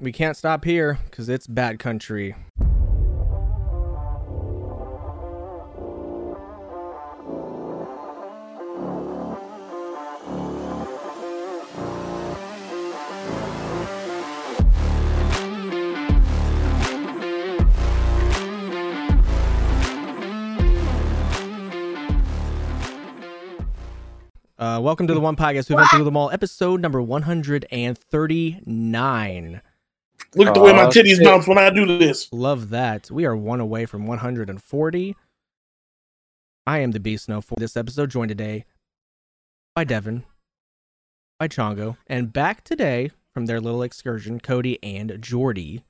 [0.00, 2.34] we can't stop here because it's bad country.
[24.58, 25.68] Uh, welcome to the One Podcast.
[25.68, 26.30] We've been through them all.
[26.30, 29.60] Episode number 139.
[30.36, 32.30] Look at the way my titties bounce when I do this.
[32.30, 33.10] Love that.
[33.10, 35.16] We are one away from 140.
[36.66, 38.66] I am the Beast Snow for this episode, joined today
[39.74, 40.24] by Devin,
[41.38, 45.84] by Chongo, and back today from their little excursion, Cody and Jordy.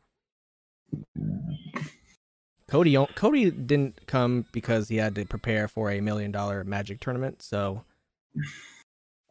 [2.68, 7.42] Cody, Cody didn't come because he had to prepare for a million dollar magic tournament,
[7.42, 7.82] so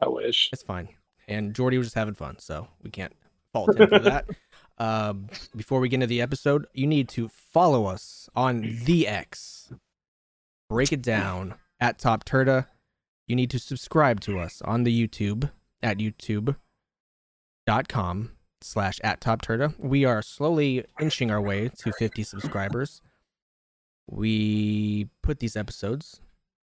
[0.02, 0.50] I wish.
[0.52, 0.90] it's fine.
[1.26, 3.14] And Jordy was just having fun, so we can't
[3.54, 4.26] fault him for that.
[4.78, 9.72] Um, before we get into the episode, you need to follow us on the X.
[10.68, 12.66] Break it down at TOPTERTA.
[13.26, 15.50] You need to subscribe to us on the YouTube
[15.82, 16.56] at youtube.com
[18.60, 19.74] slash at TOPTERTA.
[19.78, 23.00] We are slowly inching our way to 50 subscribers.
[24.08, 26.20] We put these episodes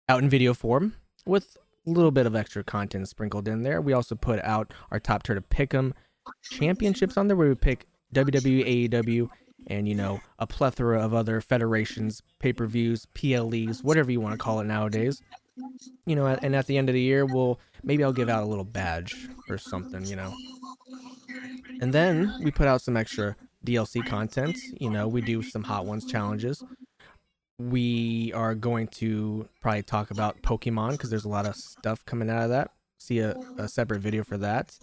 [0.08, 3.80] out in video form with a little bit of extra content sprinkled in there.
[3.80, 5.92] We also put out our TOPTERTA Pick'em
[6.42, 9.28] championships on there where we pick WWE, AEW,
[9.68, 14.60] and you know a plethora of other federations, pay-per-views, PLEs, whatever you want to call
[14.60, 15.22] it nowadays.
[16.06, 18.46] You know, and at the end of the year, we'll maybe I'll give out a
[18.46, 20.04] little badge or something.
[20.06, 20.34] You know,
[21.80, 24.56] and then we put out some extra DLC content.
[24.80, 26.64] You know, we do some Hot Ones challenges.
[27.58, 32.28] We are going to probably talk about Pokemon because there's a lot of stuff coming
[32.28, 32.70] out of that.
[33.02, 34.78] See a, a separate video for that.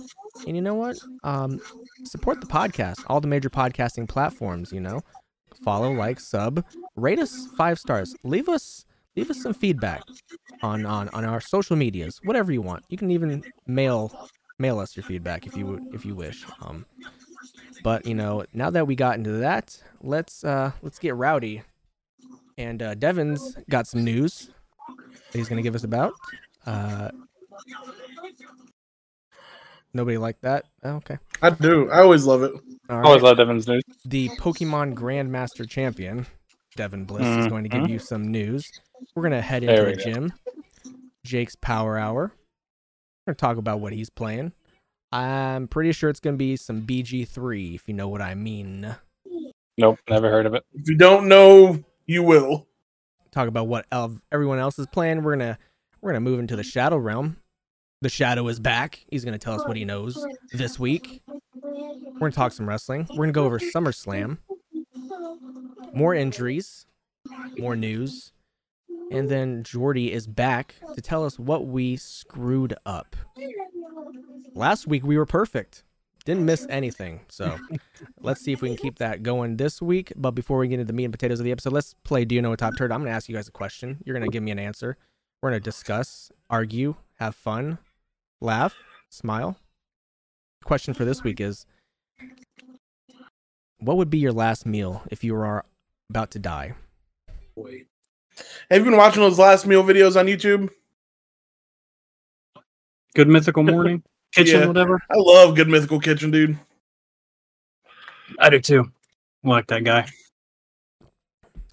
[0.46, 0.98] And you know what?
[1.24, 1.62] Um,
[2.04, 4.74] support the podcast, all the major podcasting platforms.
[4.74, 5.02] You know,
[5.64, 6.66] follow, like, sub,
[6.98, 8.14] rate us five stars.
[8.24, 10.04] Leave us leave us some feedback
[10.62, 12.84] on on on our social medias, whatever you want.
[12.90, 16.46] You can even mail mail us your feedback if you if you wish.
[16.62, 16.86] Um,
[17.84, 21.64] but you know, now that we got into that, let's uh let's get rowdy.
[22.58, 24.50] And uh, Devin's got some news
[25.32, 26.12] that he's gonna give us about.
[26.66, 27.10] Uh,
[29.94, 30.66] nobody liked that.
[30.84, 31.18] Oh, okay.
[31.42, 31.90] I do.
[31.90, 32.52] I always love it.
[32.90, 33.30] All I always right.
[33.30, 33.84] love Devin's news.
[34.06, 36.26] The Pokemon Grandmaster Champion,
[36.76, 37.48] Devin Bliss, is mm-hmm.
[37.48, 38.70] going to give you some news.
[39.16, 40.04] We're gonna head into There the go.
[40.04, 40.34] gym.
[41.26, 42.34] Jake's Power Hour.
[43.26, 44.54] We're gonna talk about what he's playing.
[45.12, 48.96] I'm pretty sure it's gonna be some BG3, if you know what I mean.
[49.78, 50.64] Nope, never heard of it.
[50.74, 52.68] If you don't know, you will.
[53.32, 53.86] Talk about what
[54.32, 55.24] everyone else is playing.
[55.24, 55.58] We're gonna
[56.02, 57.38] we're gonna move into the Shadow Realm.
[58.02, 59.04] The Shadow is back.
[59.10, 60.18] He's gonna tell us what he knows
[60.54, 61.22] this week.
[61.54, 63.06] We're gonna talk some wrestling.
[63.10, 64.38] We're gonna go over SummerSlam.
[65.94, 66.86] More injuries,
[67.58, 68.32] more news,
[69.12, 73.18] and then Jordy is back to tell us what we screwed up.
[74.56, 75.84] Last week we were perfect.
[76.24, 77.20] Didn't miss anything.
[77.28, 77.58] So
[78.22, 80.14] let's see if we can keep that going this week.
[80.16, 82.36] But before we get into the meat and potatoes of the episode, let's play Do
[82.36, 82.94] You Know a Top Turd?
[82.94, 83.98] I'm going to ask you guys a question.
[84.06, 84.96] You're going to give me an answer.
[85.42, 87.80] We're going to discuss, argue, have fun,
[88.42, 88.76] laugh,
[89.10, 89.58] smile.
[90.64, 91.66] Question for this week is
[93.80, 95.64] What would be your last meal if you were
[96.10, 96.74] about to die?
[97.56, 97.88] Wait.
[98.70, 100.70] Have you been watching those last meal videos on YouTube?
[103.16, 104.68] Good mythical morning kitchen, Yeah.
[104.68, 105.02] whatever.
[105.10, 106.58] I love Good Mythical Kitchen, dude.
[108.38, 108.92] I do too.
[109.44, 110.08] I like that guy.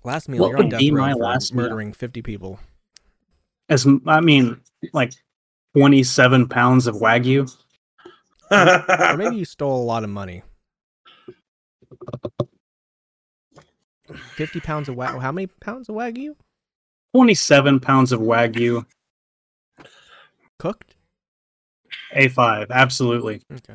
[0.02, 1.64] Last meal, What you're on would death be row my for last meal?
[1.64, 2.58] murdering 50 people.
[3.68, 4.60] As I mean,
[4.92, 5.12] like
[5.76, 7.54] twenty-seven pounds of wagyu.
[8.48, 10.42] Or maybe you stole a lot of money.
[14.36, 15.20] 50 pounds of wagyu.
[15.20, 16.36] How many pounds of wagyu?
[17.12, 18.86] Twenty-seven pounds of wagyu.
[20.58, 20.94] Cooked?
[22.12, 23.42] A five, absolutely.
[23.52, 23.74] Okay.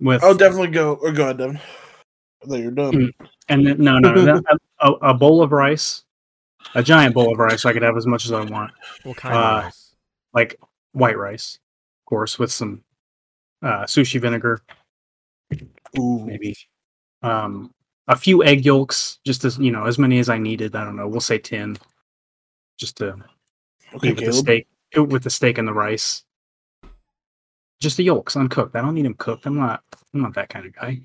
[0.00, 0.94] With I'll definitely go.
[0.94, 1.60] Or go ahead, Devin.
[2.50, 2.92] I you were done.
[2.92, 3.10] Mm.
[3.48, 4.42] and then, no, no, no,
[4.80, 6.04] a, a bowl of rice,
[6.74, 7.62] a giant bowl of rice.
[7.62, 8.72] so I could have as much as I want.
[9.04, 9.94] What kind Uh, of rice?
[10.34, 10.60] like
[10.92, 11.58] white rice,
[12.02, 12.82] of course, with some
[13.62, 14.60] uh, sushi vinegar,
[15.98, 16.24] Ooh.
[16.26, 16.56] maybe
[17.22, 17.72] um,
[18.06, 20.76] a few egg yolks, just as you know, as many as I needed.
[20.76, 21.08] I don't know.
[21.08, 21.76] We'll say ten,
[22.78, 23.16] just to
[23.94, 24.66] Okay, eat with the steak,
[24.96, 26.24] with the steak and the rice.
[27.80, 28.74] Just the yolks uncooked.
[28.76, 29.46] I don't need them cooked.
[29.46, 29.82] I'm not.
[30.12, 31.00] I'm not that kind of guy.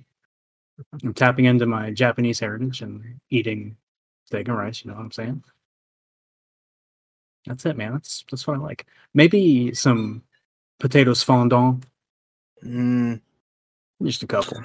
[1.04, 3.78] I'm tapping into my Japanese heritage and eating
[4.26, 4.84] steak and rice.
[4.84, 5.44] You know what I'm saying?
[7.46, 7.94] That's it, man.
[7.94, 8.86] That's that's what I like.
[9.14, 10.24] Maybe some
[10.80, 11.86] potatoes fondant
[12.66, 13.22] Mm.
[14.02, 14.64] Just a couple.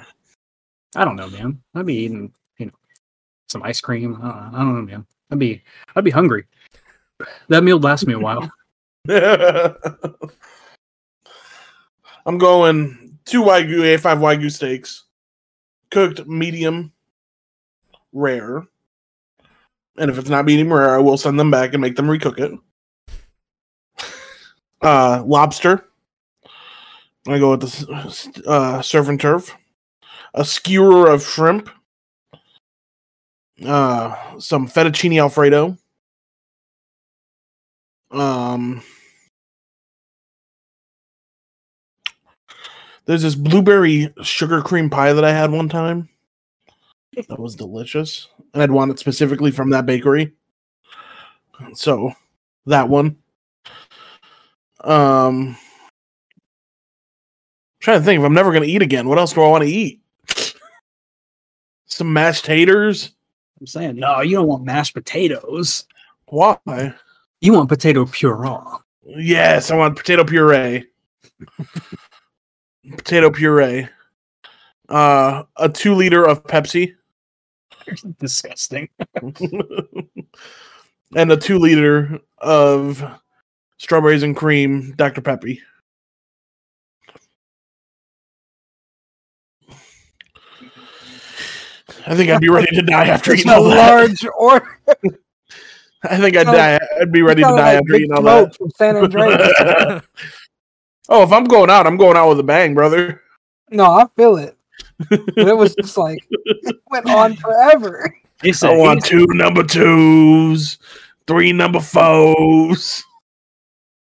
[0.95, 1.61] I don't know, man.
[1.75, 2.71] I'd be eating, you know,
[3.47, 4.17] some ice cream.
[4.21, 5.05] I don't, I don't know, man.
[5.31, 5.63] I'd be,
[5.95, 6.45] I'd be hungry.
[7.49, 8.49] That meal lasts me a while.
[12.25, 15.05] I'm going two Wagyu A5 Wagyu steaks,
[15.91, 16.91] cooked medium
[18.13, 18.67] rare.
[19.99, 22.39] And if it's not medium rare, I will send them back and make them recook
[22.39, 22.59] it.
[24.81, 25.83] Uh, lobster.
[27.27, 29.53] I go with the uh, surf and turf.
[30.33, 31.69] A skewer of shrimp.
[33.61, 35.77] Uh, some fettuccine alfredo.
[38.11, 38.81] Um,
[43.05, 46.07] there's this blueberry sugar cream pie that I had one time.
[47.27, 48.29] That was delicious.
[48.53, 50.33] And I'd want it specifically from that bakery.
[51.73, 52.11] So
[52.65, 53.17] that one.
[54.81, 55.57] Um
[57.79, 59.07] trying to think if I'm never gonna eat again.
[59.07, 60.01] What else do I want to eat?
[61.85, 63.11] Some mashed taters?
[63.59, 65.85] I'm saying, no, you don't want mashed potatoes.
[66.27, 66.93] Why?
[67.41, 68.47] You want potato puree.
[69.03, 70.85] Yes, I want potato puree.
[72.97, 73.87] potato puree.
[74.87, 76.95] Uh a two liter of Pepsi.
[78.19, 78.89] Disgusting.
[81.15, 83.03] and a two liter of
[83.77, 85.21] strawberries and cream Dr.
[85.21, 85.61] Peppy.
[92.07, 93.75] I think I'd be ready to die after It's eating a all that.
[93.93, 94.79] large order.
[96.03, 96.79] I think I'd die.
[97.01, 98.55] I'd be ready to die like after eating all that.
[98.55, 99.51] from San Andreas.
[101.09, 103.21] oh, if I'm going out, I'm going out with a bang, brother.
[103.69, 104.55] no, I feel it.
[105.09, 108.13] But it was just like it went on forever.
[108.41, 110.77] He I said, want two number twos,
[111.27, 113.03] three number fours.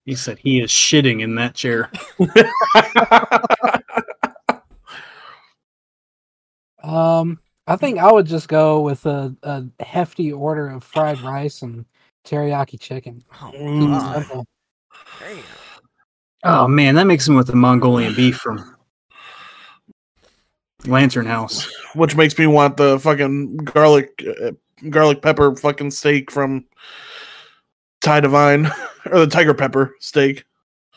[0.05, 1.91] he said he is shitting in that chair.
[6.83, 11.63] Um, I think I would just go with a, a hefty order of fried rice
[11.63, 11.85] and
[12.25, 13.25] teriyaki chicken.
[13.43, 13.89] Oh, Mm.
[13.89, 14.15] God.
[14.15, 14.47] simple.
[15.19, 15.43] Damn.
[16.45, 18.76] Oh man, that makes him with the Mongolian beef from
[20.87, 21.71] Lantern House.
[21.95, 24.53] which makes me want the fucking garlic uh,
[24.91, 26.65] garlic pepper fucking steak from
[28.01, 28.67] Thai Divine
[29.11, 30.45] or the tiger pepper steak.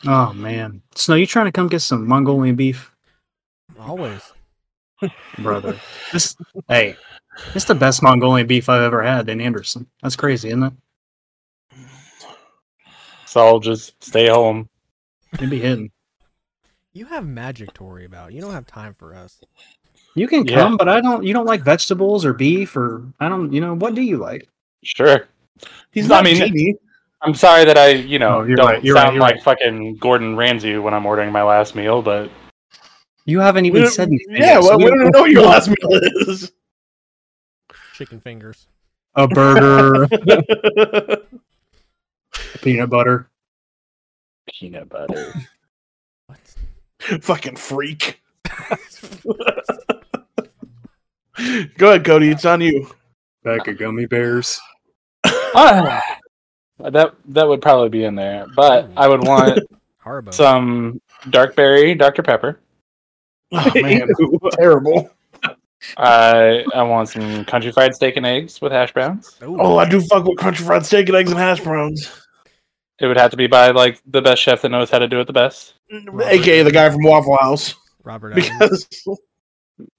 [0.06, 2.96] Oh man, Snow, you trying to come get some Mongolian beef,
[3.80, 4.22] Always.
[5.40, 5.78] brother?
[6.12, 6.36] This,
[6.68, 6.96] hey,
[7.56, 9.88] it's the best Mongolian beef I've ever had in Anderson.
[10.02, 10.74] That's crazy, isn't it?
[13.26, 14.70] So I'll just stay home.
[15.34, 15.92] It'd be hidden.
[16.94, 18.34] You have magic to worry about.
[18.34, 19.40] You don't have time for us.
[20.20, 20.56] You can Yeah.
[20.56, 21.24] come, but I don't.
[21.24, 23.54] You don't like vegetables or beef or I don't.
[23.54, 24.50] You know what do you like?
[24.84, 25.28] Sure.
[25.92, 26.76] He's I not mean- genie.
[27.22, 29.44] I'm sorry that I, you know, Oh, don't right, sound right, like right.
[29.44, 32.30] fucking Gordon Ramsay when I'm ordering my last meal, but
[33.26, 34.36] You haven't even said anything.
[34.38, 36.52] yeah, yet, so well, we we- don't know what your last meal is.
[37.96, 38.68] Chicken fingers.
[39.16, 40.08] a burger,
[42.62, 43.30] peanut butter.
[44.50, 45.34] peanut butter.
[46.28, 46.40] What?
[47.24, 48.22] fucking freak.
[51.78, 52.30] Go ahead, Cody.
[52.30, 52.90] It's on you.
[53.44, 54.60] Bag of gummy bears.
[55.26, 56.02] Ah,
[56.80, 59.60] that that would probably be in there, but I would want
[60.06, 60.34] Haribo.
[60.34, 62.60] some dark berry Dr Pepper.
[63.52, 64.08] Oh man,
[64.54, 65.10] terrible.
[65.98, 69.38] I I want some country fried steak and eggs with hash browns.
[69.42, 69.60] Ooh.
[69.60, 72.12] Oh, I do fuck with country fried steak and eggs and hash browns.
[73.00, 75.20] It would have to be by like the best chef that knows how to do
[75.22, 75.76] it the best.
[75.92, 77.76] AKA the guy from Waffle House.
[78.04, 78.88] Robert Evans.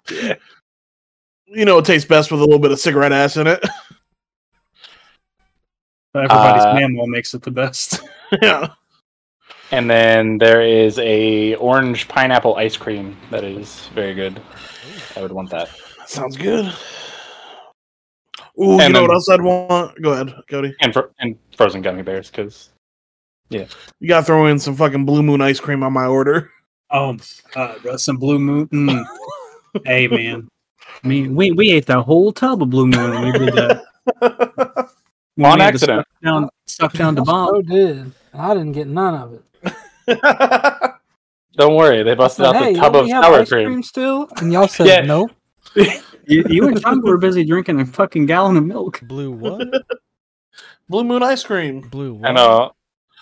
[0.07, 0.39] Because
[1.51, 3.61] you know it tastes best with a little bit of cigarette ass in it.
[6.15, 8.01] Everybody's Uh, mammal makes it the best.
[8.43, 8.69] yeah.
[9.71, 14.41] And then there is a orange pineapple ice cream that is very good.
[15.17, 15.69] I would want that.
[16.07, 16.67] Sounds good.
[18.59, 20.01] Ooh, you know then- what else I'd want?
[20.03, 20.75] Go ahead, Cody.
[20.81, 22.71] And fro- and frozen gummy bears because
[23.49, 23.67] yeah,
[24.01, 26.51] You gotta throw in some fucking blue moon ice cream on my order.
[26.91, 27.17] Oh,
[27.55, 28.67] uh, some blue moon.
[28.69, 29.05] Mm.
[29.85, 30.49] hey man,
[31.03, 33.83] I mean we we ate the whole tub of blue moon when we did that.
[35.37, 36.07] When On we had to accident.
[36.07, 37.49] Stuff down, stuff down the I bomb.
[37.49, 38.13] so did.
[38.35, 39.43] I didn't get none of it.
[41.57, 43.83] don't worry, they busted out hey, the tub of we sour ice cream.
[43.83, 44.29] still?
[44.37, 45.01] And y'all said Yeah.
[45.01, 45.31] no.
[46.27, 49.01] You, you and John were busy drinking a fucking gallon of milk.
[49.03, 49.67] Blue what?
[50.91, 51.81] blue moon ice cream.
[51.89, 52.29] Blue what?
[52.29, 52.71] And a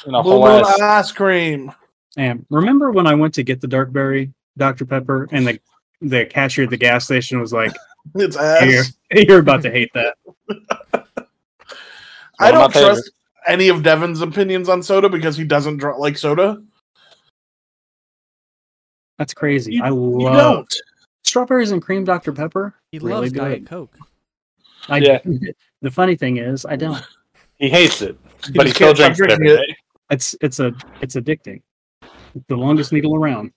[0.07, 1.73] and a Blue whole moon ass ice cream.
[2.17, 5.61] And remember when I went to get the Darkberry Dr Pepper and the
[6.01, 7.73] the cashier at the gas station was like,
[8.15, 8.93] It's "You're, ass.
[9.13, 10.15] you're about to hate that."
[12.41, 13.11] I don't my trust
[13.47, 16.63] any of Devin's opinions on soda because he doesn't dr- like soda.
[19.19, 19.75] That's crazy.
[19.75, 20.75] You- I love don't.
[21.25, 22.75] strawberries and cream Dr Pepper.
[22.93, 23.41] He Really loves good.
[23.41, 23.97] Diet Coke.
[24.89, 25.19] I, Yeah.
[25.83, 27.03] The funny thing is, I don't.
[27.59, 29.39] He hates it, You but he just still drinks it it.
[29.45, 29.77] day.
[30.11, 31.61] It's it's a it's addicting.
[32.47, 33.53] The longest needle around.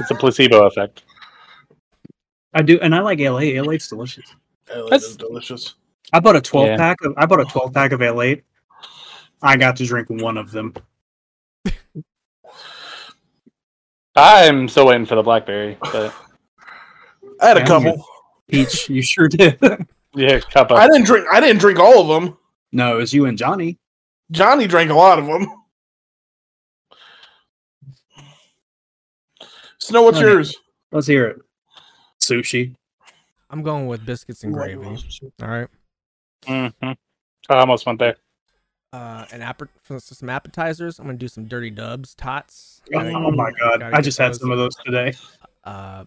[0.00, 1.04] It's a placebo effect.
[2.54, 3.60] I do, and I like LA.
[3.62, 4.34] LA's delicious.
[4.66, 5.74] That That's- is delicious.
[6.12, 6.76] I bought a twelve Yeah.
[6.76, 8.42] pack of I bought a twelve pack of L8.
[9.42, 10.74] I got to drink one of them.
[14.14, 16.14] I'm still waiting for the blackberry, but
[17.40, 18.06] I had a Yeah, couple.
[18.48, 19.58] Peach, you sure did.
[20.14, 21.26] yeah, cup I didn't drink.
[21.32, 22.36] I didn't drink all of them.
[22.72, 23.78] no, it was you and Johnny.
[24.30, 25.46] Johnny drank a lot of them.
[29.78, 30.26] Snow, what's Okay.
[30.26, 30.54] yours?
[30.92, 31.40] Let's hear it.
[32.22, 32.74] Sushi.
[33.50, 34.86] I'm going with biscuits and gravy.
[35.42, 35.68] All right.
[36.44, 36.96] Mhm.
[37.48, 38.16] I almost went there.
[38.92, 42.82] Uh, and app- for some appetizers, I'm gonna do some dirty dubs, tots.
[42.94, 45.14] Oh, Gotta- my god, I just had some of those today.
[45.64, 46.04] uh,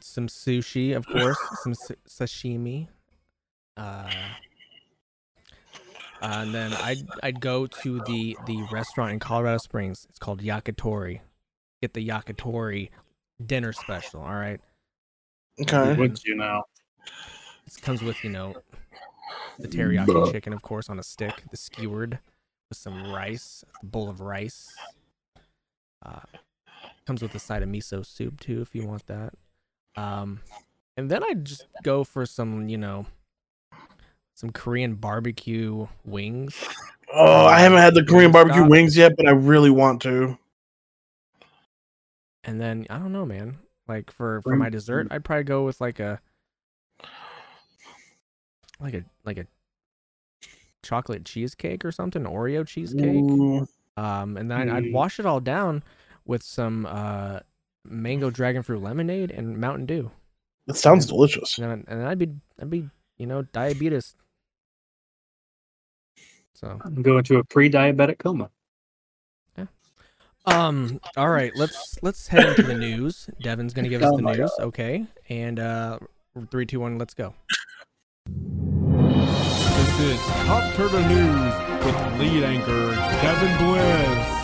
[0.00, 2.86] some sushi, of course, some sa- sashimi,
[3.76, 4.10] uh,
[6.20, 10.06] and then I'd I'd go to the the restaurant in Colorado Springs.
[10.10, 11.20] It's called Yakitori.
[11.82, 12.90] Get the Yakitori
[13.44, 14.20] dinner special.
[14.20, 14.60] All right,
[15.60, 15.96] Okay.
[15.96, 16.62] Would you know?
[17.66, 18.54] it comes with you know
[19.58, 22.18] the teriyaki chicken, of course, on a stick, the skewered
[22.68, 24.74] with some rice, a bowl of rice.
[26.04, 26.20] Uh,
[27.06, 29.34] comes with a side of miso soup too, if you want that.
[29.96, 30.40] Um,
[30.96, 33.06] and then I'd just go for some, you know,
[34.34, 36.62] some Korean barbecue wings.
[37.12, 40.38] Oh, I haven't had the Korean barbecue wings yet, but I really want to.
[42.44, 43.58] And then I don't know, man.
[43.88, 46.20] Like for for my dessert, I'd probably go with like a
[48.78, 49.46] like a like a
[50.82, 53.04] chocolate cheesecake or something, Oreo cheesecake.
[53.06, 53.66] Ooh.
[53.96, 54.92] Um, and then I'd, I'd Mm.
[54.92, 55.82] wash it all down
[56.26, 57.40] with some uh
[57.84, 60.10] mango dragon fruit lemonade and Mountain Dew.
[60.66, 61.56] That sounds delicious.
[61.58, 62.28] And then, and then I'd be
[62.60, 64.14] I'd be you know diabetes.
[66.52, 68.50] So I'm going to a pre-diabetic coma.
[70.48, 73.28] Um all right let's let's head into the news.
[73.40, 75.06] Devin's gonna give us Oh the my news, okay?
[75.28, 75.98] And uh
[76.50, 77.34] three two one, let's go.
[78.26, 84.34] This is Top Turtle News with lead anchor Devin Bliss.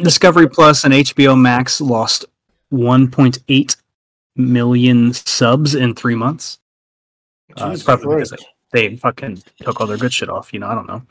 [0.04, 2.24] Discovery Plus and HBO Max lost
[2.72, 3.76] 1.8
[4.36, 6.58] million subs in three months.
[7.50, 8.46] Uh, it's Jesus probably because Christ.
[8.72, 10.52] They fucking took all their good shit off.
[10.52, 11.02] You know, I don't know.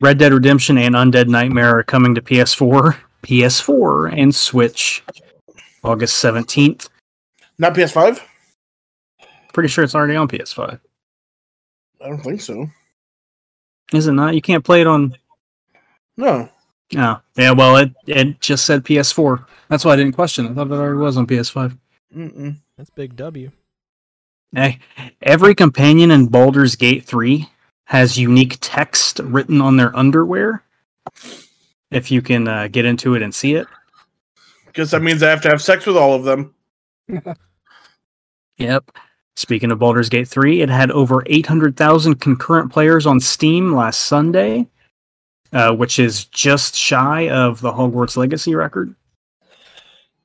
[0.00, 5.02] Red Dead Redemption and Undead Nightmare are coming to PS4, PS4, and Switch
[5.82, 6.88] August 17th.
[7.58, 8.20] Not PS5?
[9.52, 10.78] Pretty sure it's already on PS5.
[12.00, 12.68] I don't think so.
[13.92, 14.34] Is it not?
[14.34, 15.16] You can't play it on.
[16.16, 16.48] No.
[16.96, 17.50] Oh, yeah.
[17.52, 19.44] Well, it it just said PS4.
[19.68, 20.46] That's why I didn't question.
[20.46, 20.50] it.
[20.50, 21.76] I thought it already was on PS5.
[22.16, 22.56] Mm-mm.
[22.76, 23.50] That's big W.
[24.54, 24.78] Hey,
[25.20, 27.48] every companion in Baldur's Gate 3
[27.84, 30.62] has unique text written on their underwear.
[31.90, 33.66] If you can uh, get into it and see it.
[34.66, 36.54] Because that means I have to have sex with all of them.
[38.58, 38.90] Yep.
[39.36, 44.66] Speaking of Baldur's Gate 3, it had over 800,000 concurrent players on Steam last Sunday,
[45.52, 48.94] uh, which is just shy of the Hogwarts Legacy record.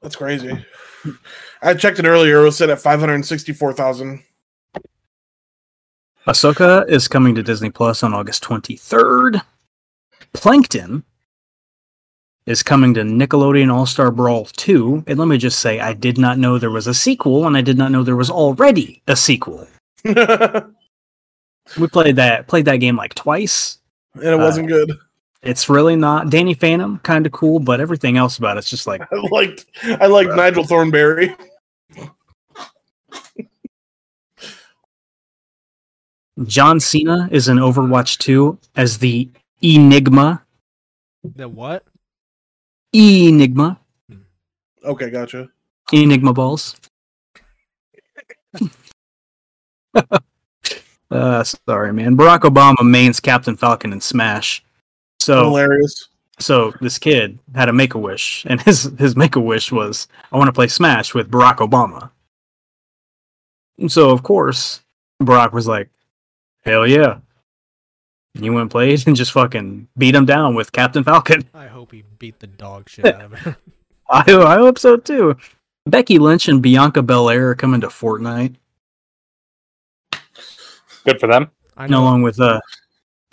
[0.02, 0.66] That's crazy.
[1.64, 2.42] I checked it earlier.
[2.42, 4.24] It was set at 564,000.
[6.28, 9.42] Ahsoka is coming to Disney Plus on August 23rd.
[10.34, 11.04] Plankton
[12.46, 15.06] is coming to Nickelodeon All Star Brawl 2.
[15.08, 17.62] And let me just say, I did not know there was a sequel, and I
[17.62, 19.68] did not know there was already a sequel.
[21.80, 23.80] We played that played that game like twice.
[24.16, 24.98] And it wasn't uh, good.
[25.42, 29.02] It's really not Danny Phantom, kind of cool, but everything else about it's just like
[29.12, 31.36] I liked I liked Nigel Thornberry.
[36.46, 39.30] John Cena is in Overwatch 2 as the
[39.62, 40.44] Enigma.
[41.24, 41.86] The what?
[42.94, 43.80] Enigma.
[44.84, 45.50] Okay, gotcha.
[45.92, 46.76] Enigma balls.
[51.12, 52.18] uh, sorry, man.
[52.18, 54.64] Barack Obama mains Captain Falcon in Smash.
[55.20, 56.10] So, Hilarious.
[56.40, 60.08] So this kid had a make a wish, and his his make a wish was,
[60.32, 62.12] "I want to play Smash with Barack Obama."
[63.78, 64.82] And so, of course,
[65.22, 65.90] Barack was like,
[66.64, 67.20] "Hell yeah!"
[68.36, 71.48] And he went and played and just fucking beat him down with Captain Falcon.
[71.54, 73.56] I hope he beat the dog shit out of him.
[74.10, 75.38] I, I hope so too.
[75.86, 78.56] Becky Lynch and Bianca Belair are coming to Fortnite,
[81.06, 81.52] Good for them.
[81.76, 82.02] I know.
[82.02, 82.62] along with uh,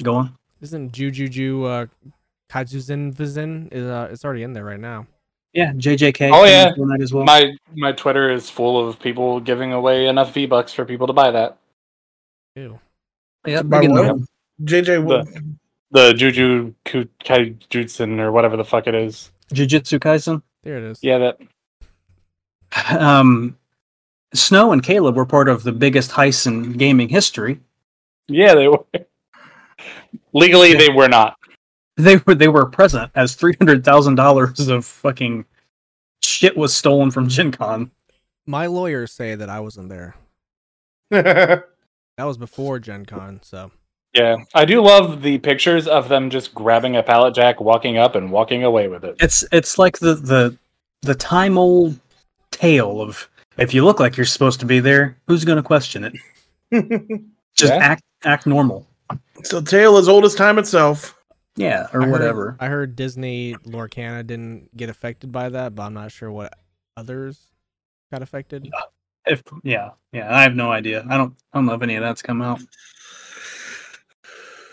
[0.02, 0.37] go on.
[0.61, 2.11] Isn't Jujuju uh,
[2.50, 5.07] Kazuzen Vizin is uh, it's already in there right now.
[5.52, 6.30] Yeah, JJK.
[6.33, 6.71] Oh, yeah.
[6.76, 7.25] that as well.
[7.25, 11.12] My my Twitter is full of people giving away enough V bucks for people to
[11.12, 11.59] buy that.
[12.57, 12.78] Ew.
[13.47, 14.16] yeah, By big what?
[14.64, 15.28] JJ, what?
[15.92, 19.30] The Juju Ku- Kaijutsu or whatever the fuck it is.
[19.52, 20.42] Jujutsu Kaisen.
[20.62, 20.99] There it is.
[21.02, 21.38] Yeah, that.
[23.00, 23.57] Um,
[24.33, 27.59] Snow and Caleb were part of the biggest heist in gaming history.
[28.28, 28.85] Yeah, they were.
[30.33, 31.37] Legally, they were not.
[32.00, 35.45] They were they were present as three hundred thousand dollars of fucking
[36.23, 37.90] shit was stolen from Gen Con.
[38.47, 40.14] My lawyers say that I wasn't there.
[42.16, 43.71] That was before Gen Con, so
[44.12, 48.14] Yeah, I do love the pictures of them just grabbing a pallet jack, walking up,
[48.14, 49.16] and walking away with it.
[49.21, 50.57] It's it's like the the
[51.02, 51.99] the time old
[52.50, 53.26] tale of
[53.57, 56.12] if you look like you're supposed to be there, who's going to question it?
[57.57, 57.78] Just Yeah.
[57.78, 58.87] act act normal.
[59.45, 61.16] So tale as old as time itself.
[61.61, 62.57] Yeah, or I heard- whatever.
[62.61, 66.55] I heard Disney Lorcana didn't get affected by that, but I'm not sure what
[66.97, 67.38] others
[68.11, 68.69] got affected.
[69.26, 71.05] If yeah, yeah, I have no idea.
[71.09, 72.61] I don't I don't know if any of that's come out.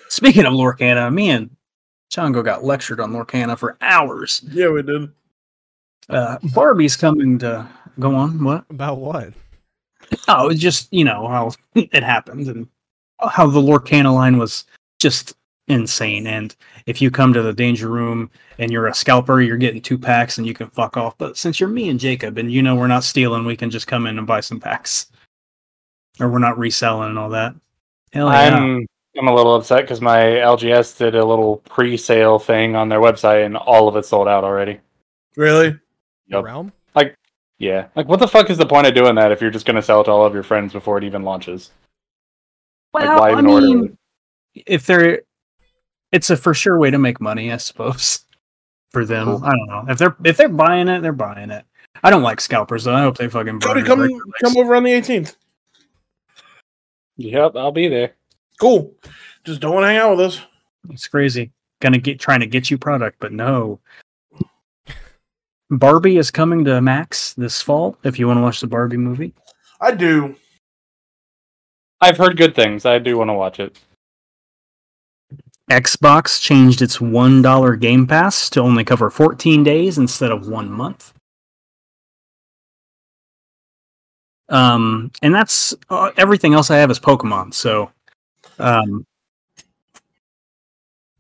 [0.10, 1.50] Speaking of Lorcana, me and
[2.12, 4.42] Chango got lectured on Lorcana for hours.
[4.50, 5.12] Yeah, we did.
[6.10, 7.68] Uh, Barbie's coming to
[8.00, 8.42] go on.
[8.44, 8.64] What?
[8.70, 9.34] About what?
[10.30, 12.68] Oh, it's just you know how it happened and
[13.20, 14.64] how the Lorcana line was
[15.00, 15.36] just
[15.68, 16.28] insane.
[16.28, 16.56] And
[16.86, 20.38] if you come to the danger room and you're a scalper, you're getting two packs
[20.38, 21.18] and you can fuck off.
[21.18, 23.88] But since you're me and Jacob and you know we're not stealing, we can just
[23.88, 25.08] come in and buy some packs,
[26.20, 27.56] or we're not reselling and all that.
[28.14, 28.56] Hell yeah!
[28.56, 28.86] I'm
[29.18, 33.46] I'm a little upset because my LGS did a little pre-sale thing on their website,
[33.46, 34.80] and all of it sold out already.
[35.36, 35.78] Really?
[36.28, 36.44] Yep.
[36.44, 36.72] Realm?
[36.96, 37.16] Like
[37.60, 39.82] yeah, like what the fuck is the point of doing that if you're just gonna
[39.82, 41.72] sell it to all of your friends before it even launches?
[42.94, 43.98] Like, Well, why I even order mean,
[44.56, 44.64] it?
[44.66, 45.22] if they're,
[46.12, 48.22] it's a for sure way to make money, I suppose.
[48.92, 49.44] For them, Cool.
[49.44, 51.66] I don't know if they're if they're buying it, they're buying it.
[52.04, 52.94] I don't like scalpers though.
[52.96, 53.60] I hope they fucking.
[53.60, 54.58] Cody, come regular come legs.
[54.58, 55.36] over on the 18th.
[57.18, 58.14] Yep, I'll be there.
[58.62, 58.94] Cool.
[59.44, 60.42] Just don't want to hang out with us.
[60.90, 61.52] It's crazy.
[61.82, 63.80] Gonna get trying to get you product, but no.
[65.70, 67.98] Barbie is coming to Max this fall.
[68.04, 69.34] If you want to watch the Barbie movie,
[69.82, 70.36] I do.
[72.00, 72.86] I've heard good things.
[72.86, 73.78] I do want to watch it.
[75.70, 80.72] Xbox changed its one dollar Game Pass to only cover 14 days instead of one
[80.72, 81.14] month.
[84.50, 87.54] Um, and that's uh, everything else I have is Pokemon.
[87.54, 87.92] So,
[88.60, 89.06] um,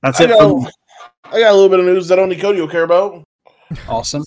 [0.02, 0.28] that's I it.
[0.30, 0.72] got,
[1.26, 3.26] I got a little bit of news that only Cody will care about.
[3.90, 4.24] awesome.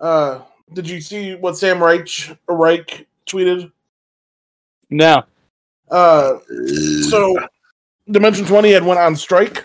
[0.00, 0.40] Uh,
[0.72, 3.70] did you see what Sam Reich, Reich tweeted?
[4.88, 5.22] No.
[5.90, 6.38] Uh,
[7.08, 7.36] so
[8.10, 9.64] Dimension 20 had went on strike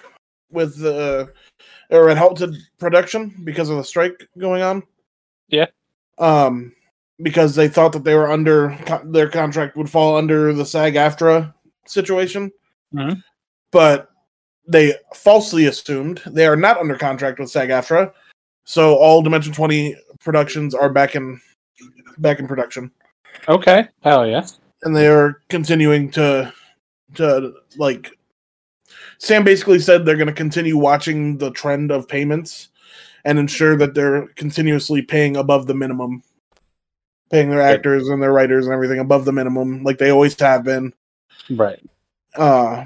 [0.51, 1.27] with uh,
[1.89, 4.83] or had halted production because of the strike going on.
[5.49, 5.67] Yeah.
[6.17, 6.73] Um,
[7.21, 11.53] because they thought that they were under their contract would fall under the SAG-AFTRA
[11.85, 12.51] situation,
[12.93, 13.21] Mhm.
[13.71, 14.09] but
[14.67, 18.11] they falsely assumed they are not under contract with SAG-AFTRA.
[18.63, 21.39] So all Dimension 20 productions are back in
[22.19, 22.91] back in production
[23.47, 23.87] Okay.
[24.03, 24.45] Hell yeah.
[24.83, 26.51] and they are continuing to
[27.15, 28.11] to like
[29.21, 32.69] Sam basically said they're going to continue watching the trend of payments
[33.23, 36.23] and ensure that they're continuously paying above the minimum.
[37.29, 40.63] Paying their actors and their writers and everything above the minimum like they always have
[40.63, 40.91] been.
[41.51, 41.79] Right.
[42.35, 42.85] uh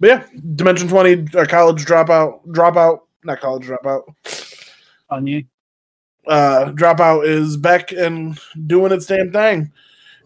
[0.00, 4.02] but yeah dimension 20 uh, college dropout dropout not college dropout.
[5.10, 5.44] On you.
[6.26, 9.70] uh dropout is back and doing its damn thing.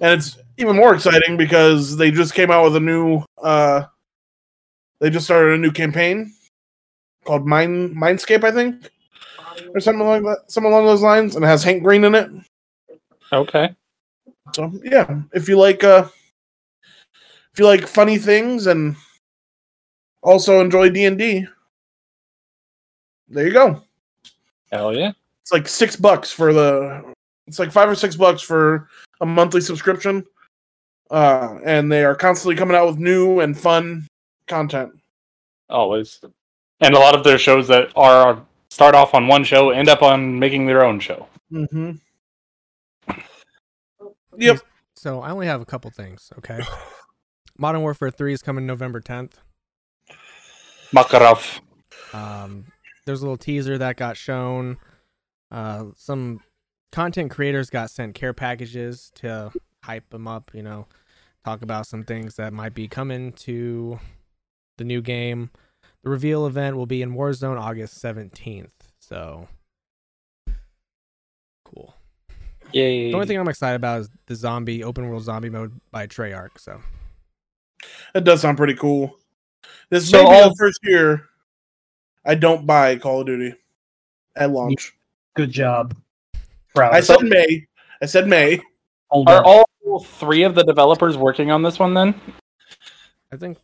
[0.00, 3.84] And it's even more exciting because they just came out with a new uh
[5.00, 6.32] they just started a new campaign
[7.24, 8.90] called Mind Mindscape, I think,
[9.74, 12.30] or something like that, something along those lines, and it has Hank Green in it.
[13.32, 13.74] Okay.
[14.54, 16.06] So yeah, if you like uh
[17.52, 18.96] if you like funny things and
[20.22, 21.46] also enjoy D and D,
[23.28, 23.82] there you go.
[24.70, 25.12] Hell yeah.
[25.42, 27.14] It's like six bucks for the.
[27.46, 28.88] It's like five or six bucks for
[29.20, 30.24] a monthly subscription,
[31.10, 34.06] uh, and they are constantly coming out with new and fun
[34.46, 34.92] content.
[35.68, 36.20] Always.
[36.80, 40.02] And a lot of their shows that are start off on one show end up
[40.02, 41.28] on making their own show.
[41.52, 41.92] Mm-hmm.
[44.36, 44.60] Yep.
[44.96, 46.32] So I only have a couple things.
[46.38, 46.60] Okay.
[47.58, 49.34] Modern Warfare Three is coming November 10th.
[50.94, 51.60] Makarov.
[52.12, 52.66] Um,
[53.06, 54.78] there's a little teaser that got shown.
[55.50, 56.40] Uh, some
[56.90, 59.52] content creators got sent care packages to
[59.84, 60.50] hype them up.
[60.52, 60.86] You know,
[61.44, 64.00] talk about some things that might be coming to
[64.78, 65.50] the new game.
[66.02, 68.68] The reveal event will be in Warzone August 17th.
[69.00, 69.48] So
[71.64, 71.94] cool.
[72.72, 73.08] Yay.
[73.10, 76.58] The only thing I'm excited about is the zombie open world zombie mode by Treyarch.
[76.58, 76.80] So
[78.14, 79.18] That does sound pretty cool.
[79.90, 81.28] This So may be all- the first year
[82.26, 83.54] I don't buy Call of Duty
[84.36, 84.96] at launch.
[85.36, 85.94] Good job.
[86.74, 86.94] Proud.
[86.94, 87.66] I said May.
[88.02, 88.60] I said May.
[89.10, 89.64] Hold Are on.
[89.86, 92.18] all three of the developers working on this one then?
[93.32, 93.58] I think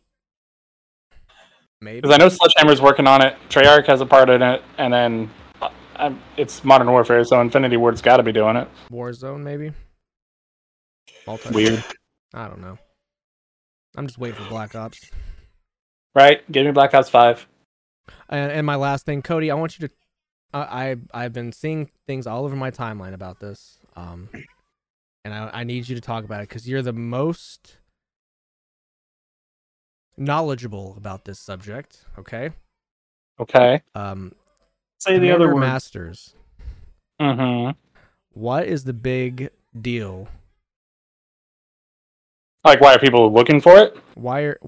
[1.81, 3.35] maybe Because I know Sledgehammer's working on it.
[3.49, 5.29] Treyarch has a part in it, and then
[5.61, 8.67] uh, um, it's Modern Warfare, so Infinity Ward's got to be doing it.
[8.91, 9.71] Warzone maybe.
[11.27, 11.83] Multi- Weird,
[12.33, 12.77] I don't know.
[13.95, 14.99] I'm just waiting for Black Ops.
[16.15, 16.49] right?
[16.51, 17.47] Give me Black Ops Five.
[18.29, 19.93] And, and my last thing, Cody, I want you to.
[20.53, 24.29] Uh, I I've been seeing things all over my timeline about this, um,
[25.23, 27.77] and I I need you to talk about it because you're the most
[30.21, 32.05] knowledgeable about this subject.
[32.17, 32.51] Okay.
[33.39, 33.81] Okay.
[33.95, 34.33] Um,
[34.99, 35.61] Say the other word.
[35.61, 36.35] Masters.
[37.19, 37.71] Mm-hmm.
[38.33, 40.27] What is the big deal?
[42.63, 43.97] Like, why are people looking for it?
[44.13, 44.59] Why are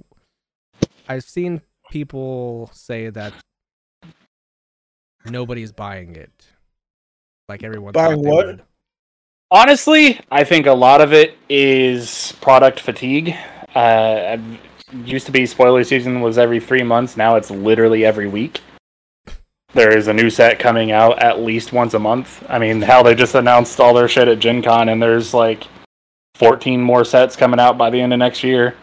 [1.07, 1.61] I've seen
[1.91, 3.33] people say that
[5.25, 6.47] nobody's buying it,
[7.47, 8.45] like everyone Buying what?
[8.47, 8.63] would.
[9.51, 13.35] Honestly, I think a lot of it is product fatigue.
[13.75, 14.39] Uh, it
[15.05, 17.17] used to be spoiler season was every three months.
[17.17, 18.61] Now it's literally every week.
[19.73, 22.45] There is a new set coming out at least once a month.
[22.47, 25.63] I mean, hell, they just announced all their shit at Gen Con, and there's like
[26.35, 28.75] 14 more sets coming out by the end of next year.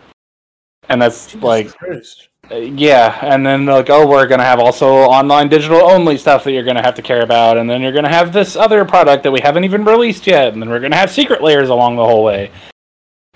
[0.88, 2.28] And that's Jesus like Christ.
[2.50, 6.42] uh, Yeah, and then they're like, oh, we're gonna have also online digital only stuff
[6.42, 9.22] that you're gonna have to care about, and then you're gonna have this other product
[9.22, 12.04] that we haven't even released yet, and then we're gonna have secret layers along the
[12.04, 12.50] whole way.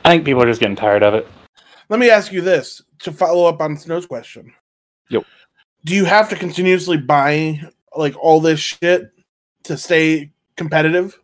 [0.04, 1.28] I think people are just getting tired of it.
[1.88, 4.52] Let me ask you this to follow up on Snow's question.
[5.10, 5.24] Yep.
[5.84, 7.60] Do you have to continuously buy
[7.96, 9.12] like all this shit
[9.64, 11.18] to stay competitive?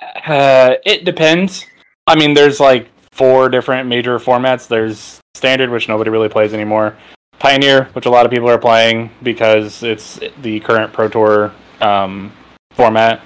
[0.00, 1.66] Uh, it depends.
[2.06, 4.66] I mean, there's like four different major formats.
[4.68, 6.96] There's standard, which nobody really plays anymore.
[7.38, 12.32] Pioneer, which a lot of people are playing because it's the current Pro Tour um,
[12.72, 13.22] format.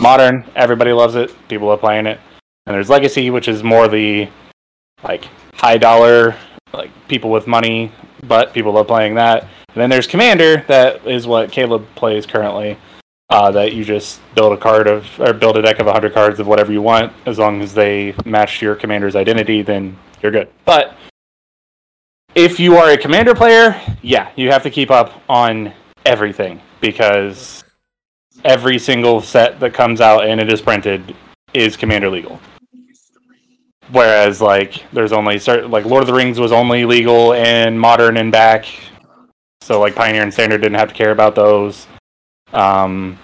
[0.00, 1.34] Modern, everybody loves it.
[1.48, 2.20] People are playing it.
[2.66, 4.28] And there's Legacy, which is more the
[5.02, 6.36] like high dollar,
[6.72, 9.42] like people with money, but people love playing that.
[9.42, 12.78] And then there's Commander, that is what Caleb plays currently
[13.30, 16.40] uh, that you just build a card of or build a deck of 100 cards
[16.40, 17.12] of whatever you want.
[17.26, 20.48] As long as they match your commander's identity then you're good.
[20.64, 20.96] But
[22.34, 25.72] if you are a commander player yeah you have to keep up on
[26.04, 27.64] everything because
[28.44, 31.16] every single set that comes out and it is printed
[31.54, 32.38] is commander legal
[33.92, 38.16] whereas like there's only certain like lord of the rings was only legal in modern
[38.16, 38.66] and back
[39.60, 41.86] so like pioneer and standard didn't have to care about those
[42.52, 43.18] um,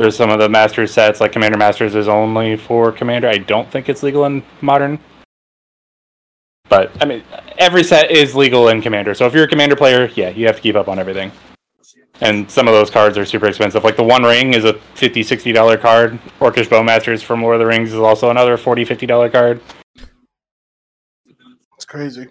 [0.00, 3.28] there's some of the master sets, like Commander Masters, is only for Commander.
[3.28, 4.98] I don't think it's legal in Modern.
[6.70, 7.22] But I mean,
[7.58, 9.14] every set is legal in Commander.
[9.14, 11.32] So if you're a Commander player, yeah, you have to keep up on everything.
[12.20, 13.82] And some of those cards are super expensive.
[13.82, 16.18] Like the One Ring is a $50, $60 card.
[16.38, 19.60] Orcish Bowmasters from Lord of the Rings is also another $40, $50 card.
[21.76, 22.28] It's crazy.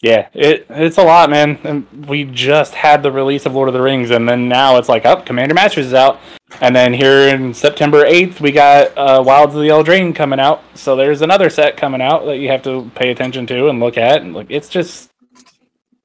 [0.00, 1.58] Yeah, it it's a lot, man.
[1.64, 4.88] And we just had the release of Lord of the Rings, and then now it's
[4.88, 6.20] like, up, oh, Commander Masters is out,
[6.60, 10.62] and then here in September eighth, we got uh, Wilds of the Eldraine coming out.
[10.74, 13.98] So there's another set coming out that you have to pay attention to and look
[13.98, 15.10] at, and like it's just,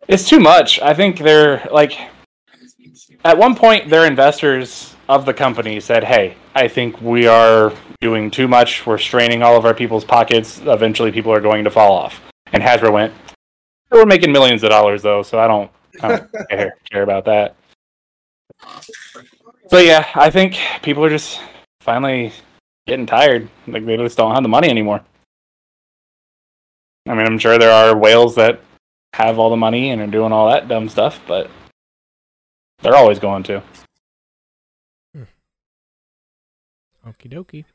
[0.07, 0.79] it's too much.
[0.79, 1.95] I think they're like,
[3.23, 8.31] at one point, their investors of the company said, "Hey, I think we are doing
[8.31, 8.85] too much.
[8.85, 10.59] We're straining all of our people's pockets.
[10.65, 13.13] Eventually, people are going to fall off." And Hasbro went,
[13.93, 17.55] we're making millions of dollars though, so I don't, I don't care, care about that.
[19.67, 21.39] So yeah, I think people are just
[21.81, 22.33] finally
[22.87, 23.49] getting tired.
[23.67, 25.01] Like they just don't have the money anymore.
[27.07, 28.61] I mean, I'm sure there are whales that
[29.13, 31.49] have all the money and are doing all that dumb stuff, but
[32.83, 33.63] they're always going to.
[37.07, 37.65] Okie dokie.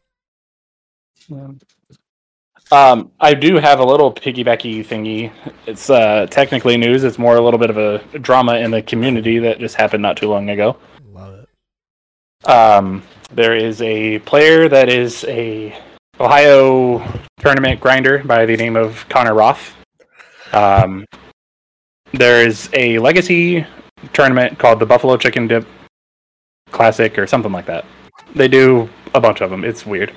[2.70, 5.32] Um, I do have a little piggybacky thingy.
[5.66, 7.04] It's uh, technically news.
[7.04, 10.16] It's more a little bit of a drama in the community that just happened not
[10.16, 10.76] too long ago.
[11.12, 12.48] Love it.
[12.48, 15.78] Um, there is a player that is a
[16.20, 17.02] Ohio
[17.38, 19.74] tournament grinder by the name of Connor Roth.
[20.52, 21.06] Um,
[22.12, 23.66] there is a legacy
[24.12, 25.66] tournament called the Buffalo Chicken Dip
[26.70, 27.84] Classic or something like that.
[28.34, 29.64] They do a bunch of them.
[29.64, 30.12] It's weird.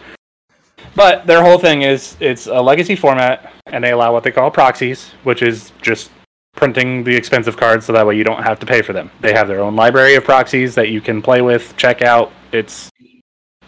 [0.95, 4.51] But their whole thing is it's a legacy format, and they allow what they call
[4.51, 6.11] proxies, which is just
[6.55, 9.09] printing the expensive cards so that way you don't have to pay for them.
[9.21, 12.31] They have their own library of proxies that you can play with, check out.
[12.51, 12.89] It's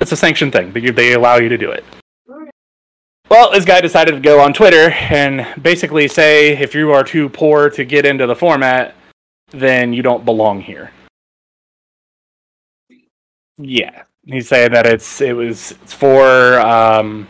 [0.01, 0.73] it's a sanctioned thing.
[0.73, 1.85] They, they allow you to do it.
[3.29, 7.29] Well, this guy decided to go on Twitter and basically say if you are too
[7.29, 8.95] poor to get into the format,
[9.53, 10.91] then you don't belong here.
[13.57, 17.27] Yeah, he's saying that it's it was it's for um,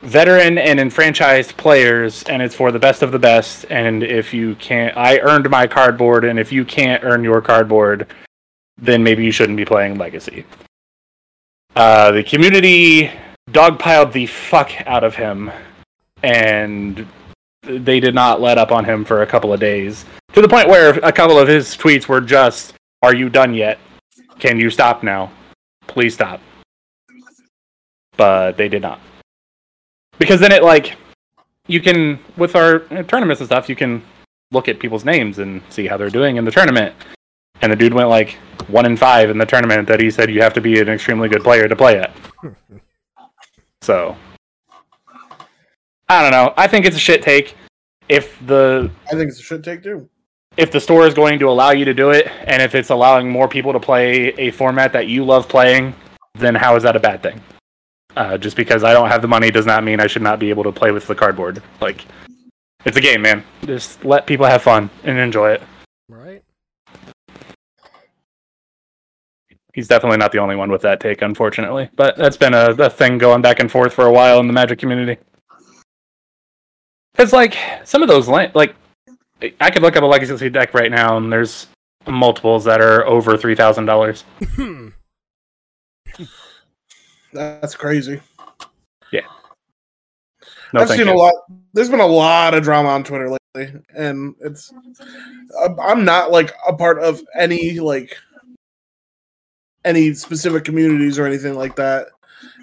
[0.00, 3.66] veteran and enfranchised players, and it's for the best of the best.
[3.70, 8.06] And if you can't, I earned my cardboard, and if you can't earn your cardboard,
[8.78, 10.46] then maybe you shouldn't be playing Legacy.
[11.76, 13.10] Uh, the community
[13.50, 15.50] dogpiled the fuck out of him,
[16.22, 17.06] and
[17.62, 20.68] they did not let up on him for a couple of days to the point
[20.68, 23.78] where a couple of his tweets were just, "Are you done yet?
[24.38, 25.32] Can you stop now?
[25.86, 26.40] Please stop."
[28.16, 29.00] But they did not,
[30.18, 30.96] because then it like
[31.66, 34.02] you can with our tournaments and stuff, you can
[34.52, 36.94] look at people's names and see how they're doing in the tournament.
[37.62, 40.42] And the dude went like one in five in the tournament that he said you
[40.42, 42.10] have to be an extremely good player to play it.
[43.82, 44.16] So
[46.08, 46.54] I don't know.
[46.56, 47.54] I think it's a shit take.
[48.08, 50.08] If the I think it's a shit take too.
[50.56, 53.28] If the store is going to allow you to do it, and if it's allowing
[53.28, 55.94] more people to play a format that you love playing,
[56.34, 57.40] then how is that a bad thing?
[58.16, 60.50] Uh, just because I don't have the money does not mean I should not be
[60.50, 61.62] able to play with the cardboard.
[61.80, 62.04] Like,
[62.84, 63.42] it's a game, man.
[63.64, 65.62] Just let people have fun and enjoy it.
[66.08, 66.42] Right?
[69.72, 71.88] He's definitely not the only one with that take, unfortunately.
[71.96, 74.52] But that's been a, a thing going back and forth for a while in the
[74.52, 75.20] Magic community.
[77.12, 78.76] Because, like, some of those, like,
[79.60, 81.66] I could look up a Legacy deck right now, and there's
[82.06, 84.92] multiples that are over $3,000.
[87.32, 88.20] That's crazy.
[90.74, 91.12] No, I've seen you.
[91.12, 91.34] a lot.
[91.72, 94.72] There's been a lot of drama on Twitter lately, and it's.
[95.80, 98.16] I'm not like a part of any like
[99.84, 102.08] any specific communities or anything like that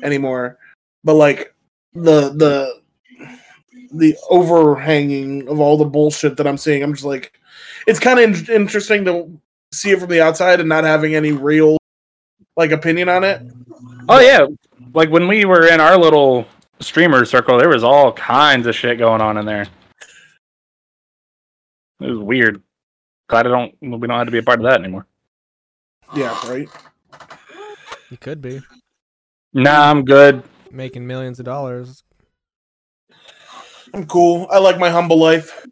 [0.03, 0.57] anymore,
[1.05, 1.55] but like
[1.93, 2.80] the the
[3.91, 7.33] the overhanging of all the bullshit that I'm seeing, I'm just like,
[7.87, 9.39] it's kind of in- interesting to
[9.73, 11.77] see it from the outside and not having any real
[12.57, 13.41] like opinion on it.
[14.09, 14.45] Oh, yeah.
[14.93, 16.45] Like, when we were in our little
[16.79, 19.67] streamer circle, there was all kinds of shit going on in there.
[22.01, 22.61] It was weird.
[23.29, 25.05] Glad I don't, we don't have to be a part of that anymore.
[26.15, 26.67] Yeah, right.
[28.09, 28.61] You could be
[29.53, 30.43] Nah, I'm good.
[30.71, 32.03] making millions of dollars.
[33.93, 34.47] I'm cool.
[34.49, 35.65] I like my humble life.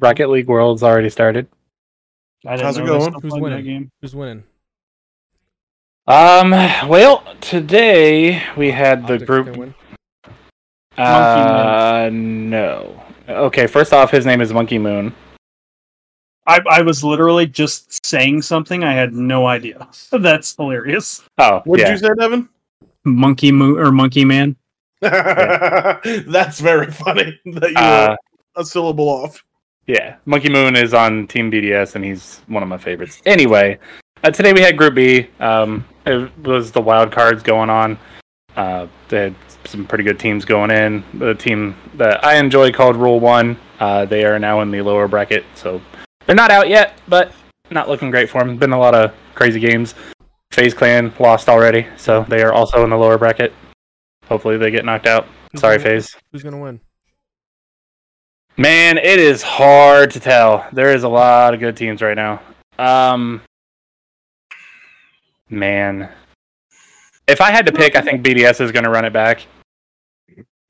[0.00, 1.46] Rocket League World's already started.
[2.46, 3.12] I How's it going?
[3.22, 3.58] Who's winning?
[3.58, 3.90] That game.
[4.00, 4.44] Who's winning?
[6.06, 6.50] Um.
[6.88, 9.46] Well, today we had the Optics group.
[9.52, 9.74] can win.
[10.96, 13.02] Uh, no.
[13.28, 13.66] Okay.
[13.66, 15.14] First off, his name is Monkey Moon.
[16.48, 18.84] I, I was literally just saying something.
[18.84, 19.88] I had no idea.
[20.12, 21.22] That's hilarious.
[21.38, 21.92] Oh, What did yeah.
[21.92, 22.48] you say, Devin?
[23.04, 24.54] Monkey Moo or Monkey Man.
[25.00, 28.16] That's very funny that you Uh,
[28.56, 29.44] a syllable off.
[29.86, 30.16] yeah.
[30.24, 33.20] Monkey Moon is on Team BDS, and he's one of my favorites.
[33.26, 33.78] Anyway,
[34.24, 35.28] uh, today we had Group B.
[35.40, 37.98] Um, it was the wild cards going on.
[38.56, 39.34] Uh, they had
[39.66, 41.04] some pretty good teams going in.
[41.14, 43.58] The team that I enjoy called Rule One.
[43.78, 45.80] Uh, they are now in the lower bracket, so
[46.24, 47.32] they're not out yet, but
[47.70, 48.56] not looking great for them.
[48.56, 49.94] Been a lot of crazy games.
[50.52, 53.52] FaZe Clan lost already, so they are also in the lower bracket.
[54.28, 55.26] Hopefully they get knocked out.
[55.52, 55.90] Who's Sorry, gonna?
[55.90, 56.16] FaZe.
[56.32, 56.80] Who's gonna win?
[58.58, 60.66] Man, it is hard to tell.
[60.72, 62.40] There is a lot of good teams right now.
[62.78, 63.42] Um,
[65.50, 66.10] man,
[67.28, 69.46] if I had to pick, I think BDS is going to run it back.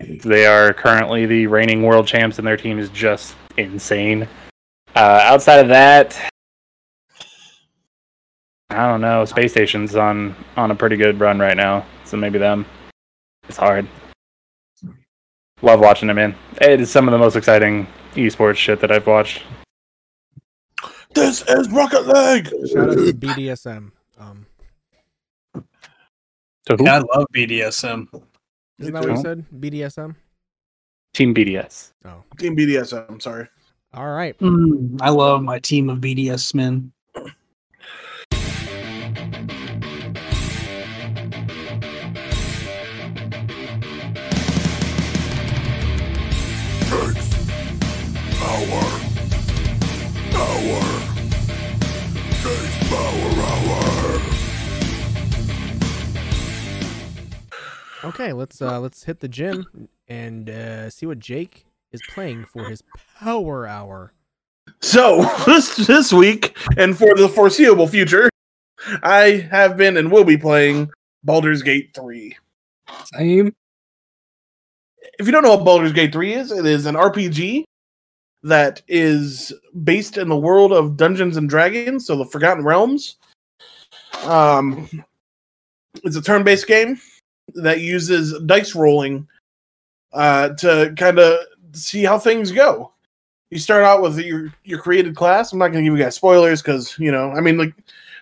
[0.01, 4.27] They are currently the reigning world champs, and their team is just insane.
[4.97, 6.19] Uh, outside of that,
[8.71, 9.25] I don't know.
[9.25, 12.67] Spacestation's on on a pretty good run right now, so maybe them.
[13.49, 13.87] It's hard.
[15.63, 16.35] Love watching them in.
[16.61, 19.43] It is some of the most exciting esports shit that I've watched.
[21.15, 22.49] This is Rocket League.
[22.71, 23.91] Shout out to BDSM.
[24.19, 24.47] Um,
[26.69, 26.85] So who?
[26.85, 28.09] Yeah, I love BDSM.
[28.79, 29.45] isn't that what you said?
[29.59, 30.15] BDSM.
[31.15, 31.93] Team BDS.
[32.05, 33.07] Oh, Team BDSM.
[33.09, 33.49] I'm sorry.
[33.95, 34.39] all right.
[34.41, 36.93] Mm, I love my team of BDS men.
[58.07, 62.65] Okay, let's uh let's hit the gym and uh see what Jake is playing for
[62.69, 62.81] his
[63.19, 64.13] power hour.
[64.81, 68.31] So this this week and for the foreseeable future,
[69.03, 70.89] I have been and will be playing
[71.25, 72.37] Baldur's Gate 3.
[73.17, 73.53] Same.
[75.19, 77.65] If you don't know what Baldur's Gate 3 is, it is an RPG
[78.45, 83.17] that is based in the world of Dungeons and Dragons, so the Forgotten Realms.
[84.23, 84.89] Um,
[86.05, 87.01] it's a turn-based game
[87.55, 89.27] that uses dice rolling
[90.13, 91.39] uh, to kind of
[91.73, 92.93] see how things go.
[93.51, 95.53] You start out with your your created class.
[95.53, 97.75] I'm not going to give you guys spoilers because you know, I mean, like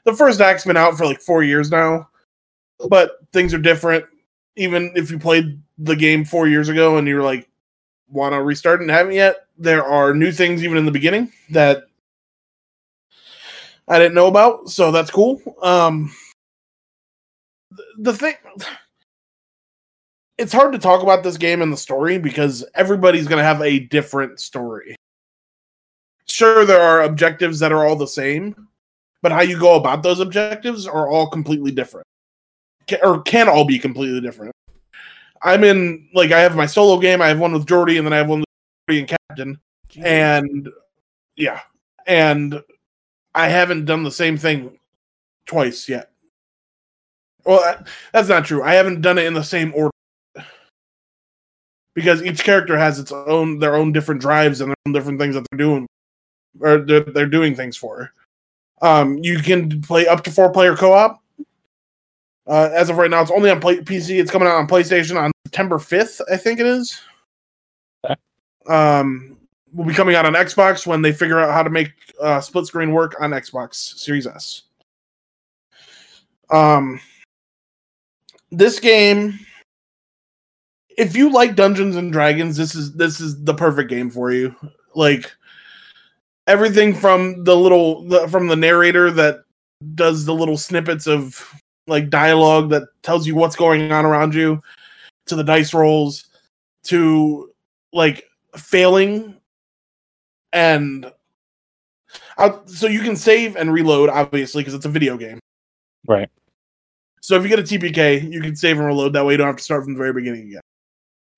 [0.05, 2.09] the first act's been out for like four years now,
[2.89, 4.05] but things are different.
[4.57, 7.49] Even if you played the game four years ago and you're like
[8.09, 11.85] want to restart and haven't yet, there are new things even in the beginning that
[13.89, 15.41] I didn't know about, so that's cool.
[15.63, 16.13] Um,
[17.99, 18.35] the thing,
[20.39, 23.61] it's hard to talk about this game and the story because everybody's going to have
[23.63, 24.97] a different story.
[26.27, 28.69] Sure, there are objectives that are all the same,
[29.23, 32.07] but how you go about those objectives are all completely different,
[33.03, 34.53] or can all be completely different.
[35.43, 37.21] I'm in like I have my solo game.
[37.21, 38.49] I have one with Jordy, and then I have one with
[38.89, 39.61] Jordy and Captain
[40.03, 40.69] and
[41.37, 41.61] yeah
[42.07, 42.61] and
[43.35, 44.79] i haven't done the same thing
[45.47, 46.11] twice yet
[47.45, 49.91] well that's not true i haven't done it in the same order
[51.95, 55.35] because each character has its own their own different drives and their own different things
[55.35, 55.87] that they're doing
[56.61, 58.13] or they're, they're doing things for.
[58.83, 61.21] Um you can play up to four player co-op.
[62.47, 65.19] Uh, as of right now it's only on play- pc it's coming out on playstation
[65.19, 67.01] on september 5th i think it is.
[68.67, 69.35] Um
[69.75, 72.67] will be coming out on Xbox when they figure out how to make uh, split
[72.67, 74.63] screen work on Xbox Series S.
[76.51, 77.01] Um,
[78.51, 79.39] this game,
[80.97, 84.55] if you like Dungeons and Dragons, this is this is the perfect game for you.
[84.95, 85.33] Like
[86.47, 89.45] everything from the little the, from the narrator that
[89.95, 91.53] does the little snippets of
[91.87, 94.63] like dialogue that tells you what's going on around you,
[95.27, 96.29] to the dice rolls,
[96.85, 97.51] to
[97.93, 98.25] like
[98.57, 99.37] failing
[100.53, 101.11] and
[102.39, 105.41] uh, so you can save and reload obviously because it's a video game
[106.07, 106.29] Right.
[107.21, 109.49] so if you get a tpk you can save and reload that way you don't
[109.49, 110.61] have to start from the very beginning again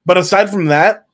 [0.06, 1.06] but aside from that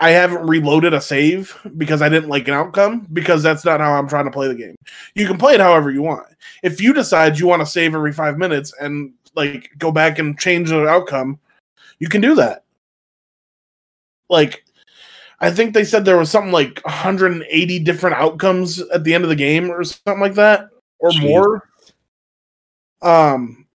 [0.00, 3.92] i haven't reloaded a save because i didn't like an outcome because that's not how
[3.94, 4.74] i'm trying to play the game
[5.14, 6.26] you can play it however you want
[6.62, 10.38] if you decide you want to save every five minutes and like go back and
[10.38, 11.38] change the outcome
[12.00, 12.64] you can do that
[14.30, 14.64] like
[15.40, 19.30] I think they said there was something like 180 different outcomes at the end of
[19.30, 21.22] the game or something like that or Jeez.
[21.22, 21.68] more.
[23.02, 23.66] Um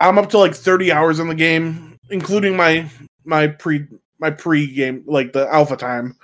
[0.00, 2.88] I'm up to like 30 hours in the game including my
[3.24, 3.86] my pre
[4.18, 6.16] my pre game like the alpha time.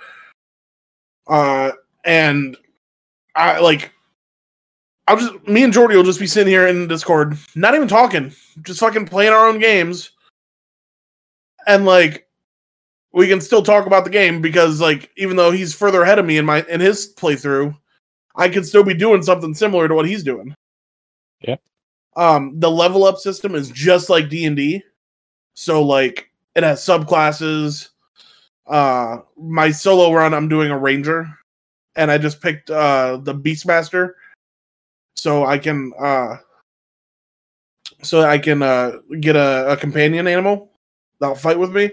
[1.27, 1.71] Uh
[2.03, 2.57] and
[3.35, 3.91] I like
[5.07, 8.33] I'll just me and Jordy will just be sitting here in Discord, not even talking,
[8.63, 10.11] just fucking playing our own games.
[11.67, 12.27] And like
[13.13, 16.25] we can still talk about the game because like even though he's further ahead of
[16.25, 17.75] me in my in his playthrough,
[18.35, 20.55] I could still be doing something similar to what he's doing.
[21.41, 21.57] Yeah.
[22.15, 24.83] Um the level up system is just like D&D.
[25.55, 27.89] So like it has subclasses.
[28.67, 31.27] Uh my solo run I'm doing a ranger
[31.95, 34.13] and I just picked uh the beastmaster.
[35.15, 36.37] So I can uh
[38.03, 40.71] so I can uh get a, a companion animal
[41.19, 41.91] that'll fight with me.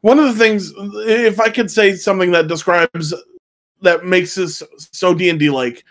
[0.00, 3.14] One of the things if i could say something that describes
[3.82, 5.84] that makes this so d&d like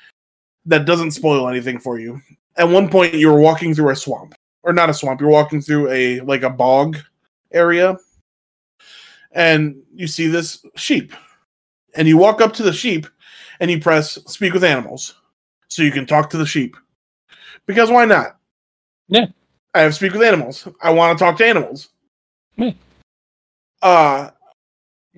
[0.66, 2.22] that doesn't spoil anything for you.
[2.58, 5.62] At one point you were walking through a swamp or not a swamp you're walking
[5.62, 6.98] through a like a bog
[7.52, 7.98] area
[9.34, 11.14] and you see this sheep.
[11.96, 13.08] And you walk up to the sheep
[13.60, 15.16] and you press speak with animals
[15.68, 16.76] so you can talk to the sheep.
[17.66, 18.38] Because why not?
[19.08, 19.28] Yeah.
[19.74, 20.68] i have speak with animals.
[20.82, 21.90] I want to talk to animals.
[22.56, 22.72] Yeah.
[23.82, 24.32] uh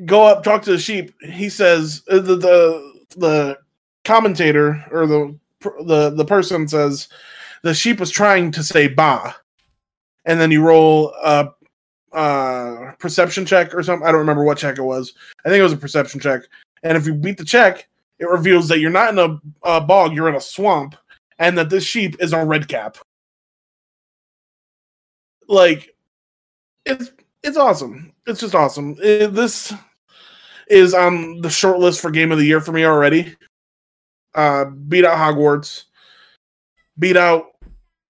[0.06, 1.14] go up talk to the sheep.
[1.22, 3.58] He says uh, the the, the
[4.04, 5.38] commentator or the
[5.86, 7.08] the the person says
[7.64, 9.36] the sheep was trying to say ba
[10.26, 11.50] and then you roll a
[13.00, 14.08] perception check or something.
[14.08, 15.14] I don't remember what check it was.
[15.46, 16.42] I think it was a perception check.
[16.84, 17.88] And if you beat the check
[18.20, 20.96] it reveals that you're not in a, a bog you're in a swamp
[21.40, 22.98] and that this sheep is a red cap.
[25.48, 25.96] Like
[26.86, 27.12] it's
[27.44, 28.14] it's awesome.
[28.26, 28.96] It's just awesome.
[29.02, 29.74] It- this
[30.70, 33.36] is on the short list for game of the year for me already.
[34.36, 35.86] Uh beat out hogwarts.
[37.00, 37.48] Beat out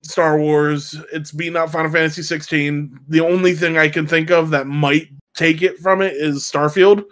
[0.04, 4.50] star wars it's beaten out final fantasy 16 the only thing i can think of
[4.50, 7.06] that might take it from it is starfield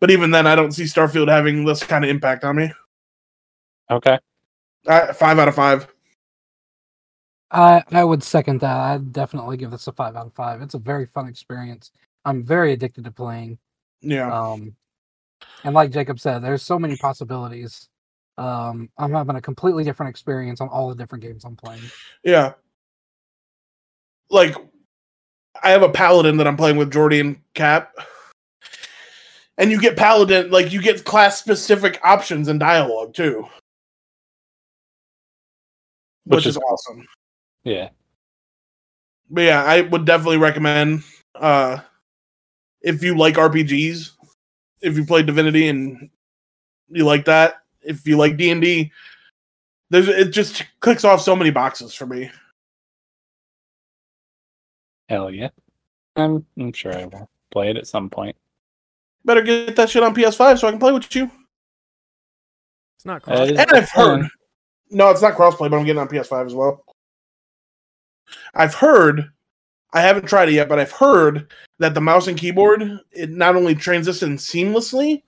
[0.00, 2.70] But even then, I don't see Starfield having this kind of impact on me.
[3.90, 4.18] Okay.
[4.86, 5.86] Uh, five out of five.
[7.50, 8.76] I I would second that.
[8.76, 10.60] I'd definitely give this a five out of five.
[10.60, 11.90] It's a very fun experience.
[12.24, 13.58] I'm very addicted to playing.
[14.02, 14.30] Yeah.
[14.30, 14.74] Um,
[15.62, 17.88] and like Jacob said, there's so many possibilities.
[18.36, 21.82] Um, I'm having a completely different experience on all the different games I'm playing.
[22.24, 22.54] Yeah.
[24.30, 24.56] Like,
[25.62, 27.94] I have a paladin that I'm playing with Jordy and Cap.
[29.56, 33.46] And you get paladin, like, you get class specific options and dialogue too.
[36.24, 37.06] Which, Which is is- awesome.
[37.62, 37.90] Yeah.
[39.30, 41.02] But yeah, I would definitely recommend
[41.34, 41.78] uh
[42.82, 44.10] if you like RPGs,
[44.82, 46.10] if you play Divinity and
[46.88, 48.90] you like that, if you like D&D,
[49.90, 52.30] there's it just clicks off so many boxes for me.
[55.08, 55.50] Hell yeah.
[56.16, 58.36] I'm, I'm sure I will play it at some point.
[59.24, 61.30] Better get that shit on PS5 so I can play with you.
[62.96, 63.48] It's not cross.
[63.48, 64.20] And I've heard.
[64.20, 64.30] fun?
[64.90, 66.84] No, it's not crossplay, but I'm getting it on PS5 as well.
[68.54, 69.30] I've heard.
[69.92, 73.54] I haven't tried it yet, but I've heard that the mouse and keyboard it not
[73.54, 75.22] only transitions seamlessly,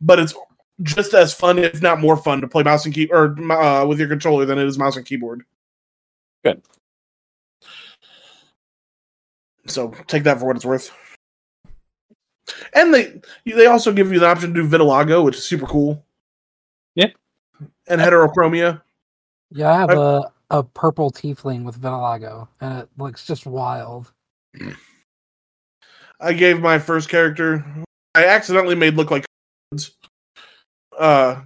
[0.00, 0.34] but it's
[0.82, 3.98] just as fun, if not more fun, to play mouse and key or uh, with
[3.98, 5.44] your controller than it is mouse and keyboard.
[6.44, 6.62] Good.
[9.66, 10.90] So take that for what it's worth.
[12.72, 16.04] And they they also give you the option to do vitiligo, which is super cool.
[16.94, 17.08] Yeah.
[17.86, 18.82] And heterochromia.
[19.50, 20.22] Yeah, I have I've- a
[20.52, 24.12] a purple tiefling with vitiligo, and it looks just wild.
[26.18, 27.64] I gave my first character.
[28.16, 29.24] I accidentally made look like.
[31.00, 31.40] Uh,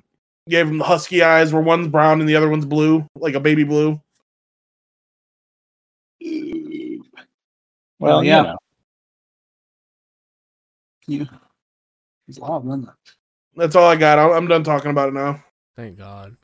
[0.49, 3.41] gave him the husky eyes, where one's brown and the other one's blue, like a
[3.41, 4.01] baby blue.
[8.01, 8.43] Well, Oh, yeah.
[8.43, 8.55] yeah.
[11.07, 11.29] You.
[12.27, 12.95] It's loud, isn't it?
[13.55, 14.19] That's all I got.
[14.19, 15.43] I'm I'm done talking about it now.
[15.77, 16.37] Thank God.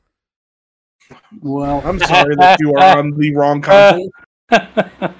[1.41, 4.09] Well, I'm sorry that you are on the wrong console.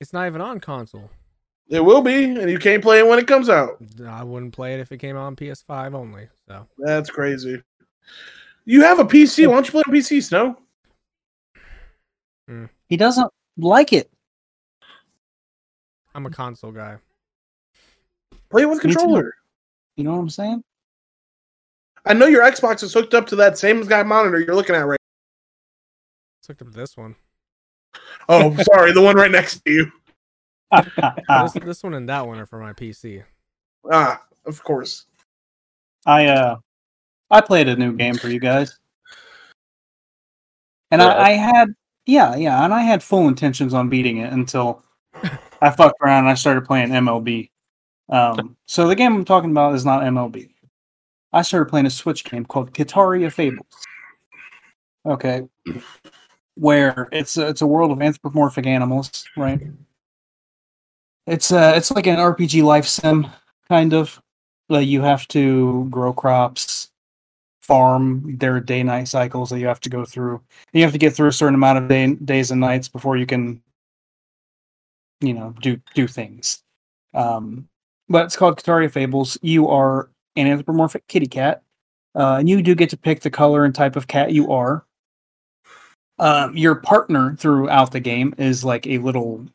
[0.00, 1.10] It's not even on console.
[1.70, 3.78] It will be, and you can't play it when it comes out.
[4.04, 6.28] I wouldn't play it if it came on PS5 only.
[6.48, 7.62] So That's crazy.
[8.64, 9.46] You have a PC.
[9.46, 10.56] Why don't you play on PC, Snow?
[12.48, 12.64] Hmm.
[12.88, 14.10] he doesn't like it.
[16.12, 16.96] I'm a console guy.
[18.50, 19.32] Play it with Me controller.
[19.96, 20.64] You know what I'm saying?
[22.04, 24.86] I know your Xbox is hooked up to that same guy monitor you're looking at
[24.86, 24.98] right.
[26.40, 27.14] Let's look up to this one.
[28.28, 29.92] Oh, sorry, the one right next to you.
[30.72, 33.22] This, this one and that one are for my PC.
[33.90, 35.06] Ah, of course.
[36.06, 36.56] I uh,
[37.30, 38.78] I played a new game for you guys,
[40.90, 41.16] and Right.
[41.16, 41.74] I, I had
[42.06, 44.82] yeah yeah, and I had full intentions on beating it until
[45.60, 47.50] I fucked around and I started playing MLB.
[48.08, 50.50] Um, so the game I'm talking about is not MLB.
[51.32, 53.66] I started playing a Switch game called Kitaria Fables.
[55.06, 55.42] Okay,
[56.56, 59.60] where it's a, it's a world of anthropomorphic animals, right?
[61.30, 63.24] It's uh it's like an RPG life sim
[63.68, 64.20] kind of.
[64.68, 66.90] Like you have to grow crops,
[67.62, 68.36] farm.
[68.36, 70.34] There are day night cycles that you have to go through.
[70.34, 73.16] And you have to get through a certain amount of day, days and nights before
[73.16, 73.62] you can,
[75.20, 76.64] you know, do do things.
[77.14, 77.68] Um,
[78.08, 79.38] but it's called Kitaria Fables.
[79.40, 81.62] You are an anthropomorphic kitty cat,
[82.16, 84.84] uh, and you do get to pick the color and type of cat you are.
[86.18, 89.46] Um, your partner throughout the game is like a little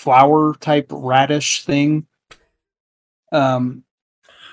[0.00, 2.06] flower type radish thing.
[3.32, 3.84] Um,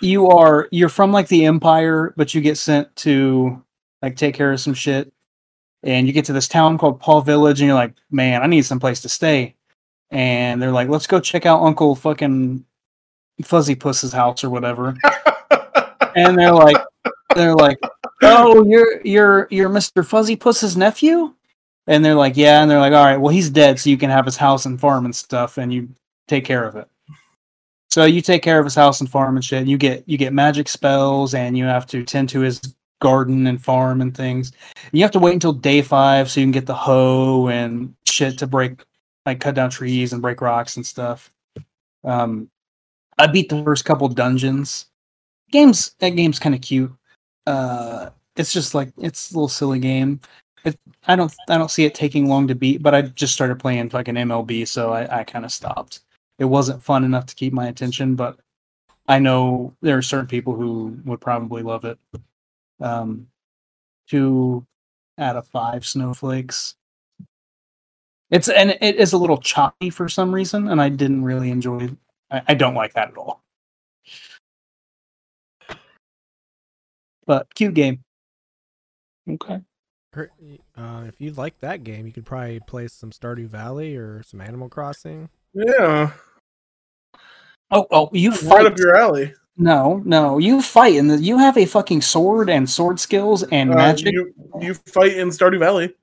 [0.02, 3.64] you are you're from like the Empire, but you get sent to
[4.02, 5.12] like take care of some shit,
[5.84, 8.64] and you get to this town called Paw Village, and you're like, man, I need
[8.64, 9.56] some place to stay.
[10.12, 12.64] And they're like, let's go check out Uncle fucking
[13.43, 14.95] Fuzzy Puss's house or whatever.
[16.16, 16.78] and they're like,
[17.36, 17.80] they're like,
[18.22, 20.06] oh, you're you're you're Mr.
[20.06, 21.34] Fuzzy Puss's nephew.
[21.88, 22.61] And they're like, yeah.
[22.61, 24.79] And they're like, all right, well, he's dead, so you can have his house and
[24.79, 25.89] farm and stuff, and you
[26.27, 26.88] take care of it.
[27.89, 29.59] So you take care of his house and farm and shit.
[29.59, 32.61] And you get you get magic spells, and you have to tend to his
[32.99, 34.51] garden and farm and things.
[34.75, 37.93] And you have to wait until day five so you can get the hoe and
[38.05, 38.83] shit to break,
[39.25, 41.31] like cut down trees and break rocks and stuff.
[42.03, 42.49] Um,
[43.17, 44.88] I beat the first couple dungeons.
[45.51, 46.91] Games that game's kind of cute.
[47.45, 50.19] Uh, it's just like it's a little silly game.
[50.66, 53.60] It, I don't I don't see it taking long to beat, but I just started
[53.60, 56.01] playing fucking MLB, so I, I kind of stopped.
[56.39, 58.38] It wasn't fun enough to keep my attention, but
[59.08, 61.97] I know there are certain people who would probably love it.
[62.80, 63.28] Um,
[64.08, 64.66] two
[65.18, 66.76] out of five snowflakes.
[68.30, 71.89] It's and it is a little choppy for some reason, and I didn't really enjoy.
[72.30, 73.41] I, I don't like that at all.
[77.28, 78.03] but cute game.
[79.30, 79.62] Okay.
[80.14, 80.32] Her-
[80.76, 84.41] Uh, if you like that game, you could probably play some Stardew Valley or some
[84.41, 85.30] Animal Crossing.
[85.53, 86.12] Yeah,
[87.70, 88.66] Oh, oh, you right fight.
[88.66, 89.34] up your alley.
[89.58, 93.76] No, no, you fight, and you have a fucking sword and sword skills and Uh,
[93.76, 94.14] magic.
[94.14, 95.93] you you fight in Stardew Valley.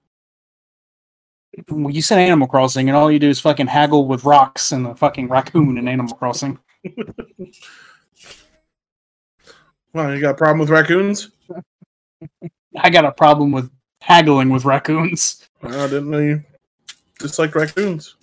[1.70, 4.86] Well, you said Animal Crossing, and all you do is fucking haggle with rocks and
[4.88, 6.58] a fucking raccoon in Animal Crossing.
[9.92, 11.30] Well, you got a problem with raccoons?
[12.76, 13.70] I got a problem with
[14.04, 15.48] haggling with raccoons.
[15.62, 16.44] I didn't know you
[17.18, 18.16] disliked raccoons.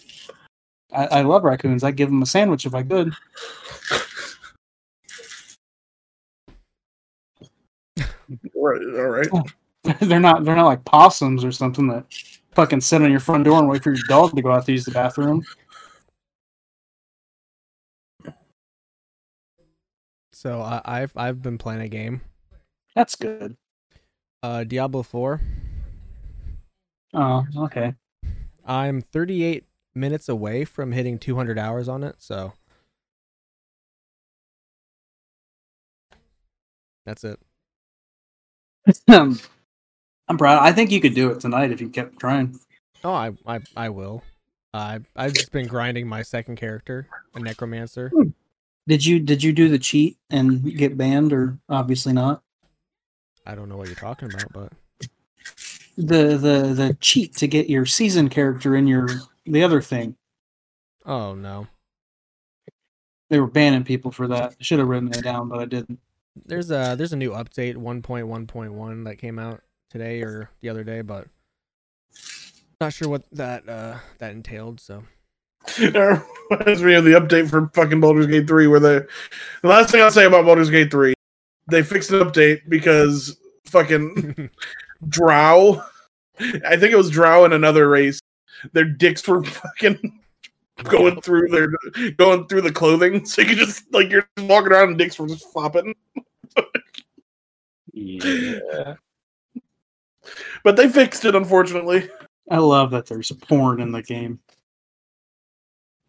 [0.93, 1.83] I, I love raccoons.
[1.83, 3.13] I'd give them a sandwich if I could.
[8.55, 9.27] Right, all right.
[10.01, 10.45] they're not.
[10.45, 12.05] They're not like possums or something that
[12.53, 14.71] fucking sit on your front door and wait for your dog to go out to
[14.71, 15.43] use the bathroom.
[20.33, 22.21] So I, I've I've been playing a game,
[22.95, 23.57] That's good.
[24.43, 25.41] uh, Diablo Four.
[27.13, 27.93] Oh, okay.
[28.65, 32.53] I'm 38 minutes away from hitting 200 hours on it, so
[37.05, 37.39] that's it.
[39.07, 39.39] Um,
[40.27, 40.63] I'm proud.
[40.63, 42.57] I think you could do it tonight if you kept trying.
[43.03, 44.23] Oh, I I, I will.
[44.73, 48.11] I I've just been grinding my second character, a necromancer.
[48.87, 52.43] Did you did you do the cheat and get banned or obviously not?
[53.45, 54.71] I don't know what you're talking about, but
[56.01, 59.07] The the the cheat to get your season character in your
[59.45, 60.15] the other thing.
[61.05, 61.67] oh no.
[63.29, 64.55] They were banning people for that.
[64.59, 65.99] I should have written that down, but I didn't.
[66.45, 71.01] There's a there's a new update 1.1.1 that came out today or the other day,
[71.01, 71.27] but
[72.81, 74.79] not sure what that uh that entailed.
[74.81, 75.03] So
[75.77, 79.07] That reminds me of the update for fucking Baldur's Gate 3, where the
[79.61, 81.13] the last thing I'll say about Baldur's Gate 3,
[81.69, 84.49] they fixed an update because fucking
[85.07, 85.83] Drow,
[86.65, 88.19] I think it was Drow in another race,
[88.73, 90.19] their dicks were fucking
[90.83, 94.71] going through their going through the clothing, so you could just like you're just walking
[94.71, 95.95] around and dicks were just flopping.
[97.93, 98.95] Yeah.
[100.63, 102.09] But they fixed it, unfortunately.
[102.49, 104.39] I love that there's porn in the game.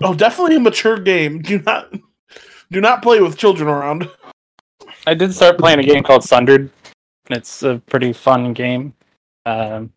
[0.02, 1.40] Oh, definitely a mature game.
[1.42, 1.92] Do not
[2.70, 4.08] do not play with children around.
[5.06, 6.70] I did start playing a game called Sundered.
[7.30, 8.94] It's a pretty fun game.
[9.46, 9.92] Um,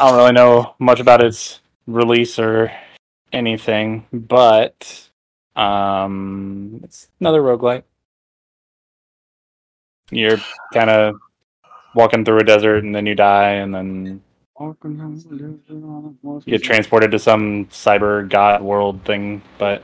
[0.00, 2.70] I don't really know much about its release or
[3.32, 5.10] anything, but
[5.56, 7.82] um, it's another roguelike.
[10.10, 10.38] You're
[10.72, 11.16] kind of
[11.96, 14.22] walking through a desert and then you die, and then
[14.56, 19.42] you get transported to some cyber god world thing.
[19.58, 19.82] But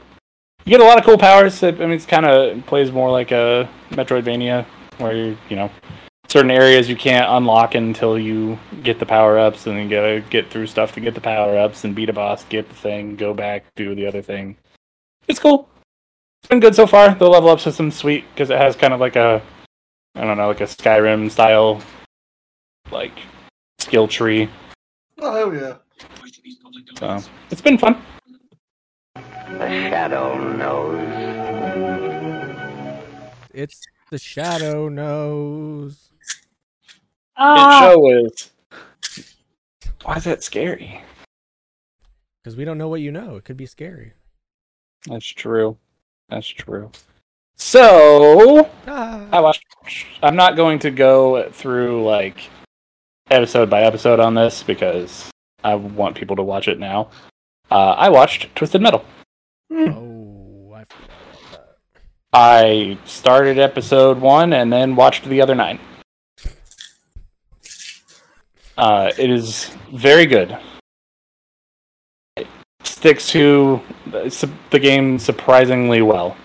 [0.65, 1.61] you get a lot of cool powers.
[1.65, 4.65] I mean, it's kind of plays more like a Metroidvania,
[4.99, 5.71] where you you know
[6.35, 10.20] certain areas you can't unlock until you get the power ups, and then you gotta
[10.30, 13.14] get through stuff to get the power ups, and beat a boss, get the thing,
[13.14, 14.57] go back, do the other thing.
[15.28, 15.68] It's cool.
[16.43, 17.14] It's been good so far.
[17.14, 19.41] The level up system's sweet because it has kind of like a
[20.16, 21.80] I don't know, like a Skyrim style
[22.91, 23.16] like
[23.78, 24.51] skill tree.
[25.20, 25.76] Oh hell yeah.
[26.99, 28.03] So it's been fun.
[29.14, 31.01] The shadow knows.
[33.55, 33.80] it's
[34.11, 36.14] the shadow knows.
[37.39, 38.51] It show is.
[40.05, 41.03] Why is that scary?
[42.43, 43.37] Because we don't know what you know.
[43.37, 44.12] It could be scary.
[45.07, 45.78] That's true.
[46.28, 46.91] That's true.
[47.57, 49.26] So Ah.
[49.32, 49.64] I watched.
[50.22, 52.51] I'm not going to go through like
[53.30, 55.30] episode by episode on this because
[55.62, 57.09] I want people to watch it now.
[57.70, 59.05] Uh, I watched Twisted Metal.
[59.72, 61.76] Oh, I forgot about that.
[62.32, 65.78] I started episode one and then watched the other nine.
[68.77, 70.59] Uh, it is very good.
[72.37, 72.47] It
[72.83, 76.37] sticks to the, game surprisingly well.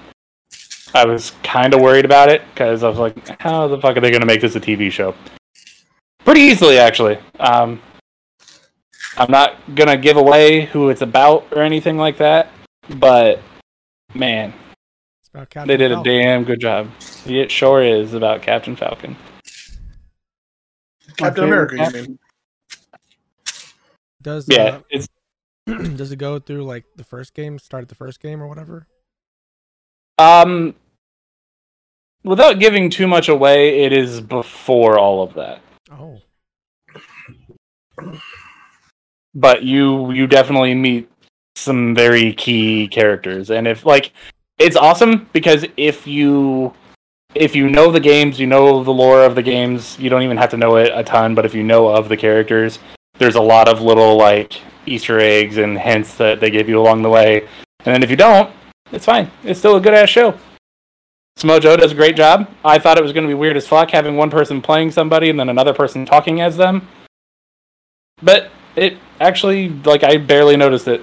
[0.94, 4.02] I was kind of worried about it because I was like, how the fuck are
[4.02, 5.16] they going to make this a TV show?
[6.26, 7.18] Pretty easily, actually.
[7.40, 7.82] Um,
[9.18, 12.52] I'm not going to give away who it's about or anything like that,
[12.96, 13.42] but
[14.14, 14.54] man,
[15.20, 16.90] It's about Captain they did a damn good job.
[17.26, 19.16] It sure is about Captain Falcon.
[21.20, 22.20] Captain America, favorite you mean?
[24.22, 25.08] Does Yeah, it's
[25.68, 28.48] uh, does it go through like the first game, start at the first game or
[28.48, 28.88] whatever?
[30.18, 30.76] um
[32.24, 35.62] without giving too much away, it is before all of that.
[35.92, 36.22] Oh,
[39.34, 41.10] But you you definitely meet
[41.56, 44.14] some very key characters and if like
[44.58, 46.74] it's awesome because if you
[47.36, 49.98] if you know the games, you know the lore of the games.
[50.00, 52.18] You don't even have to know it a ton, but if you know of the
[52.18, 52.80] characters,
[53.18, 57.02] there's a lot of little like Easter eggs and hints that they give you along
[57.02, 57.42] the way.
[57.86, 58.54] And then if you don't,
[58.92, 59.30] it's fine.
[59.44, 60.38] It's still a good ass show.
[61.38, 62.50] Samoa Joe does a great job.
[62.66, 65.30] I thought it was going to be weird as fuck having one person playing somebody
[65.30, 66.86] and then another person talking as them.
[68.22, 71.02] But it actually, like, I barely noticed it.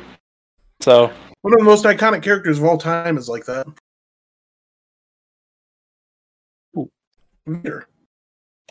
[0.81, 1.11] So,
[1.41, 3.66] One of the most iconic characters of all time is like that.
[7.47, 7.86] Vader.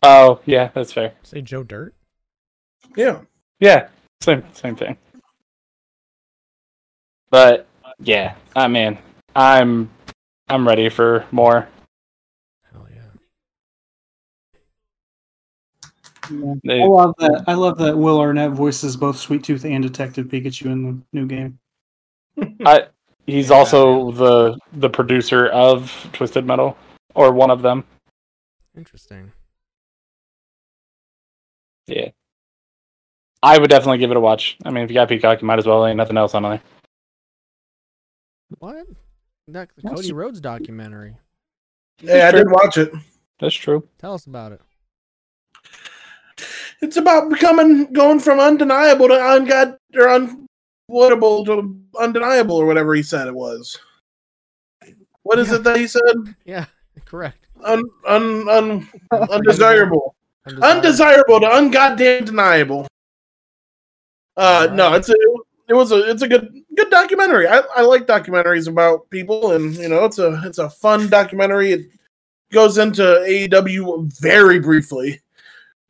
[0.04, 1.14] oh, yeah, that's fair.
[1.24, 1.94] Say Joe Dirt.
[2.96, 3.22] Yeah.
[3.60, 3.88] Yeah,
[4.22, 4.98] same same thing.
[7.30, 7.68] But
[8.00, 8.98] yeah, I mean,
[9.36, 9.90] I'm
[10.50, 11.68] I'm ready for more.
[12.72, 13.02] Hell yeah.
[16.64, 17.44] They- I love that.
[17.48, 21.26] I love that Will Arnett voices both Sweet Tooth and Detective Pikachu in the new
[21.26, 21.58] game.
[22.66, 22.88] I
[23.26, 26.78] he's also the the producer of Twisted Metal
[27.16, 27.86] or one of them.
[28.76, 29.32] Interesting.
[31.88, 32.10] Yeah.
[33.44, 34.58] I would definitely give it a watch.
[34.66, 35.86] I mean, if you got Peacock, you might as well.
[35.86, 36.62] Ain't nothing else on there.
[38.60, 38.88] What?
[39.48, 41.18] That the Cody Rhodes documentary.
[42.02, 42.92] Yeah, I didn't watch it.
[43.40, 43.88] That's true.
[44.00, 44.62] Tell us about it.
[46.82, 53.04] It's about becoming going from undeniable to ungod or unavoidable to undeniable or whatever he
[53.04, 53.78] said it was.
[55.24, 55.56] What is Yeah.
[55.56, 56.02] it that he said?
[56.46, 56.66] Yeah,
[57.06, 57.45] correct.
[57.66, 58.90] Un, un, un,
[59.32, 60.16] undesirable.
[60.48, 60.64] Undesirable.
[60.64, 62.88] undesirable to ungoddamn deniable.
[64.38, 65.16] Uh, no, it's a
[65.68, 67.48] it was a it's a good good documentary.
[67.48, 71.72] I, I like documentaries about people, and you know it's a it's a fun documentary.
[71.72, 71.90] It
[72.52, 75.22] goes into AEW very briefly,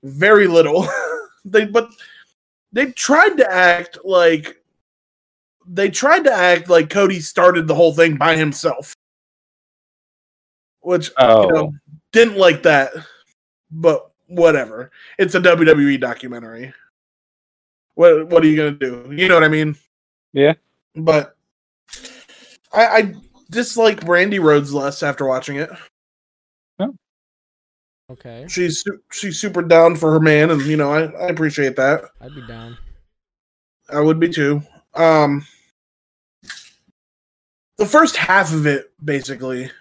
[0.03, 0.87] very little.
[1.45, 1.89] they but
[2.71, 4.61] they tried to act like
[5.67, 8.95] they tried to act like Cody started the whole thing by himself,
[10.85, 11.73] which Oh, you know,
[12.11, 12.91] didn't like that,
[13.71, 14.91] but whatever.
[15.17, 16.73] It's a WWE documentary.
[17.95, 19.13] What what are you gonna do?
[19.15, 19.75] You know what I mean?
[20.33, 20.53] Yeah.
[20.95, 21.35] But
[22.73, 23.13] I, I
[23.49, 25.69] dislike Brandy Rhodes less after watching it.
[28.07, 32.03] Okay, She's she's super down for her man, and you know I, I appreciate that.
[32.21, 32.77] I'd be down.
[33.91, 34.61] I would be too.
[34.93, 35.47] Um,
[37.77, 39.71] the first half of it basically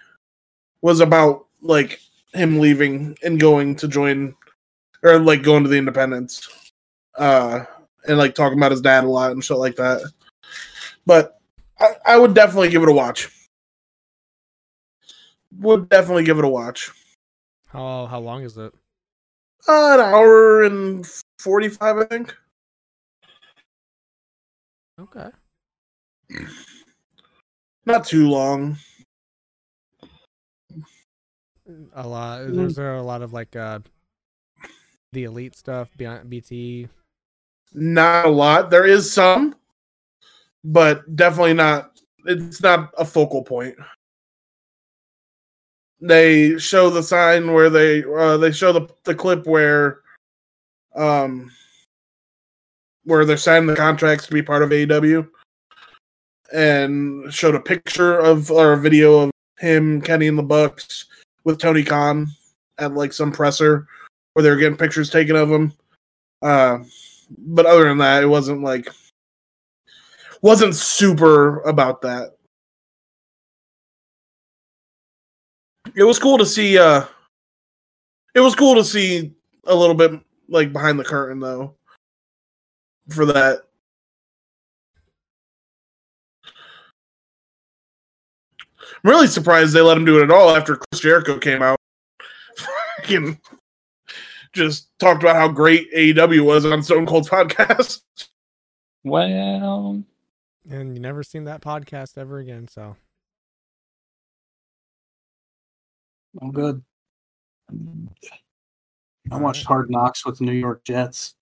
[0.85, 1.99] was about like
[2.35, 4.35] him leaving and going to join,
[5.01, 6.71] or like going to the Independents,
[7.17, 7.65] uh,
[8.07, 10.07] and like talking about his dad a lot and shit like that.
[11.07, 11.39] But
[11.79, 13.31] I, I would definitely give it a watch.
[15.57, 16.91] Would definitely give it a watch.
[17.69, 18.71] How how long is it?
[19.67, 21.03] Uh, an hour and
[21.39, 22.35] forty five, I think.
[24.99, 25.29] Okay.
[27.87, 28.77] Not too long.
[31.93, 32.41] A lot.
[32.41, 32.67] Mm.
[32.67, 33.79] Is there a lot of like uh
[35.13, 36.87] the elite stuff beyond BT?
[37.73, 38.69] Not a lot.
[38.69, 39.55] There is some,
[40.63, 41.91] but definitely not.
[42.25, 43.75] It's not a focal point.
[46.01, 50.01] They show the sign where they uh, they show the the clip where
[50.95, 51.51] um
[53.05, 55.27] where they're signing the contracts to be part of AEW,
[56.53, 61.05] and showed a picture of or a video of him, Kenny, and the Bucks
[61.45, 62.27] with Tony Khan
[62.77, 63.87] at like some presser
[64.33, 65.71] where they were getting pictures taken of him.
[66.41, 66.79] Uh,
[67.37, 68.89] but other than that, it wasn't like
[70.41, 72.35] wasn't super about that.
[75.95, 76.77] It was cool to see.
[76.77, 77.05] uh
[78.33, 79.33] It was cool to see
[79.65, 80.19] a little bit
[80.49, 81.75] like behind the curtain though.
[83.09, 83.64] For that,
[89.05, 91.79] I'm really surprised they let him do it at all after Chris Jericho came out.
[92.97, 93.39] Fucking
[94.51, 98.01] just talked about how great AEW was on Stone Cold's podcast.
[99.03, 100.03] well,
[100.67, 102.95] And you never seen that podcast ever again, so
[106.41, 106.83] I'm good.
[109.31, 111.35] I watched Hard Knocks with the New York Jets.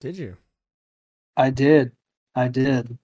[0.00, 0.36] did you?
[1.36, 1.92] I did.
[2.38, 2.96] I did.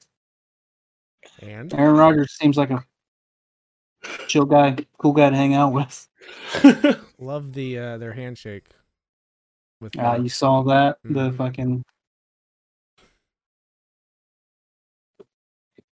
[1.40, 2.84] And Aaron Rodgers seems like a
[4.28, 6.08] chill guy, cool guy to hang out with.
[7.18, 8.68] love the uh their handshake
[9.80, 10.98] with Uh, you saw that?
[11.04, 11.36] The Mhm.
[11.36, 11.84] fucking.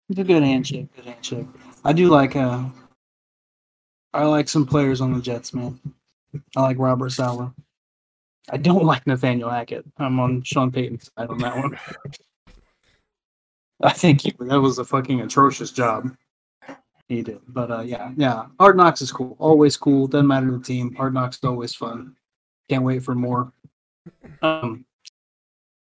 [0.10, 0.94] It's a good handshake.
[0.96, 1.48] Good handshake.
[1.86, 2.36] I do like.
[2.36, 2.66] Uh,
[4.14, 5.80] I like some players on the Jets, man.
[6.58, 7.52] I like Robert Saleh.
[8.50, 9.86] I don't like Nathaniel Hackett.
[9.98, 11.80] I'm on Sean Payton's side on that one.
[13.82, 16.16] I think he, that was a fucking atrocious job.
[17.08, 17.40] he did.
[17.48, 19.36] But uh, yeah, yeah, Hard Knocks is cool.
[19.40, 20.08] Always cool.
[20.08, 20.94] Doesn't matter the team.
[20.96, 22.16] Hard Knocks is always fun.
[22.70, 23.52] Can't wait for more.
[24.42, 24.86] Um,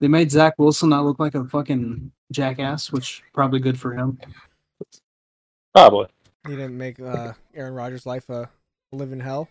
[0.00, 4.18] they made Zach Wilson not look like a fucking jackass, which probably good for him.
[5.74, 6.08] Probably.
[6.46, 8.48] He didn't make uh, Aaron Rodgers' life a
[8.92, 9.48] living hell.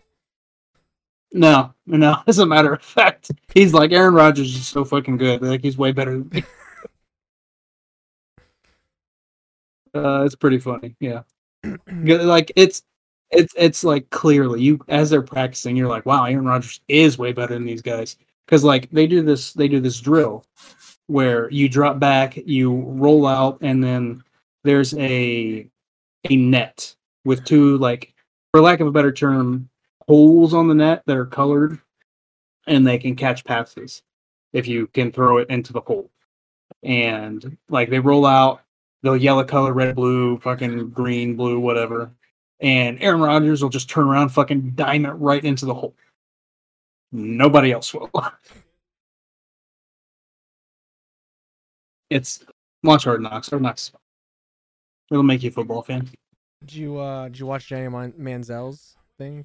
[1.32, 2.18] No, no.
[2.26, 5.42] As a matter of fact, he's like Aaron Rodgers is so fucking good.
[5.42, 6.44] Like he's way better than me.
[9.94, 10.96] Uh, it's pretty funny.
[11.00, 11.22] Yeah,
[11.86, 12.82] like it's
[13.30, 17.32] it's it's like clearly you as they're practicing, you're like, wow, Aaron Rodgers is way
[17.32, 18.16] better than these guys
[18.46, 20.44] because like they do this they do this drill
[21.06, 24.22] where you drop back, you roll out, and then
[24.62, 25.68] there's a
[26.30, 28.14] a net with two like
[28.50, 29.68] for lack of a better term
[30.06, 31.78] holes on the net that are colored
[32.66, 34.02] and they can catch passes
[34.52, 36.10] if you can throw it into the hole.
[36.82, 38.62] And like they roll out,
[39.04, 42.10] they'll yellow color, red, blue, fucking green, blue, whatever.
[42.60, 45.94] And Aaron Rodgers will just turn around, fucking dime it right into the hole.
[47.12, 48.10] Nobody else will.
[52.10, 52.42] it's
[52.82, 53.50] watch Hard Knocks.
[53.50, 53.92] Hard Knocks.
[55.10, 56.08] It'll make you a football fan.
[56.64, 59.44] Did you uh did you watch Johnny Man- Manziel's thing?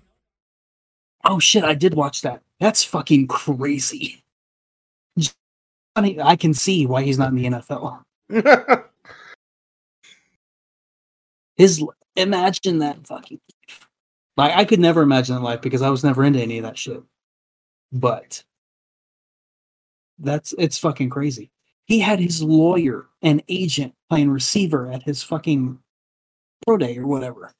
[1.25, 2.41] Oh shit, I did watch that.
[2.61, 4.23] That's fucking crazy.
[5.97, 8.03] Johnny- I can see why he's not in the NFL.
[11.59, 11.83] His
[12.15, 13.39] imagine that fucking
[14.37, 16.77] like I could never imagine that life because I was never into any of that
[16.77, 17.03] shit.
[17.91, 18.41] But
[20.17, 21.51] that's it's fucking crazy.
[21.83, 25.77] He had his lawyer and agent playing receiver at his fucking
[26.65, 27.51] pro day or whatever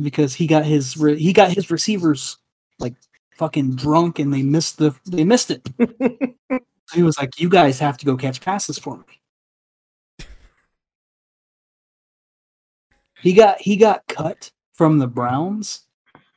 [0.00, 2.38] because he got his re- he got his receivers
[2.78, 2.94] like
[3.36, 5.68] fucking drunk and they missed the they missed it.
[6.94, 9.20] he was like, "You guys have to go catch passes for me."
[13.24, 15.86] He got he got cut from the Browns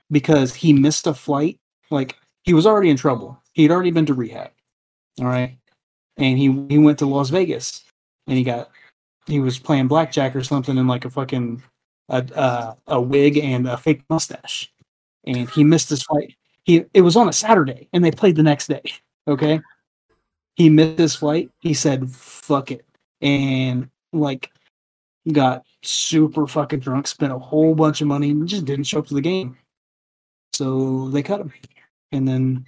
[0.09, 1.59] because he missed a flight.
[1.91, 3.37] Like he was already in trouble.
[3.51, 4.51] He had already been to rehab.
[5.19, 5.57] All right,
[6.15, 7.83] and he he went to Las Vegas
[8.25, 8.69] and he got
[9.25, 11.61] he was playing blackjack or something in like a fucking
[12.07, 14.71] a uh, a wig and a fake mustache,
[15.25, 16.35] and he missed his flight.
[16.63, 18.83] He it was on a Saturday, and they played the next day.
[19.27, 19.59] Okay,
[20.55, 21.49] he missed his flight.
[21.59, 22.85] He said, "Fuck it,"
[23.21, 24.51] and like
[25.33, 29.07] got super fucking drunk, spent a whole bunch of money, and just didn't show up
[29.07, 29.57] to the game.
[30.53, 31.53] So they cut him,
[32.11, 32.65] and then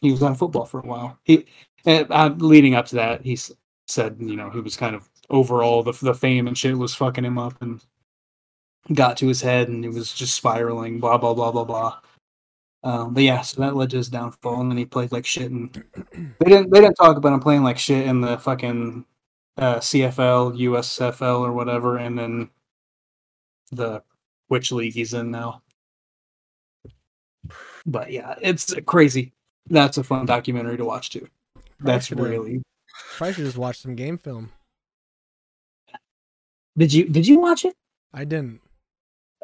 [0.00, 1.18] he was out of football for a while.
[1.24, 1.46] He
[1.84, 3.38] and, uh, leading up to that, he
[3.86, 7.24] said, you know, he was kind of overall the the fame and shit was fucking
[7.24, 7.80] him up, and
[8.94, 11.98] got to his head and it was just spiraling, blah blah blah blah blah.
[12.84, 15.50] Um, but yeah, so that led to his downfall, and then he played like shit.
[15.50, 15.72] And
[16.40, 19.04] they didn't they didn't talk about him playing like shit in the fucking
[19.58, 22.50] uh, CFL, USFL, or whatever, and then
[23.70, 24.02] the
[24.48, 25.62] which league he's in now.
[27.86, 29.32] But yeah, it's crazy.
[29.68, 31.28] That's a fun documentary to watch too.
[31.80, 32.62] That's should've- really.
[33.16, 34.52] Probably should just watch some game film.
[36.76, 37.74] Did you did you watch it?
[38.12, 38.60] I didn't.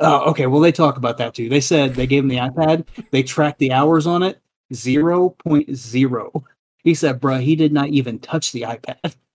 [0.00, 0.46] Oh, okay.
[0.46, 1.48] Well, they talk about that too.
[1.48, 2.86] They said they gave him the iPad.
[3.10, 4.40] They tracked the hours on it.
[4.72, 6.44] 0.0.
[6.84, 9.14] He said, bruh, he did not even touch the iPad.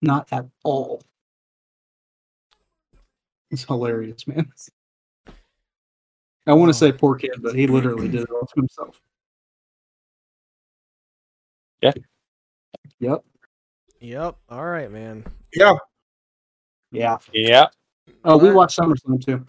[0.00, 1.02] Not at all.
[3.50, 4.50] It's hilarious, man.
[6.46, 9.00] I want to say poor kid, but he literally did it all to himself.
[11.82, 11.92] Yeah.
[13.00, 13.24] Yep.
[14.00, 14.36] Yep.
[14.48, 15.24] All right, man.
[15.54, 15.74] yeah,
[16.90, 17.18] Yeah.
[17.32, 17.66] Yeah.
[18.24, 19.44] Oh, we watched SummerSlam too.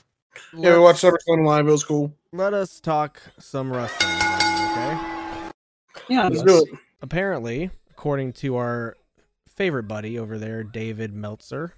[0.53, 0.73] yeah.
[0.73, 1.67] We watched SummerSlam live.
[1.67, 2.13] It was cool.
[2.31, 4.99] Let us talk some wrestling, okay?
[6.09, 6.27] Yeah.
[6.27, 6.79] Let's do it.
[7.01, 8.95] Apparently, according to our
[9.59, 11.73] favorite buddy over there, David Meltzer,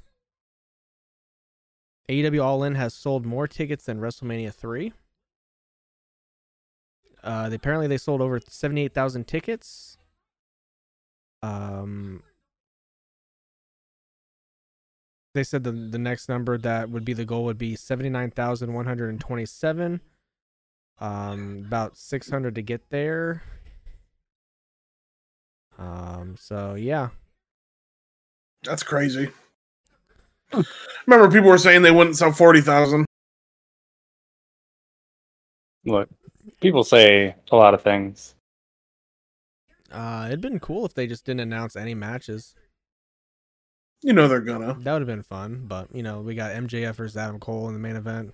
[2.08, 4.94] AEW All In has sold more tickets than WrestleMania 3.
[7.24, 9.98] Uh, they, apparently, they sold over 78,000 tickets.
[11.42, 12.22] Um,
[15.34, 20.02] they said the the next number that would be the goal would be 79,127.
[21.00, 23.42] Um, about 600 to get there.
[25.80, 27.10] Um, so yeah,
[28.64, 29.30] That's crazy.
[31.08, 33.06] Remember, people were saying they wouldn't sell forty thousand.
[35.86, 36.10] Look,
[36.60, 38.36] people say a lot of things.
[39.92, 42.54] uh, it'd been cool if they just didn't announce any matches.
[44.04, 44.76] You know they're gonna.
[44.80, 47.74] That would have been fun, but you know we got MJF versus Adam Cole in
[47.74, 48.34] the main event.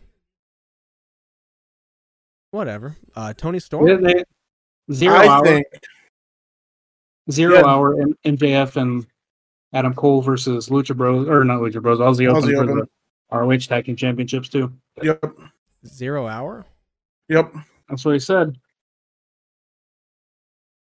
[2.52, 2.96] Whatever.
[3.16, 3.86] Uh, Toni Storm.
[4.04, 4.24] They- they-
[4.94, 5.44] zero I hour.
[5.46, 5.68] think
[7.30, 7.66] Zero Yeah.
[7.66, 9.06] hour M- MJF and
[9.74, 12.88] Adam Cole versus Lucha Bros or not Lucha Bros, Aussie Open Aussie for Open.
[13.30, 14.72] the ROH Tag Team Championships too.
[15.02, 15.24] Yep.
[15.86, 16.66] Zero hour.
[17.30, 17.54] Yep.
[17.90, 18.58] That's what he said.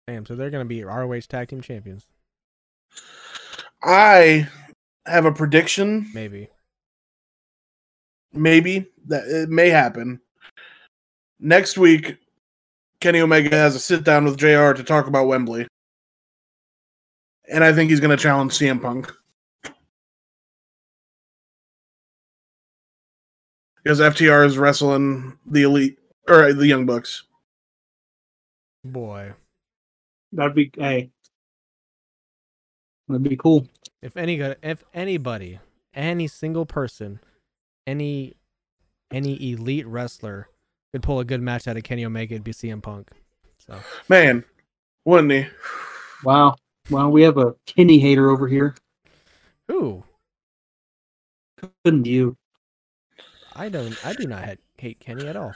[0.06, 0.26] Damn.
[0.26, 2.06] So they're gonna be ROH tag team champions.
[3.82, 4.48] I
[5.06, 6.08] have a prediction.
[6.14, 6.48] Maybe.
[8.32, 10.20] Maybe that it may happen.
[11.40, 12.16] Next week,
[13.00, 15.66] Kenny Omega has a sit down with JR to talk about Wembley.
[17.50, 19.12] And I think he's going to challenge CM Punk.
[23.82, 27.22] Because FTR is wrestling the elite or the Young Bucks.
[28.84, 29.32] Boy.
[30.32, 31.10] That'd be hey.
[33.08, 33.68] That'd be cool.
[34.02, 35.60] If any if anybody,
[35.94, 37.20] any single person,
[37.86, 38.34] any
[39.12, 40.48] any elite wrestler
[40.92, 43.08] could pull a good match out of Kenny Omega, it'd be CM Punk.
[43.58, 43.78] So
[44.08, 44.44] Man,
[45.04, 45.46] wouldn't he?
[46.24, 46.56] Wow.
[46.90, 48.74] Well, we have a Kenny hater over here.
[49.68, 50.04] who?
[51.84, 52.36] Couldn't you?
[53.54, 55.52] I don't I do not hate Kenny at all.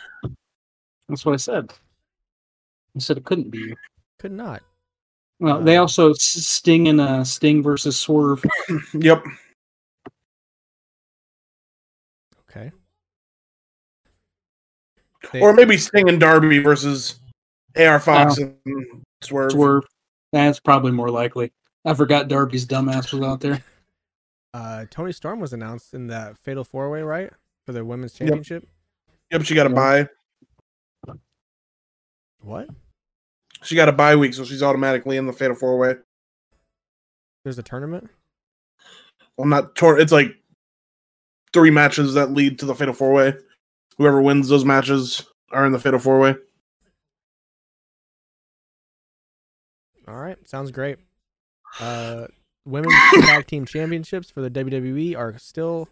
[1.08, 1.70] That's what I said.
[2.96, 3.76] I said it couldn't be you.
[4.18, 4.62] Could not.
[5.38, 8.44] Well, they also Sting and uh, Sting versus Swerve.
[8.94, 9.24] Yep.
[12.50, 12.72] Okay.
[15.32, 17.20] They- Or maybe Sting and Darby versus
[17.76, 18.56] AR Fox and
[19.22, 19.52] Swerve.
[19.52, 19.84] Swerve.
[20.32, 21.52] That's probably more likely.
[21.84, 23.62] I forgot Darby's dumbass was out there.
[24.54, 27.30] uh Toni Storm was announced in that Fatal Four Way, right?
[27.66, 28.28] For the women's Yep.
[28.28, 28.68] championship.
[29.30, 30.08] Yep, she got a bye.
[32.42, 32.68] What?
[33.62, 35.94] She got a bye week, so she's automatically in the Fatal Four Way.
[37.44, 38.08] There's a tournament?
[39.36, 40.34] Well, not tor- It's like
[41.52, 43.34] three matches that lead to the Fatal Four Way.
[43.98, 46.36] Whoever wins those matches are in the Fatal Four Way.
[50.30, 50.98] Right, sounds great.
[51.78, 52.26] Uh,
[52.64, 55.88] women's tag team championships for the WWE are still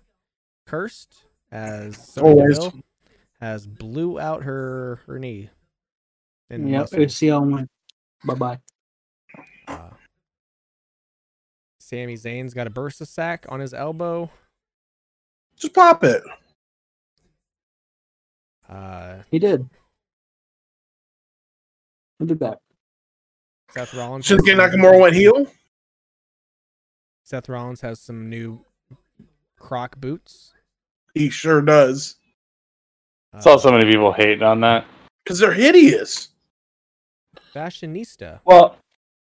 [0.66, 2.58] cursed as Sonya Always.
[3.40, 5.50] Has blew out her her knee.
[6.50, 6.98] And Yep, muscle.
[6.98, 7.70] ACL went.
[8.24, 8.58] Bye bye.
[9.68, 9.90] Uh,
[11.78, 14.30] Sami Zayn's got a bursa sack on his elbow.
[15.56, 16.22] Just pop it.
[18.68, 19.68] Uh, He did.
[22.18, 22.58] He did that.
[23.70, 24.28] Seth Rollins.
[24.28, 25.46] has Shinsuke some- Nakamura went heel.
[27.24, 28.64] Seth Rollins has some new
[29.58, 30.52] Croc boots.
[31.14, 32.16] He sure does.
[33.34, 34.86] Uh, Saw so many people hating on that.
[35.24, 36.28] Because they're hideous.
[37.54, 38.40] fashionista.
[38.44, 38.76] Well,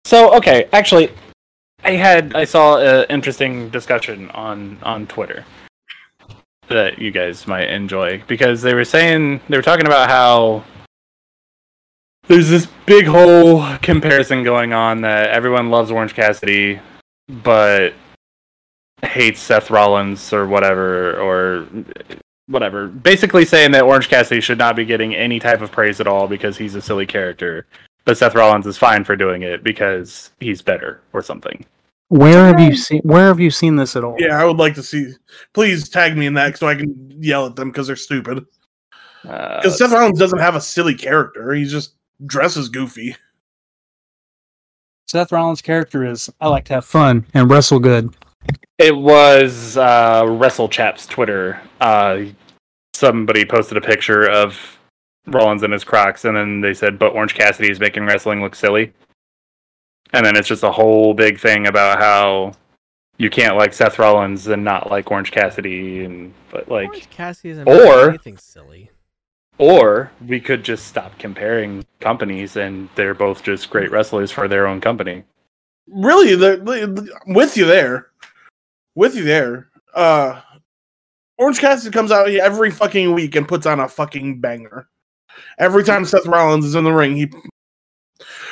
[0.05, 1.11] so okay, actually,
[1.83, 5.43] I had I saw an interesting discussion on on Twitter
[6.67, 10.63] that you guys might enjoy because they were saying they were talking about how
[12.27, 16.79] there's this big whole comparison going on that everyone loves Orange Cassidy,
[17.27, 17.93] but
[19.01, 21.67] hates Seth Rollins or whatever or
[22.47, 22.87] whatever.
[22.87, 26.27] Basically saying that Orange Cassidy should not be getting any type of praise at all
[26.27, 27.65] because he's a silly character
[28.07, 31.65] but Seth Rollins is fine for doing it because he's better or something.
[32.07, 33.01] Where have you seen?
[33.01, 34.15] Where have you seen this at all?
[34.17, 35.11] Yeah, I would like to see.
[35.53, 38.45] Please tag me in that so I can yell at them because they're stupid.
[39.27, 41.51] Uh, Because Seth Rollins doesn't have a silly character.
[41.51, 41.95] He's just
[42.25, 43.15] dresses goofy.
[45.07, 48.13] Seth Rollins' character is I like to have fun and wrestle good.
[48.77, 51.61] it was uh, WrestleChap's Twitter.
[51.79, 52.25] Uh,
[52.93, 54.77] somebody posted a picture of
[55.27, 58.55] Rollins in his Crocs, and then they said, "But Orange Cassidy is making wrestling look
[58.55, 58.93] silly."
[60.13, 62.53] And then it's just a whole big thing about how
[63.17, 67.49] you can't like Seth Rollins and not like Orange Cassidy, and but like Orange Cassidy
[67.51, 68.89] isn't or- anything silly.
[69.59, 74.67] Or we could just stop comparing companies and they're both just great wrestlers for their
[74.67, 75.23] own company.
[75.87, 78.07] Really, the, the- with you there,
[78.95, 79.69] with you there.
[79.95, 80.41] Uh,
[81.39, 84.87] Orange Cassidy comes out every fucking week and puts on a fucking banger.
[85.59, 87.31] Every time Seth Rollins is in the ring, he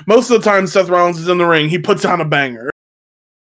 [0.07, 2.69] most of the time Seth Rollins is in the ring, he puts on a banger.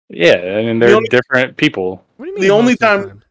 [0.09, 2.03] Yeah, I mean they're only- different people.
[2.17, 2.43] What do you mean?
[2.43, 3.22] The only most of time-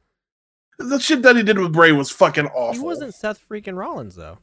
[0.83, 2.73] The shit that he did with Bray was fucking awful.
[2.75, 4.39] he wasn't Seth freaking Rollins though.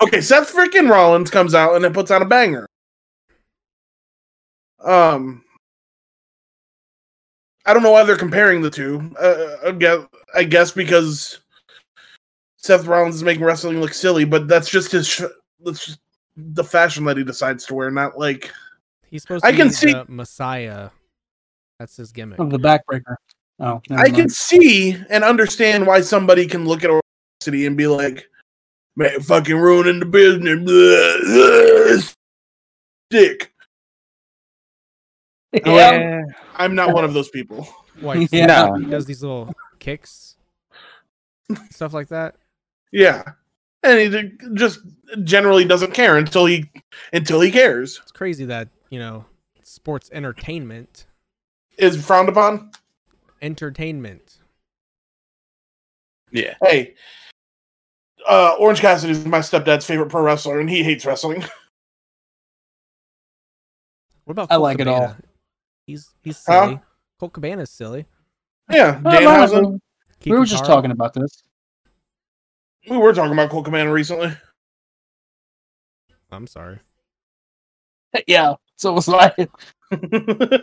[0.00, 2.66] Okay, Seth freaking Rollins comes out and it puts on a banger.
[4.84, 5.44] Um,
[7.66, 9.12] I don't know why they're comparing the two.
[9.20, 10.00] Uh, I guess,
[10.34, 11.40] I guess because
[12.56, 15.06] Seth Rollins is making wrestling look silly, but that's just his.
[15.08, 15.22] Sh-
[15.64, 15.98] that's just
[16.36, 18.52] the fashion that he decides to wear, not like
[19.10, 20.90] He's supposed to I can be see- the Messiah.
[21.80, 22.38] That's his gimmick.
[22.38, 23.16] Of the backbreaker.
[23.60, 27.02] Oh, never I can see and understand why somebody can look at Orange
[27.40, 28.28] City and be like,
[28.96, 32.14] "Man, fucking ruining the business."
[33.10, 33.52] Blah, Dick.
[35.64, 36.22] Yeah.
[36.56, 37.66] I'm not one of those people.
[38.00, 38.28] Why?
[38.30, 38.46] Yeah.
[38.46, 38.74] No.
[38.74, 40.36] He does these little kicks.
[41.70, 42.36] stuff like that.
[42.92, 43.22] Yeah,
[43.82, 44.80] and he just
[45.24, 46.70] generally doesn't care until he
[47.12, 47.98] until he cares.
[48.02, 49.24] It's crazy that you know
[49.62, 51.06] sports entertainment,
[51.76, 52.70] Is frowned upon.
[53.42, 54.38] Entertainment.
[56.30, 56.54] Yeah.
[56.62, 56.94] Hey,
[58.28, 61.44] uh, Orange Cassidy is my stepdad's favorite pro wrestler, and he hates wrestling.
[64.24, 65.00] What about I Colt like it all.
[65.00, 65.22] Cabana?
[65.86, 66.66] He's he's Huh?
[66.66, 66.80] silly.
[67.18, 68.04] Colt Cabana's silly.
[68.70, 69.80] yeah, Oh, Danhausen.
[70.26, 70.76] we were just Carl.
[70.76, 71.42] talking about this.
[72.90, 74.30] We were talking about Colt Cabana recently.
[76.30, 76.78] I'm sorry.
[78.26, 78.56] yeah.
[78.76, 79.32] So was I.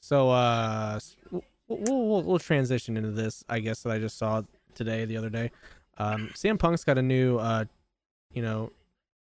[0.00, 0.98] So uh,
[1.30, 3.44] we'll, we'll we'll transition into this.
[3.48, 4.42] I guess that I just saw
[4.74, 5.50] today, the other day.
[5.98, 7.64] Um, CM Punk's got a new uh,
[8.32, 8.70] you know,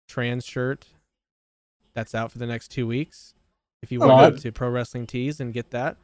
[0.07, 0.87] trans shirt
[1.93, 3.33] that's out for the next two weeks.
[3.81, 5.97] If you Oh, want to Pro Wrestling Tees and get that,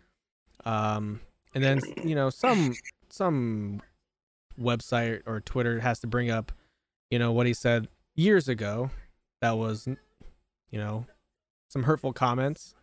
[0.66, 1.22] um,
[1.55, 2.76] and then you know some
[3.10, 3.82] some
[4.60, 6.51] website or Twitter has to bring up,
[7.10, 8.91] you know, what he said years ago.
[9.41, 9.88] That was,
[10.70, 11.05] you know,
[11.70, 12.76] some hurtful comments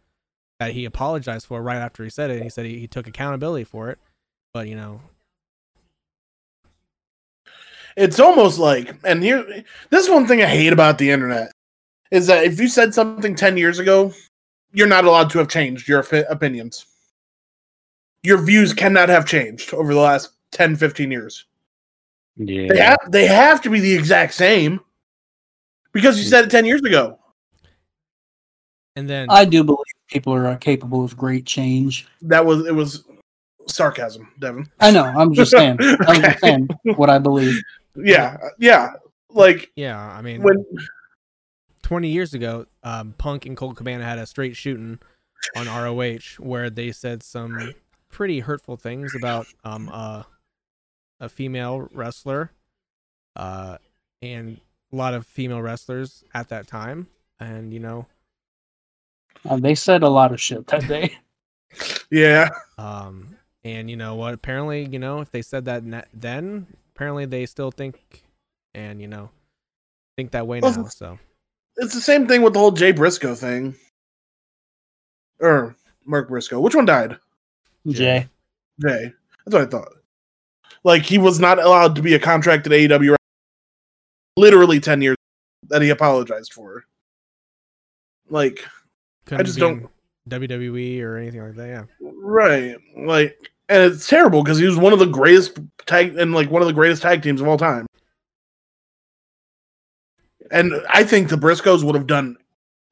[0.59, 2.43] that he apologized for right after he said it.
[2.43, 3.99] He said he, he took accountability for it,
[4.55, 5.01] but you know,
[7.97, 11.53] it's almost like, and here, this is one thing I hate about the internet
[12.11, 14.13] is that if you said something 10 years ago,
[14.73, 16.87] you're not allowed to have changed your opinions.
[18.23, 21.47] Your views cannot have changed over the last 10, 15 years.
[22.37, 22.69] Yeah.
[22.69, 24.81] They have, they have to be the exact same
[25.93, 26.31] because you mm.
[26.31, 27.19] said it 10 years ago.
[28.95, 32.07] and then I do believe people are capable of great change.
[32.23, 33.05] That was, it was
[33.69, 34.67] sarcasm, Devin.
[34.81, 35.05] I know.
[35.05, 35.79] I'm just saying.
[36.07, 37.61] I'm just saying what I believe.
[37.97, 38.37] Yeah.
[38.59, 38.93] Yeah.
[39.37, 40.65] Like yeah, I mean, when,
[41.83, 44.99] 20 years ago, um, Punk and Colt Cabana had a straight shooting
[45.55, 47.75] on ROH where they said some
[48.09, 50.23] pretty hurtful things about um uh,
[51.21, 52.51] a female wrestler,
[53.37, 53.77] uh,
[54.23, 54.61] and
[54.93, 58.07] a lot of female wrestlers at that time, and you know,
[59.45, 61.16] Uh, they said a lot of shit that day.
[62.11, 62.49] yeah.
[62.78, 64.34] um, and you know what?
[64.34, 68.24] Apparently, you know, if they said that ne- then, apparently they still think,
[68.74, 69.30] and you know,
[70.16, 70.87] think that way Well, now.
[70.87, 71.18] So
[71.76, 73.74] It's the same thing with the whole Jay Briscoe thing.
[75.41, 76.61] Or Mark Briscoe.
[76.61, 77.18] Which one died?
[77.87, 78.26] Jay.
[78.80, 79.12] Jay.
[79.45, 79.93] That's what I thought.
[80.84, 83.16] Like he was not allowed to be a contracted AEW
[84.37, 85.16] literally 10 years
[85.68, 86.84] that he apologized for.
[88.28, 88.64] Like,
[89.27, 89.89] couldn't just don't-
[90.29, 91.68] WWE or anything like that.
[91.68, 91.85] Yeah.
[92.01, 92.77] right.
[92.97, 96.62] Like and it's terrible because he was one of the greatest tag and like one
[96.62, 97.87] of the greatest tag teams of all time.
[100.51, 102.37] And I think the Briscoes would have done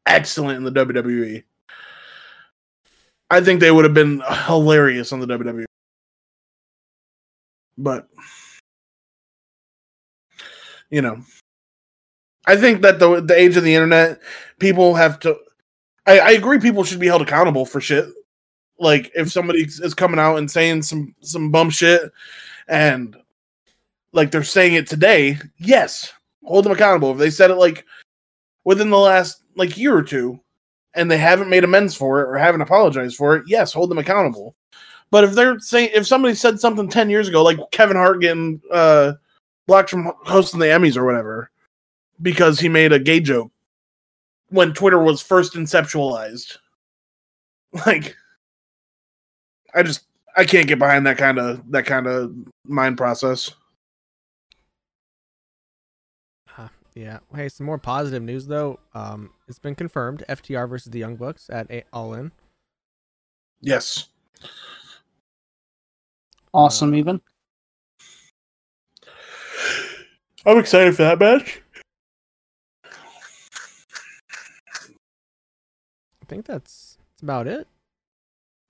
[0.06, 1.44] excellent in the WWE.
[3.30, 5.64] I think they would have been hilarious on the WWE.
[7.78, 8.08] But
[10.90, 11.20] you know,
[12.46, 14.20] I think that the the age of the internet,
[14.58, 15.36] people have to.
[16.06, 16.58] I, I agree.
[16.58, 18.06] People should be held accountable for shit.
[18.78, 22.10] Like if somebody is coming out and saying some some bum shit,
[22.68, 23.16] and
[24.12, 26.12] like they're saying it today, yes,
[26.44, 27.12] hold them accountable.
[27.12, 27.84] If they said it like
[28.64, 30.40] within the last like year or two,
[30.94, 33.98] and they haven't made amends for it or haven't apologized for it, yes, hold them
[33.98, 34.56] accountable.
[35.10, 38.60] But if they're saying if somebody said something ten years ago, like Kevin Hart getting
[38.72, 39.12] uh,
[39.66, 41.50] blocked from hosting the Emmys or whatever,
[42.20, 43.52] because he made a gay joke
[44.48, 46.56] when Twitter was first conceptualized,
[47.86, 48.16] like
[49.74, 50.04] I just
[50.36, 52.32] I can't get behind that kind of that kind of
[52.66, 53.50] mind process.
[56.56, 57.18] Uh, yeah.
[57.34, 58.78] Hey, some more positive news though.
[58.94, 62.32] Um, it's been confirmed: FTR versus the Young Bucks at a- All In.
[63.60, 64.08] Yes.
[66.52, 67.20] Awesome, even.
[70.46, 71.62] I'm excited for that match.
[76.24, 77.68] I think that's, that's about it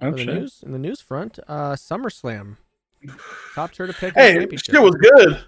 [0.01, 0.63] Oh, for the news.
[0.67, 2.57] In the news front, uh, SummerSlam,
[3.55, 4.75] top tier to pick Hey, championship.
[4.75, 5.45] shit was good.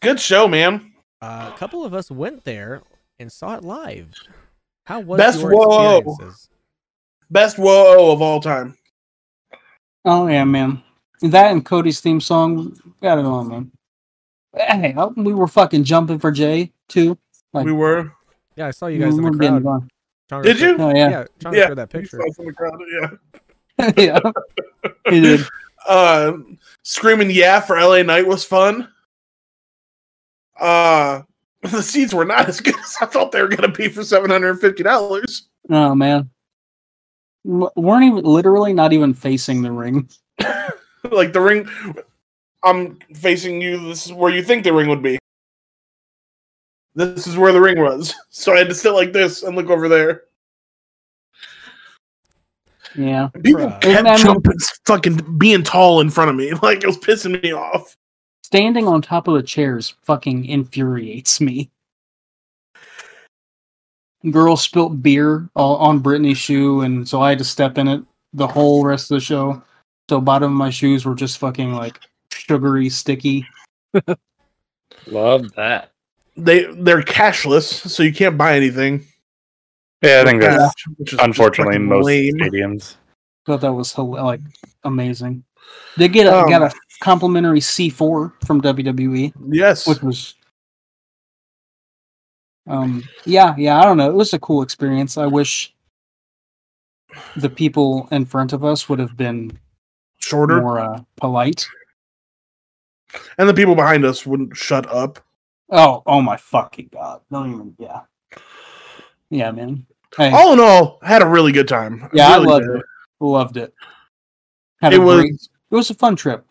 [0.00, 0.92] Good show, man.
[1.22, 2.82] Uh, a couple of us went there
[3.18, 4.12] and saw it live.
[4.84, 5.96] How was Best your whoa.
[5.96, 6.50] experiences?
[7.30, 8.76] Best whoa of all time.
[10.04, 10.82] Oh yeah, man.
[11.22, 13.72] That and Cody's theme song got it on, man.
[14.54, 17.16] Hey, we were fucking jumping for Jay too.
[17.54, 18.12] Like, we were.
[18.56, 19.88] Yeah, I saw you guys in the were getting crowd.
[20.42, 20.42] Gone.
[20.42, 20.76] Did you?
[20.78, 21.74] Oh yeah, Yeah, Chongo Yeah.
[21.74, 22.18] that picture.
[22.18, 22.80] You saw us in the crowd,
[23.78, 23.92] Yeah.
[23.96, 24.20] yeah.
[25.10, 25.40] he did.
[25.86, 26.32] Uh,
[26.82, 28.88] screaming yeah for LA Knight was fun.
[30.58, 31.20] Uh,
[31.62, 34.02] the seats were not as good as I thought they were going to be for
[34.02, 35.48] seven hundred and fifty dollars.
[35.68, 36.30] Oh man,
[37.44, 40.08] W- weren't even literally not even facing the ring.
[41.10, 41.68] like the ring
[42.62, 43.86] I'm facing you.
[43.88, 45.18] This is where you think the ring would be.
[46.94, 48.14] This is where the ring was.
[48.30, 50.24] So I had to sit like this and look over there.
[52.96, 53.28] Yeah.
[53.42, 53.80] People Bruh.
[53.80, 56.52] kept And- jumping, fucking being tall in front of me.
[56.62, 57.96] Like it was pissing me off.
[58.42, 61.70] Standing on top of the chairs fucking infuriates me.
[64.30, 68.46] Girl spilt beer on Brittany's shoe, and so I had to step in it the
[68.46, 69.62] whole rest of the show.
[70.08, 72.00] So bottom of my shoes were just fucking like
[72.32, 73.46] sugary, sticky.
[75.06, 75.90] Love that.
[76.36, 79.04] They they're cashless, so you can't buy anything.
[80.02, 80.56] Yeah, I think Yeah.
[80.58, 82.34] that's Which is unfortunately fucking most lame.
[82.38, 82.96] stadiums.
[83.46, 84.40] Thought that was like
[84.84, 85.44] amazing.
[85.96, 89.32] They get a, Um, got a complimentary C4 from WWE.
[89.50, 89.86] Yes.
[89.86, 90.34] which was
[92.66, 95.74] um yeah yeah i don't know it was a cool experience i wish
[97.36, 99.52] the people in front of us would have been
[100.18, 100.62] Shorter.
[100.62, 101.66] more uh, polite
[103.38, 105.20] And the people behind us wouldn't shut up.
[105.74, 108.00] Oh oh my fucking god don't even yeah
[109.30, 109.84] yeah man
[110.16, 112.08] hey All in all, had a really good time.
[112.12, 112.76] yeah Really i loved did.
[112.76, 112.84] it
[113.20, 113.74] loved it
[114.80, 116.44] had It was great, it was a fun trip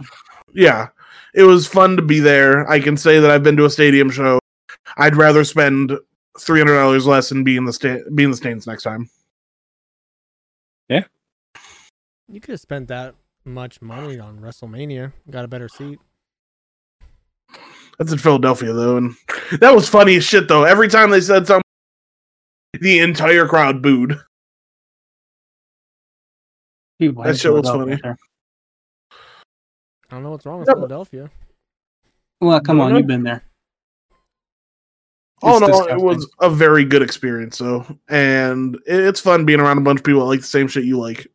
[0.53, 0.89] yeah.
[1.33, 2.69] It was fun to be there.
[2.69, 4.37] I can say that I've been to a stadium show.
[4.97, 5.91] I'd rather spend
[6.39, 9.09] three hundred dollars less and be in the sta- be in the stands next time.
[10.89, 11.05] Yeah.
[12.27, 13.15] You could have spent that
[13.45, 15.11] much money on WrestleMania.
[15.31, 15.99] Got a better seat.
[17.99, 19.15] That's in Philadelphia though, and
[19.59, 20.63] that was funny as shit though.
[20.63, 21.63] Every time they said something,
[22.79, 24.19] the entire crowd booed.
[26.99, 27.97] People That hate shit was funny.
[28.01, 28.17] there.
[29.11, 31.29] I don't know what's wrong with Yeah, Philadelphia.
[32.41, 32.97] well come No, on no.
[32.97, 33.43] you've been there
[35.41, 39.59] All It's in all, it was a very good experience though, and it's fun being
[39.59, 41.27] around a bunch of people that like the same shit you like.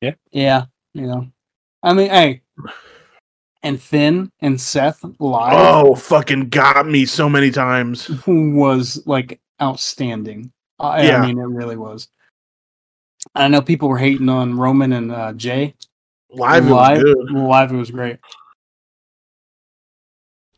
[0.00, 1.30] Yeah, yeah, you know.
[1.82, 2.42] I mean, hey,
[3.62, 8.08] and Finn and Seth live Oh, fucking got me so many times.
[8.26, 10.50] was like outstanding.
[10.78, 11.22] I, Yeah.
[11.22, 12.08] I mean, it really was.
[13.34, 15.74] I know people were hating on Roman and uh, Jay.
[16.30, 17.30] Live, it was live, good.
[17.32, 18.18] live, it was great.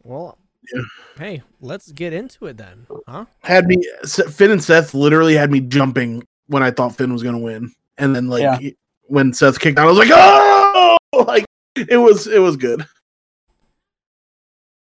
[0.03, 0.39] Well,
[0.75, 0.83] Yeah.
[1.19, 3.25] hey, let's get into it then, huh?
[3.43, 3.83] Had me
[4.31, 8.15] Finn and Seth literally had me jumping when I thought Finn was gonna win, and
[8.15, 8.71] then like Yeah.
[9.05, 10.97] when Seth kicked out, I was like, oh,
[11.27, 11.45] like
[11.77, 12.83] it was it was good.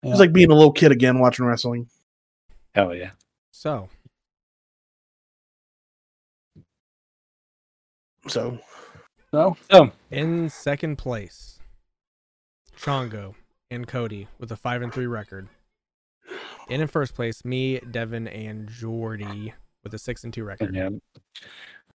[0.03, 1.87] It was like being a little kid again watching wrestling.
[2.75, 3.11] Hell yeah.
[3.51, 3.89] So,
[8.27, 8.59] So
[9.31, 11.59] So, in second place,
[12.77, 13.35] Chongo
[13.71, 15.47] and Cody with a five and three record.
[16.69, 20.75] And in first place, me, Devin, and Jordy with a six and two record.
[20.75, 20.89] Yeah.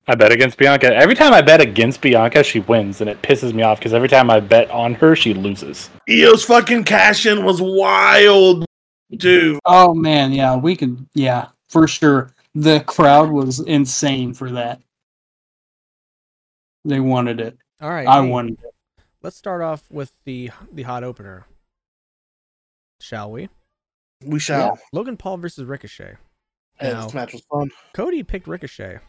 [0.07, 0.95] I bet against Bianca.
[0.95, 4.07] Every time I bet against Bianca, she wins, and it pisses me off because every
[4.07, 5.89] time I bet on her, she loses.
[6.07, 8.65] Io's fucking cash in was wild,
[9.11, 9.59] dude.
[9.65, 12.31] oh man, yeah, we could, yeah, for sure.
[12.53, 14.79] The crowd was insane for that.
[16.85, 17.57] They wanted it.
[17.81, 19.03] All right, I hey, wanted it.
[19.23, 21.47] Let's start off with the the hot opener,
[23.01, 23.49] shall we?
[24.23, 24.79] We shall.
[24.93, 26.15] Logan Paul versus Ricochet.
[26.75, 27.71] Hey, Now- this match was fun.
[27.95, 28.99] Cody picked Ricochet,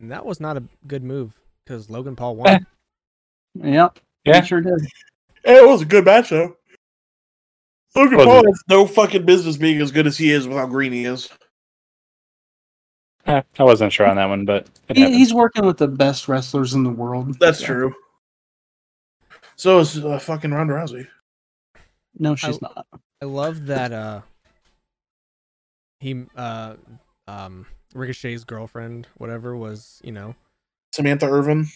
[0.00, 1.32] and that was not a good move
[1.64, 2.66] because Logan Paul won.
[3.62, 3.98] Yep.
[4.24, 4.40] Yeah.
[4.40, 4.86] he sure did.
[5.44, 6.56] It was a good match though.
[7.94, 8.46] Logan Was Paul it?
[8.48, 11.30] has no fucking business being as good as he is with how green he is.
[13.26, 16.74] Eh, I wasn't sure on that one, but He, he's working with the best wrestlers
[16.74, 17.38] in the world.
[17.40, 17.94] That's So- true.
[19.56, 21.08] So is uh, fucking Ronda Rousey.
[22.18, 22.86] No, she's not.
[23.22, 24.20] I love that uh
[26.00, 26.74] he uh
[27.26, 27.66] um
[27.96, 30.34] Ricochet's girlfriend, whatever, was, you know,
[30.92, 31.66] Samantha Irvin.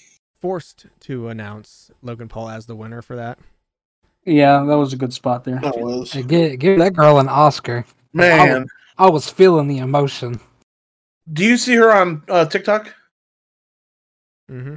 [0.41, 3.39] forced to announce Logan Paul as the winner for that.
[4.25, 5.59] Yeah, that was a good spot there.
[5.61, 7.85] That was Hey, Give, give that girl an Oscar.
[8.13, 8.67] man.
[8.99, 10.39] I was feeling the emotion.
[11.33, 12.95] Do you see her on uh, TikTok?
[14.51, 14.75] Mm-hmm.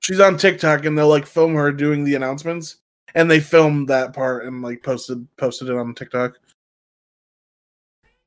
[0.00, 2.76] She's on TikTok, and they'll like film her doing the announcements,
[3.14, 6.34] and they filmed that part and like posted posted it on TikTok.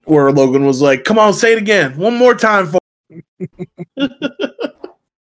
[0.08, 2.80] Where Logan was like, "Come on, say it again, one more time." For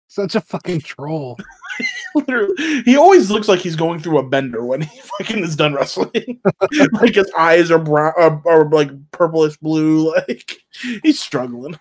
[0.08, 1.38] Such a fucking troll.
[2.16, 5.74] Literally, he always looks like he's going through a bender when he fucking is done
[5.74, 6.40] wrestling.
[6.94, 10.14] like his eyes are brown, are, are like purplish blue.
[10.14, 10.58] Like
[11.02, 11.80] he's struggling.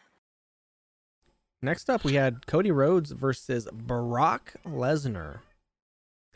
[1.60, 5.40] Next up, we had Cody Rhodes versus Brock Lesnar.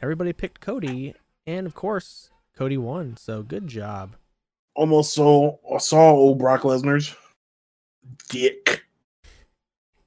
[0.00, 1.14] Everybody picked Cody,
[1.46, 3.16] and of course, Cody won.
[3.16, 4.16] So good job.
[4.76, 7.14] Almost so saw old Brock Lesnar's
[8.28, 8.84] dick.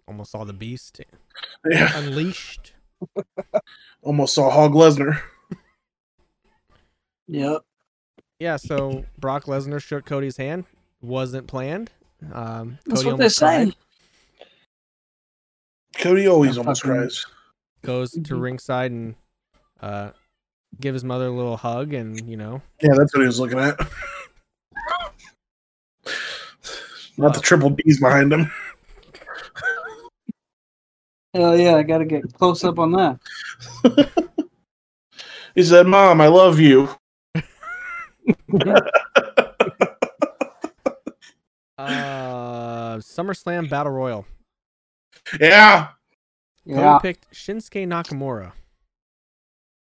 [0.07, 1.01] Almost saw the beast
[1.69, 2.73] Yeah, unleashed.
[4.03, 5.19] almost saw Hog Lesnar.
[7.27, 7.61] Yep.
[8.39, 10.65] Yeah, so Brock Lesnar shook Cody's hand.
[11.01, 11.91] Wasn't planned.
[12.31, 13.73] Um, That's Cody what they say.
[15.97, 17.25] Cody always I'm almost cries.
[17.83, 18.41] Goes to Mhm.
[18.41, 19.15] ringside and
[19.81, 20.11] uh,
[20.79, 23.57] give his mother a little hug, and you know, Yeah, that's what he was looking
[23.59, 23.79] at.
[27.19, 28.49] Not the triple D's behind him.
[31.33, 33.19] Hell yeah, I gotta get close up on that.
[35.55, 36.87] He said, "Mom, I love you."
[41.77, 44.25] uh, SummerSlam Battle Royal.
[45.39, 45.89] Yeah,
[46.67, 46.99] Cody Yeah.
[46.99, 48.53] picked Shinsuke Nakamura,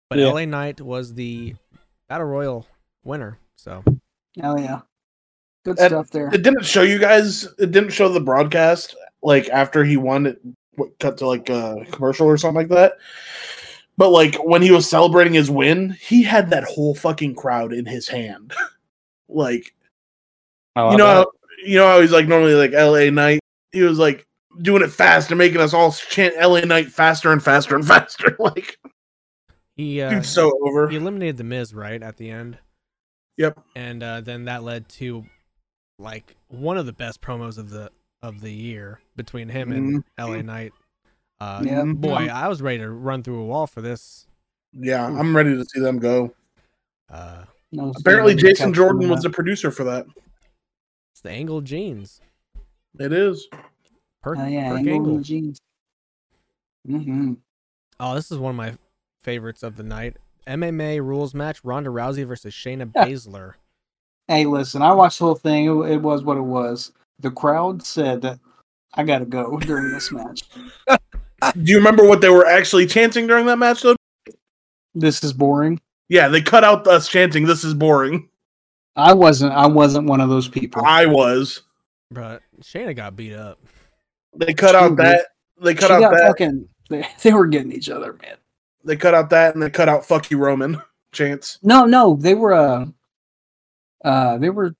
[0.09, 0.29] but Yeah.
[0.31, 1.55] LA Knight was the
[2.09, 2.67] Battle Royal
[3.03, 3.39] winner.
[3.57, 3.83] So
[4.41, 4.83] Hell yeah.
[5.67, 6.29] Good And- stuff there.
[6.33, 7.45] it didn't show you guys.
[7.59, 10.27] It didn't show the broadcast like after he won.
[10.27, 10.41] It
[10.77, 12.95] what, cut to like a commercial or something like that.
[13.97, 17.85] But like when he was celebrating his win, he had that whole fucking crowd in
[17.87, 18.53] his hand.
[19.29, 19.75] like
[20.77, 21.27] you know, how,
[21.65, 23.11] you know how he's like normally like L.A.
[23.11, 23.41] Knight.
[23.73, 24.25] He was like
[24.63, 26.65] doing it fast and making us all chant L.A.
[26.67, 28.37] Knight faster and faster and faster.
[28.39, 28.77] like
[29.75, 30.89] he uh, dude's so over.
[30.89, 32.59] he eliminated the Miz right at the end.
[33.39, 33.59] Yep.
[33.75, 35.25] and uh, then that led to
[35.99, 37.91] like one of the best promos of the
[38.23, 40.73] of the year between him and LA Knight.
[41.39, 41.85] Uh, Yeah.
[41.85, 44.27] boy, I was ready to run through a wall for this.
[44.73, 46.35] Yeah, I'm ready to see them go.
[47.11, 50.07] Uh, No Apparently, Jason Jordan was the producer for that.
[51.13, 52.21] it's the angled jeans.
[52.99, 53.49] It is.
[54.23, 55.17] Per, Oh, yeah, Perk angle in Angle.
[55.19, 55.61] the jeans.
[56.89, 57.35] Mm-hmm.
[58.01, 58.77] Oh, this is one of my
[59.23, 60.17] favorites of the night.
[60.47, 63.07] MMA rules match: Ronda Rousey versus Shayna Yeah.
[63.07, 63.55] Baszler.
[64.29, 65.67] Hey, listen, I watched the whole thing.
[65.67, 66.93] It, it was what it was.
[67.21, 68.39] The crowd said that
[68.95, 70.43] I got to go during this match.
[70.91, 73.97] Do you remember what they were actually chanting during that match, though?
[74.95, 75.81] This is boring.
[76.09, 78.29] Yeah, they cut out us chanting, "This is boring."
[78.97, 79.53] I wasn't.
[79.53, 80.83] I wasn't one of those people.
[80.87, 81.63] I was.
[82.11, 83.59] But Shayna got beat up.
[84.37, 85.27] They cut She out was- that.
[85.61, 86.27] They She cut out that.
[86.29, 86.69] fucking.
[86.89, 88.37] They, they were getting each other, man.
[88.85, 90.81] They cut out that, and they cut out "fuck you, Roman"
[91.13, 91.59] chants.
[91.63, 92.55] No, no, they were.
[92.55, 92.87] Uh,
[94.07, 94.75] uh, they were.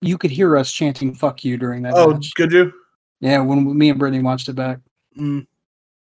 [0.00, 2.32] You could hear us chanting "fuck you" during that Oh, match.
[2.34, 2.72] could you?
[3.20, 4.80] Yeah, when me and Brittany watched it back.
[5.16, 5.46] Mm,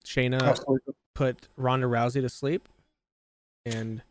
[0.06, 0.78] Shayna possibly.
[1.14, 2.68] put Ronda Rousey to sleep,
[3.66, 4.02] and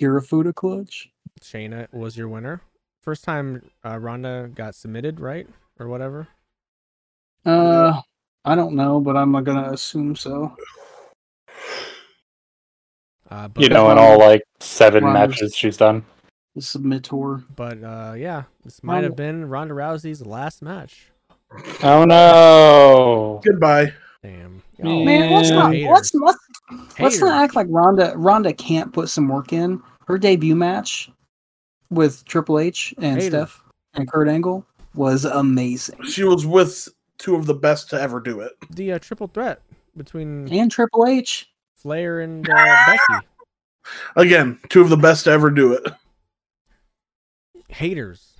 [0.00, 1.10] Kirifuda clutch.
[1.42, 2.62] Shayna was your winner.
[3.02, 5.46] First time uh, Ronda got submitted, right,
[5.78, 6.28] or whatever.
[7.44, 8.00] Uh,
[8.44, 10.56] I don't know, but I'm gonna assume so.
[13.30, 16.04] Uh, but You know, in all like seven Ronda's- matches she's done.
[16.54, 17.44] The submittor.
[17.54, 21.06] but uh, yeah, this might have been Ronda Rousey's last match.
[21.82, 23.40] Oh no!
[23.44, 23.92] Goodbye.
[24.22, 24.62] Damn.
[24.78, 25.90] Man, Man, let's not haters.
[25.92, 26.38] let's let's,
[26.98, 29.80] let's not act like Ronda Ronda can't put some work in.
[30.06, 31.10] Her debut match
[31.90, 33.26] with Triple H and Haters.
[33.28, 33.64] Steph
[33.94, 36.02] and Kurt Angle was amazing.
[36.04, 38.52] She was with two of the best to ever do it.
[38.70, 39.62] the uh, triple threat
[39.96, 41.50] between And Triple H.
[41.76, 43.26] Flair and uh, Becky.
[44.16, 45.82] Again, two of the best to ever do it.
[47.70, 48.34] Haters.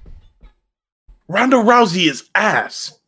[1.29, 2.99] Ronda Rousey is ass.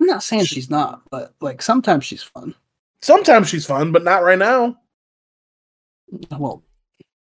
[0.00, 2.54] I'm not saying she's not, but like sometimes she's fun.
[3.02, 4.76] Sometimes she's fun, but not right now.
[6.30, 6.62] Well,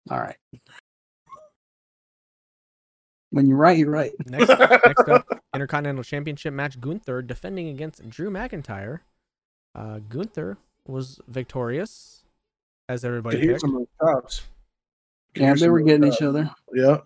[0.10, 0.36] all right.
[3.30, 4.12] When you're right, you're right.
[4.26, 9.00] Next, next up, Intercontinental Championship match: Gunther defending against Drew McIntyre.
[9.74, 12.24] Uh, Gunther was victorious,
[12.90, 14.44] as everybody Here's some of the chops.
[15.36, 16.16] Yeah, they were getting chops.
[16.18, 16.52] each other.
[16.74, 16.98] Yeah.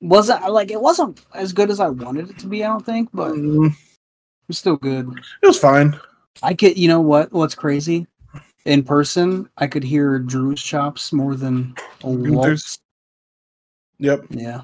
[0.00, 2.62] Wasn't like it wasn't as good as I wanted it to be.
[2.64, 3.74] I don't think, but it Mm,
[4.48, 5.08] was still good.
[5.42, 5.98] it was fine.
[6.42, 7.32] I could, you know what?
[7.32, 8.06] What's crazy?
[8.66, 12.30] In person, I could hear Drew's chops more than Gunther's.
[12.32, 12.78] Walt's.
[13.98, 14.26] Yep.
[14.30, 14.62] Yeah.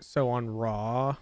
[0.00, 1.16] So on Raw,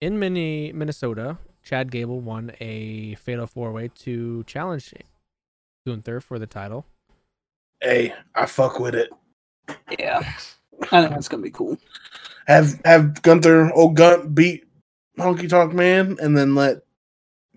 [0.00, 4.92] in Mini Minnesota, Chad Gable won a Fatal Four Way to challenge
[5.86, 6.86] Gunther for the title.
[7.80, 9.10] Hey, I fuck with it.
[9.98, 10.22] Yeah.
[10.92, 11.76] I think that's gonna be cool.
[12.46, 14.64] Have have Gunther old Gunt beat
[15.18, 16.82] Honky Tonk Man and then let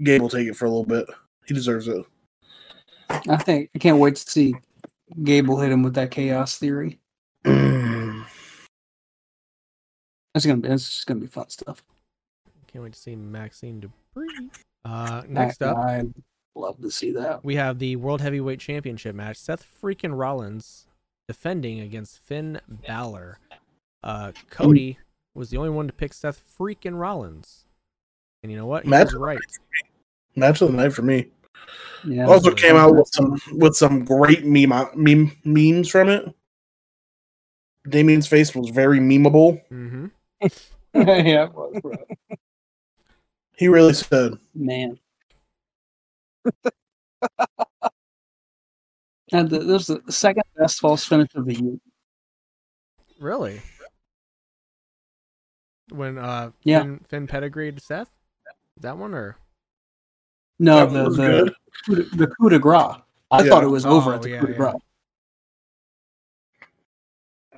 [0.04, 1.06] Gable take it for a little bit.
[1.46, 2.06] He deserves it.
[3.10, 4.56] I think I can't wait to see
[5.24, 7.00] Gable hit him with that chaos theory.
[7.44, 8.28] That's
[10.46, 11.84] gonna be that's just gonna be fun stuff.
[12.68, 14.28] Can't wait to see Maxxine Dupri.
[14.86, 16.14] Uh, next I, up, I'd
[16.56, 17.44] love to see that.
[17.44, 19.38] we have the World Heavyweight Championship match.
[19.38, 20.86] Seth freaking Rollins
[21.30, 23.38] defending against Finn Balor.
[24.04, 24.98] Uh, Cody
[25.36, 27.66] was the only one to pick Seth freaking Rollins.
[28.42, 28.86] And you know what?
[28.86, 29.40] He Match was of right.
[30.36, 31.28] Match of the night for me.
[32.04, 32.26] Yeah.
[32.26, 36.34] Also came out with some with some great meme meme memes from it.
[37.88, 39.62] Damien's face was very memeable.
[39.72, 40.08] Mm-hmm.
[40.96, 41.80] yeah, it was.
[43.56, 44.98] He really said, man.
[49.32, 51.76] and the, there's the second best false finish of the year.
[53.20, 53.62] Really?
[55.92, 56.82] When uh Yeah.
[56.82, 58.10] Finn, Finn pedigreed Seth?
[58.80, 59.38] That one or
[60.60, 61.54] No, That the the, good.
[61.86, 62.96] coup de- the coup de grace.
[63.32, 63.50] I Yeah.
[63.50, 64.58] thought it was over Oh, at the yeah, coup de yeah.
[64.58, 64.76] grace.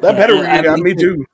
[0.01, 1.25] that Yeah, pedigree I got mean, me too.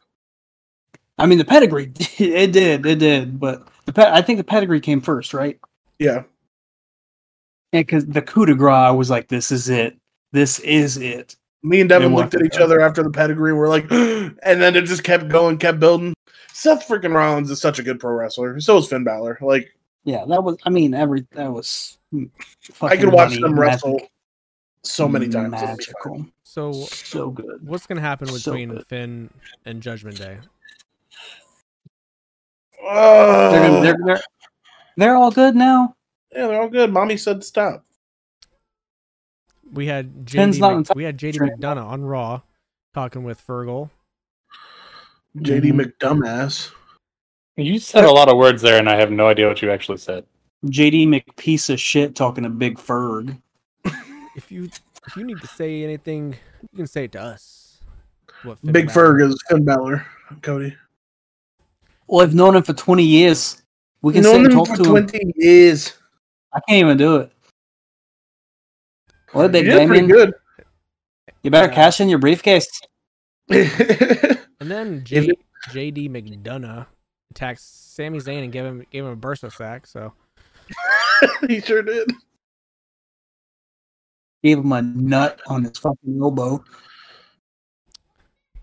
[1.18, 4.80] I mean, the pedigree, it did, it did, but the pe- I think the pedigree
[4.82, 5.60] came first, right?
[6.00, 6.24] Yeah.
[7.74, 9.98] And because the coup de grace, was like, this is it.
[10.32, 11.36] This is it.
[11.64, 13.54] Me and Devin looked at each other after the pedigree.
[13.54, 16.14] We're like, and then it just kept going, kept building.
[16.54, 18.60] Seth freaking Rollins is such a good pro wrestler.
[18.60, 19.38] So is Finn Balor.
[19.42, 21.98] Like, Yeah, that was, I mean, every, that was.
[22.14, 22.28] I
[22.62, 24.02] fucking could watch money, them magic- wrestle
[24.84, 25.54] so many times.
[25.54, 26.14] It'd be fine.
[26.14, 26.26] Magical.
[26.44, 27.68] so So good.
[27.68, 28.88] what's gonna happen between good.
[28.88, 29.30] Finn
[29.66, 30.38] and Judgment Day?
[32.84, 34.22] Oh, They're, gonna, they're, they're,
[34.98, 35.96] they're all good now.
[36.32, 36.92] yeah, they're all good.
[36.94, 37.84] Mommy said stop.
[39.72, 41.40] We had JD Mc- we had JD.
[41.40, 42.42] McDonagh on Raw
[42.94, 43.90] talking with Fergal.
[45.38, 45.92] JD Mhm.
[46.00, 46.72] McDumbass.
[47.58, 49.98] You said a lot of words there, and I have no idea what you actually
[49.98, 50.26] said.
[50.66, 53.40] JD McPiece of shit talking to Big Ferg.
[54.36, 54.70] If you
[55.08, 56.36] if you need to say anything,
[56.72, 57.80] you can say it to us.
[58.44, 60.06] What Big Ferg is Finn Balor.
[60.42, 60.76] Cody.
[62.08, 63.62] Well, I've known him for 20 years.
[64.02, 65.08] We can Known sit and him talk for to him.
[65.08, 65.94] 20 years.
[66.54, 67.32] I can't even do it.
[69.32, 70.08] What, He Big did pretty Damien?
[70.08, 70.34] good.
[71.44, 71.76] You better Yeah.
[71.76, 72.70] cash in your briefcase.
[74.60, 75.26] And then If
[75.72, 76.88] J- JD McDonagh
[77.32, 79.86] attacked Sami Zayn and gave him gave him a burst of sack.
[79.86, 80.14] So
[81.48, 82.10] he sure did.
[84.44, 86.64] Gave him a nut on his fucking elbow.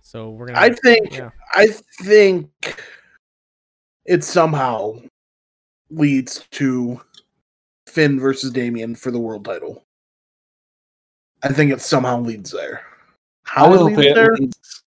[0.01, 0.59] so we're gonna.
[0.59, 1.31] I think yeah.
[1.55, 1.69] I
[2.03, 2.51] think
[4.05, 5.01] it somehow
[5.91, 7.01] leads to
[7.86, 9.85] Finn versus Damien for the world title.
[11.45, 12.83] I think it somehow leads there.
[13.43, 14.35] How I it leads it there?
[14.35, 14.83] Leads.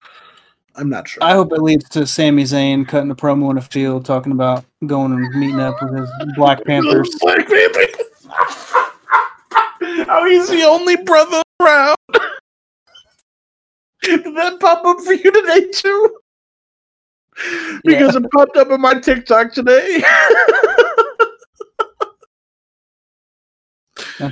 [0.76, 1.24] I'm not sure.
[1.24, 4.66] I hope it leads to Sami Zayn cutting a promo in the field, talking about
[4.86, 7.16] going and meeting up with his Black Panthers.
[7.20, 7.88] Black Panther.
[10.08, 11.96] How he's the only brother around.
[14.02, 16.18] Did that pop up for you today too?
[17.84, 20.04] Because it popped up in my TikTok today.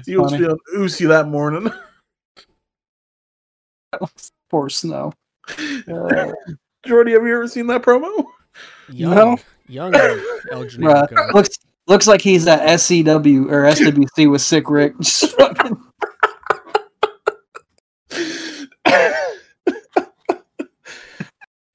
[0.08, 1.72] You was feeling oozy that morning.
[4.50, 5.12] Poor Snow.
[5.88, 6.32] Uh,
[6.86, 8.26] Jordy, have you ever seen that promo?
[8.90, 9.38] young, No.
[9.68, 10.02] young El
[10.54, 11.34] bruh, Generico.
[11.34, 11.58] looks
[11.88, 14.94] looks like he's at SCW or SWC with Sick Rick.
[15.04, 15.82] Fucking-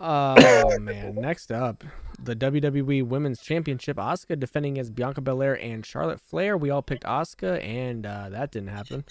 [0.02, 1.14] Oh man!
[1.16, 1.84] Next up,
[2.22, 3.98] the WWE Women's Championship.
[3.98, 6.56] Asuka defending against Bianca Belair and Charlotte Flair.
[6.56, 9.04] We all picked Asuka, and uh, that didn't happen.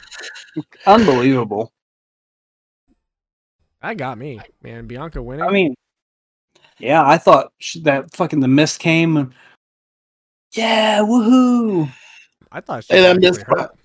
[0.88, 1.72] Unbelievable.
[3.81, 4.88] That got me, man.
[4.88, 5.45] Bianca winning.
[5.45, 5.73] I mean,
[6.80, 9.18] yeah, I thought sh- that fucking the mist came.
[9.18, 9.34] And,
[10.53, 11.89] yeah, woohoo!
[12.51, 13.60] I thought she Hey, that was actually missed hurt.
[13.60, 13.77] spot.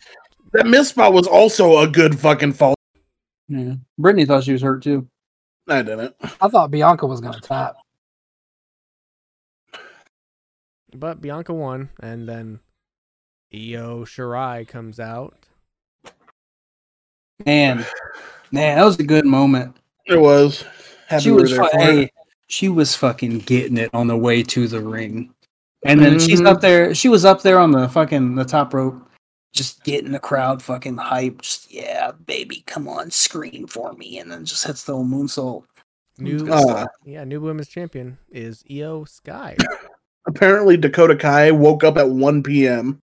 [0.52, 2.74] That miss spot was also a good fucking fall.
[3.48, 5.06] Yeah, Brittany thought she was hurt too.
[5.68, 6.14] I didn't.
[6.40, 7.76] I thought Bianca was gonna tap.
[10.94, 12.60] But Bianca won, and then
[13.52, 15.36] Io Shirai comes out.
[17.44, 17.84] Man,
[18.52, 19.76] man, that was a good moment.
[20.06, 20.64] It was.
[21.08, 22.10] Happy she was, there fu- hey,
[22.48, 25.32] she was fucking getting it on the way to the ring,
[25.84, 26.46] and then she's Mhm.
[26.46, 26.94] up there.
[26.94, 29.00] She was up there on the fucking the top rope,
[29.52, 31.42] just getting the crowd fucking hyped.
[31.42, 35.64] Just, yeah, baby, come on, scream for me, and then just hits the old moonsault.
[36.18, 39.56] New, Uh, yeah, new women's champion is Iyo Sky.
[40.26, 43.00] apparently Dakota Kai woke up at 1 p.m.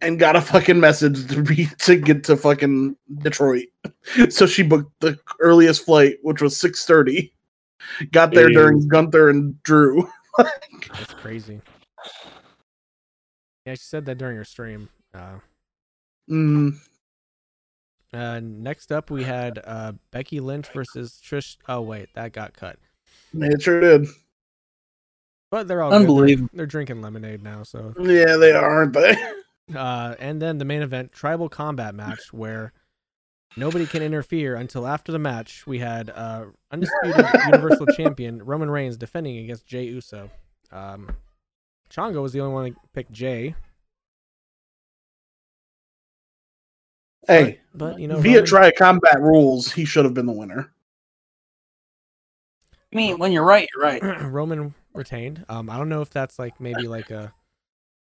[0.00, 3.66] and got a fucking message to be to get to fucking Detroit.
[4.30, 7.30] So she booked the earliest flight, which was 6:30.
[8.12, 10.08] Got there during Gunther and Drew.
[10.38, 11.60] That's crazy.
[13.66, 14.88] Yeah, she said that during her stream.
[15.14, 15.38] Uh,
[16.30, 16.74] Mm,
[18.14, 21.56] uh, next up, we had uh, Becky Lynch versus Trish.
[21.68, 22.78] Oh wait, that got cut.
[23.34, 24.06] it sure did.
[25.50, 25.94] But they're all good.
[25.96, 26.50] They're- Unbelievable.
[26.52, 27.64] They're, drinking lemonade now.
[27.64, 29.16] So, Yeah, they are, aren't they?
[29.74, 32.72] uh, and then the main event, tribal combat match, where
[33.56, 35.66] nobody can interfere until after the match.
[35.66, 40.30] We had uh, undisputed Universal Champion Roman Reigns defending against Jay Uso.
[40.72, 41.10] Um,
[41.90, 43.54] Chongo was the only one to pick Jay.
[47.26, 50.72] Hey, But you know, via Roman- try combat rules, he should have been the winner.
[52.92, 54.02] I mean, when you're right, you're right.
[54.22, 55.44] Roman retained.
[55.48, 57.32] Um, I don't know if that's like maybe like a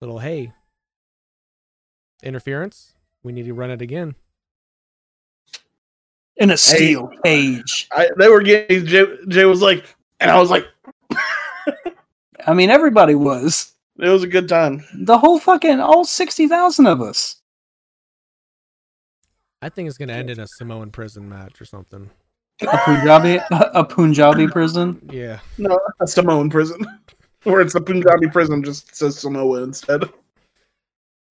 [0.01, 0.53] little hey
[2.23, 2.95] interference.
[3.23, 4.15] We need to run it again.
[6.37, 7.87] In a steel cage.
[7.93, 9.85] I, they were getting Jay, Jay was like,
[10.21, 10.67] and I was like,
[12.47, 13.75] I mean, everybody was.
[13.99, 14.85] it was a good time.
[14.95, 17.41] The whole fucking, all 60,000 of us.
[19.63, 22.09] I think it's gonna end in a Samoan prison match or something.
[22.63, 25.01] A Punjabi, a Punjabi prison.
[25.11, 25.41] Yeah.
[25.59, 26.81] No, a Samoan prison,
[27.45, 30.05] where it's the Punjabi prison just says Samoa instead.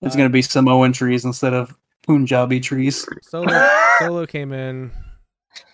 [0.02, 3.06] It's going to be Samoan trees instead of Punjabi trees.
[3.22, 3.70] Solo
[4.00, 4.92] Solo came in,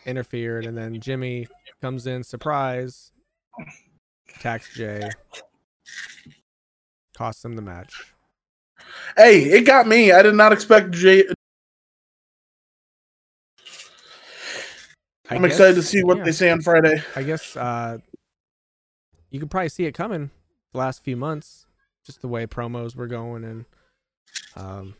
[0.05, 1.47] interfered, and then Jimmy
[1.81, 3.11] comes in, surprise,
[4.35, 5.09] attacks Jay,
[7.15, 8.13] costs him the match.
[9.15, 10.11] Hey, it got me.
[10.11, 11.25] I did not expect Jay.
[15.29, 17.01] I I'm excited to see what yeah, they say on Friday.
[17.15, 17.97] I guess uh,
[19.29, 20.31] you could probably see it coming
[20.71, 21.65] the last few months,
[22.05, 23.65] just the way promos were going and
[24.55, 24.95] um,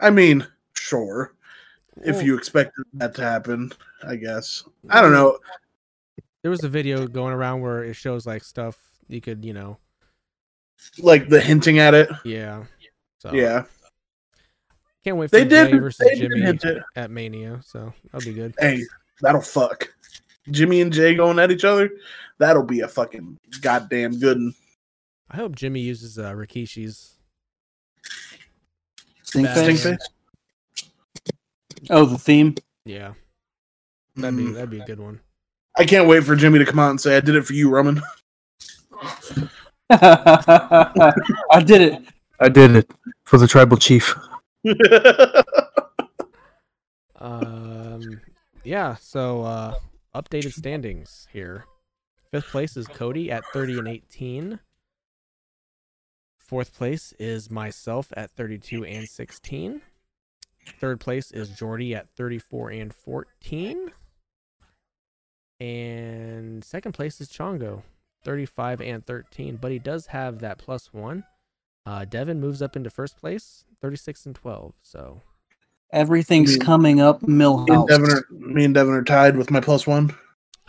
[0.00, 1.34] I mean, sure,
[2.02, 3.72] if well, you expected that to happen,
[4.06, 4.64] I guess.
[4.90, 5.38] I don't know.
[6.42, 8.78] there was a video going around where it shows like stuff
[9.08, 9.78] you could, you know,
[10.98, 12.08] Like the hinting at it.
[12.24, 12.64] yeah.
[13.18, 13.64] So Yeah,
[15.02, 15.80] can't wait for they Jay did.
[15.80, 16.82] versus They did Jimmy hint it.
[16.94, 18.54] at Mania, so that'll be good.
[18.58, 18.82] Hey,
[19.20, 19.92] that'll fuck.
[20.50, 21.90] Jimmy and Jay going at each other.
[22.38, 24.38] That'll be a fucking goddamn good.
[24.38, 24.54] one.
[25.30, 27.17] I hope Jimmy uses uh, Rikishi's.
[29.28, 29.86] Stink Bad face?
[31.90, 32.54] Oh, the theme.
[32.86, 33.12] Yeah,
[34.16, 34.54] that'd be Mm.
[34.54, 35.20] that'd be a good one.
[35.76, 37.68] I can't wait for Jimmy to come out and say, "I did it for you,
[37.68, 38.00] Roman."
[39.90, 42.02] I did it.
[42.40, 42.90] I did it
[43.24, 44.14] for the tribal chief.
[47.20, 48.20] Um,
[48.62, 48.94] yeah.
[48.94, 49.74] So uh,
[50.14, 51.64] updated standings here.
[52.30, 54.60] Fifth place is Cody at thirty and eighteen.
[56.48, 59.82] Fourth place is myself at thirty-two and sixteen.
[60.80, 63.92] Third place is Jordy at thirty-four and fourteen.
[65.60, 67.82] And second place is Chongo,
[68.24, 69.56] thirty-five and thirteen.
[69.56, 71.24] But he does have that plus one.
[71.84, 74.72] Uh, Devin moves up into first place, thirty-six and twelve.
[74.80, 75.20] So
[75.92, 79.50] Everything's I mean, coming up me, and Devin are, me and Devin are tied with
[79.50, 80.14] my plus one,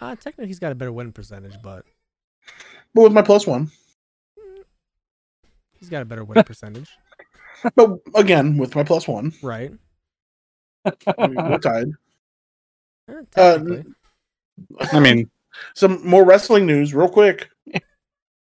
[0.02, 1.86] Uh, technically, he's got a better win percentage, but
[2.94, 3.70] but with my plus one,
[5.80, 6.90] he's got a better win percentage,
[7.76, 9.72] but again with my plus one, right?
[10.86, 11.88] I mean, we're tied.
[13.10, 13.84] Eh, Uh, technically.
[14.92, 15.30] I mean,
[15.74, 17.50] Some more wrestling news, real quick.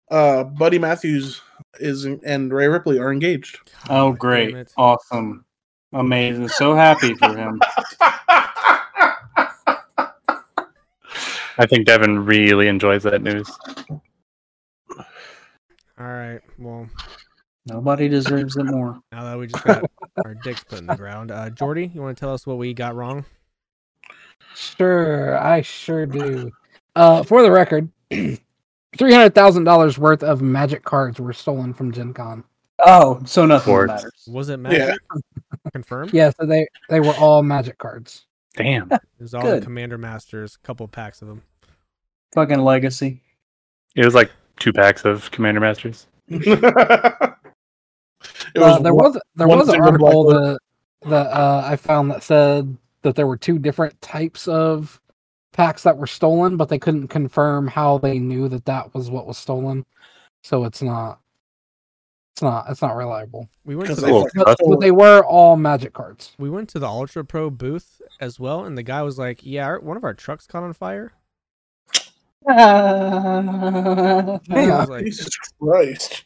[0.10, 1.40] Uh, Buddy Matthews
[1.80, 3.60] is and Rhea Ripley are engaged.
[3.90, 4.48] Oh, God great.
[4.52, 4.74] damn it.
[4.76, 5.45] Awesome.
[5.94, 6.48] Amazing.
[6.49, 7.60] So happy for him.
[11.57, 13.49] I think Devin really enjoys that news.
[14.99, 15.06] All
[15.98, 16.41] right.
[16.60, 16.90] Well,
[17.66, 19.00] Nobody deserves it more.
[19.12, 19.90] now that we just got
[20.24, 22.74] our dicks put in the ground, uh, Jordy, you want to tell us what we
[22.74, 23.26] got wrong?
[24.56, 26.52] Sure, I sure do.
[26.96, 28.40] Uh, for the record, three
[29.00, 32.44] hundred thousand dollars worth of magic cards were stolen from Gen Con.
[32.86, 33.88] Oh, so nothing Sports.
[33.90, 34.30] matters.
[34.32, 35.00] Was it magic?
[35.74, 36.14] Confirmed.
[36.14, 38.26] Yeah, so they they were all magic cards.
[38.56, 38.90] Damn.
[39.18, 39.64] It was all the Good.
[39.64, 41.42] Commander Masters, a couple packs of them.
[42.34, 43.22] Fucking legacy.
[43.96, 44.30] It was like
[44.60, 46.08] two packs of Commander Masters.
[48.56, 50.60] it Uh, there one- was there was an article that
[51.03, 54.99] that uh, I found that said that there were two different types of
[55.53, 59.27] packs that were stolen, but they couldn't confirm how they knew that that was what
[59.27, 59.86] was stolen.
[60.44, 61.19] So it's not
[62.34, 63.48] it's not it's not reliable.
[63.65, 66.34] We went to Because the they But, but they were all magic cards.
[66.38, 69.65] we went to the Ultra Pro booth as well, and the guy was like, "Yeah,
[69.68, 71.14] our, one of our trucks caught on fire."
[72.48, 74.84] And I Yeah.
[74.86, 75.30] like, Jesus
[75.61, 76.24] Christ.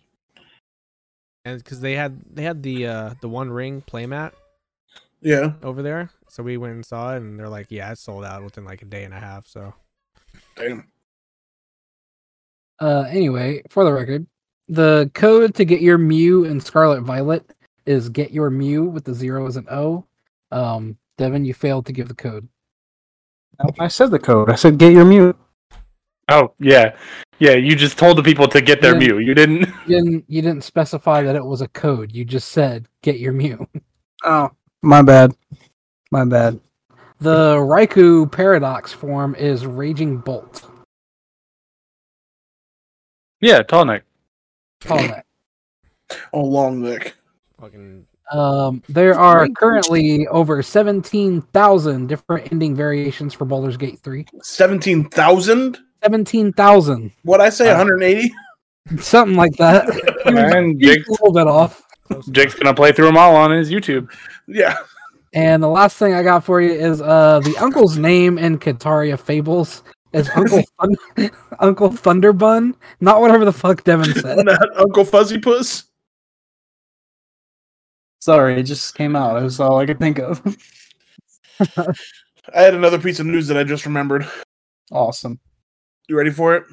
[1.49, 4.31] And because they had they had the uh the one ring playmat
[5.21, 5.53] Yeah.
[5.63, 8.43] over there, so we went and saw it, and they're like, "Yeah, it sold out
[8.43, 9.73] within like a day and a half." So
[10.55, 10.88] Damn.
[12.80, 14.26] Uh, anyway, for the record,
[14.67, 17.49] the code to get your Mew and Scarlet Violet
[17.85, 20.05] is get your Mew with the zero as an O.
[20.51, 22.47] Um, Devin, you failed to give the code.
[23.77, 24.49] I said the code.
[24.49, 25.35] I said get your mute.
[26.30, 26.95] Oh yeah,
[27.40, 27.53] yeah.
[27.53, 29.07] You just told the people to get their Yeah.
[29.14, 29.20] Mew.
[29.20, 29.70] You didn't.
[29.88, 32.11] You didn't you didn't specify that it was a code.
[32.11, 33.68] You just said get your Mew.
[34.26, 34.52] Oh,
[34.82, 35.32] my bad.
[36.11, 36.60] My bad.
[37.22, 40.70] The Raikou paradox form is Raging Bolt.
[43.40, 44.03] Yeah, tall neck.
[44.82, 45.26] Call that.
[46.34, 47.16] Oh, long neck.
[47.61, 54.26] fucking Um, there are currently over seventeen thousand different ending variations for Baldur's Gate three.
[54.41, 55.78] 17,000?
[56.03, 58.34] Seventeen thousand, What I say, Uh, 180?
[58.99, 59.88] something like that.
[60.26, 61.81] And He's Jake's, a little bit off.
[62.31, 64.09] Jake's gonna play through them all on his YouTube.
[64.47, 64.77] Yeah.
[65.34, 69.19] And the last thing I got for you is uh the uncle's name in Kitaria
[69.19, 74.43] Fables is Uncle Thun- Uncle Thunderbun, not whatever the fuck Devin said.
[74.45, 75.84] Not Uncle Fuzzy Puss.
[78.21, 79.35] Sorry, it just came out.
[79.35, 80.41] That was all I could think of.
[81.77, 84.27] I had another piece of news that I just remembered.
[84.91, 85.39] awesome.
[86.10, 86.64] You ready for it?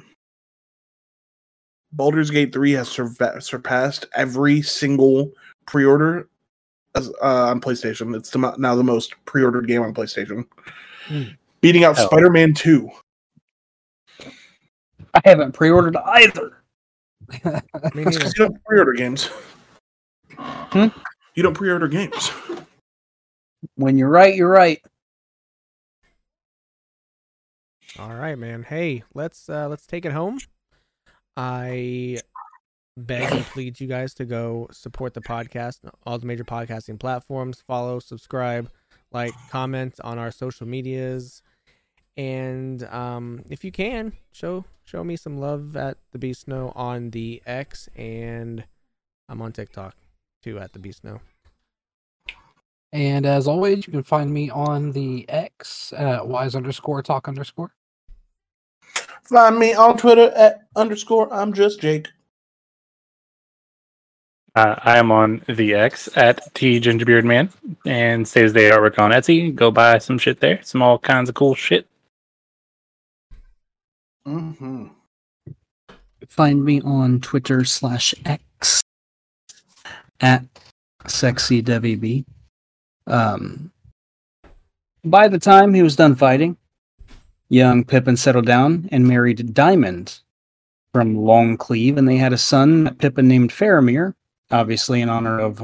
[1.93, 5.31] Baldur's Gate 3 has surva- surpassed every single
[5.67, 6.27] pre-order
[6.95, 8.15] as, uh, on PlayStation.
[8.15, 10.43] It's the, now the most pre-ordered game on PlayStation,
[11.07, 11.23] Hmm.
[11.61, 12.07] beating out Hell.
[12.07, 12.89] Spider-Man 2.
[15.13, 16.63] I haven't pre-ordered either.
[17.29, 19.29] Me That's because you don't pre-order games.
[20.35, 20.87] Hmm?
[21.35, 22.31] You don't pre-order games.
[23.75, 24.81] When you're right, you're right.
[27.99, 28.63] All right, man.
[28.63, 30.37] Hey, let's uh let's take it home.
[31.35, 32.19] I
[32.95, 37.61] beg and plead you guys to go support the podcast, all the major podcasting platforms,
[37.65, 38.69] follow, subscribe,
[39.11, 41.41] like, comment on our social medias.
[42.17, 47.11] And um if you can, show show me some love at the Beast Snow on
[47.11, 48.65] the X and
[49.29, 49.95] I'm on TikTok
[50.43, 51.21] too at the Beast Snow.
[52.93, 57.73] And as always, you can find me on the X at wise underscore talk underscore.
[59.23, 62.07] Find me on Twitter at underscore I'm just Jake.
[64.55, 67.49] Uh, I am on the X at T Gingerbeard Man
[67.85, 69.53] and saves the artwork on Etsy.
[69.53, 70.63] Go buy some shit there.
[70.63, 71.85] Some all kinds of cool shit.
[74.25, 74.87] Mm-hmm.
[76.27, 78.81] Find me on Twitter slash X
[80.21, 80.43] at
[81.05, 82.25] sexy Debbie B.
[83.07, 83.71] Um,
[85.03, 86.57] by the time he was done fighting,
[87.49, 90.19] young Pippin settled down and married Diamond
[90.93, 94.13] from Long Cleeve, and they had a son, Pippin named Faramir,
[94.51, 95.61] obviously in honor of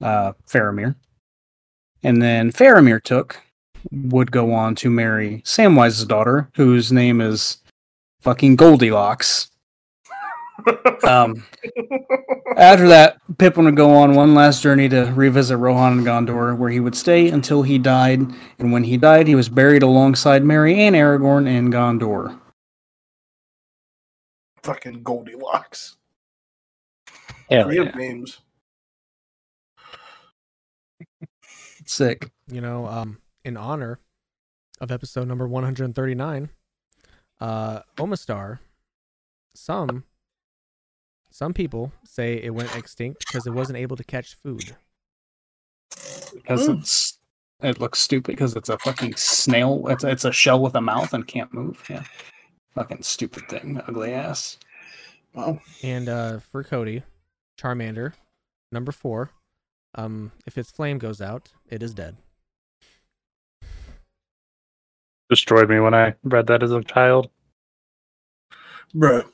[0.00, 0.94] uh, Faramir.
[2.02, 3.40] And then Faramir took
[3.90, 7.58] would go on to marry Samwise's daughter, whose name is
[8.20, 9.50] fucking Goldilocks.
[11.02, 11.44] Um,
[12.56, 16.70] after that, Pippin would go on one last journey to revisit Rohan and Gondor, where
[16.70, 18.20] he would stay until he died.
[18.58, 22.38] And when he died, he was buried alongside Merry and Aragorn in Gondor.
[24.62, 25.96] Fucking Goldilocks.
[27.50, 28.00] Hell Creative yeah.
[28.00, 28.40] names.
[31.86, 32.30] Sick.
[32.48, 33.98] you know, um, in honor
[34.80, 36.50] of episode number 139,
[37.40, 38.58] uh, Omastar,
[39.54, 40.04] some
[41.34, 44.76] some people say it went extinct because it wasn't able to catch food.
[46.32, 46.78] Because Mm.
[46.78, 47.18] it's
[47.60, 49.84] it looks stupid because it's a fucking snail.
[49.88, 51.84] It's it's a shell with a mouth and can't move.
[51.90, 52.04] Yeah.
[52.76, 54.58] Fucking stupid thing, ugly ass.
[55.34, 55.60] Wow.
[55.82, 57.02] And uh, for Cody,
[57.58, 58.12] Charmander,
[58.70, 59.30] number four,
[59.96, 62.16] um, if its flame goes out, it is dead.
[65.28, 67.28] Destroyed me when I read that as a child.
[68.94, 69.28] Bruh.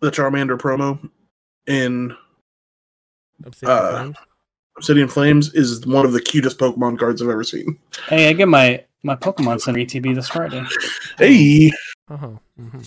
[0.00, 0.98] The Charmander promo
[1.66, 2.16] in
[3.44, 4.16] Obsidian Uh, Flames.
[4.76, 7.78] Obsidian Flames is one of the cutest Pokemon cards I've ever seen.
[8.08, 10.62] Hey, I get my my Pokemon Center ETB this Friday.
[11.18, 11.70] Hey,
[12.08, 12.28] Uh-huh.
[12.56, 12.78] hmm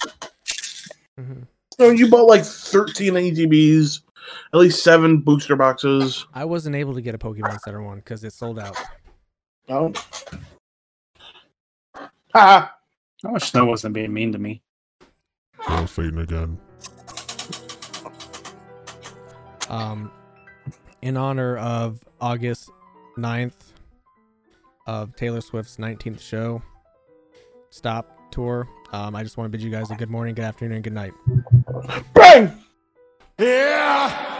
[1.17, 1.41] hmm
[1.79, 4.01] so you bought like 13 ATBs,
[4.53, 6.25] at least seven booster boxes.
[6.33, 8.77] I wasn't able to get a Pokemon Center one because it sold out.
[9.69, 9.91] Oh.
[12.35, 12.75] Ha!
[13.25, 14.61] I wish Snow wasn't being mean to me.
[15.67, 16.59] Oh, Satan again.
[19.69, 20.11] Um,
[21.01, 22.69] in honor of August
[23.17, 23.73] 9th
[24.87, 26.61] of Taylor Swift's 19th show,
[27.69, 28.67] Stop Tour.
[28.91, 30.93] Um, I just want to bid you guys a good morning, good afternoon, and good
[30.93, 31.13] night.
[32.13, 32.51] Bang!
[33.39, 34.32] Yeah!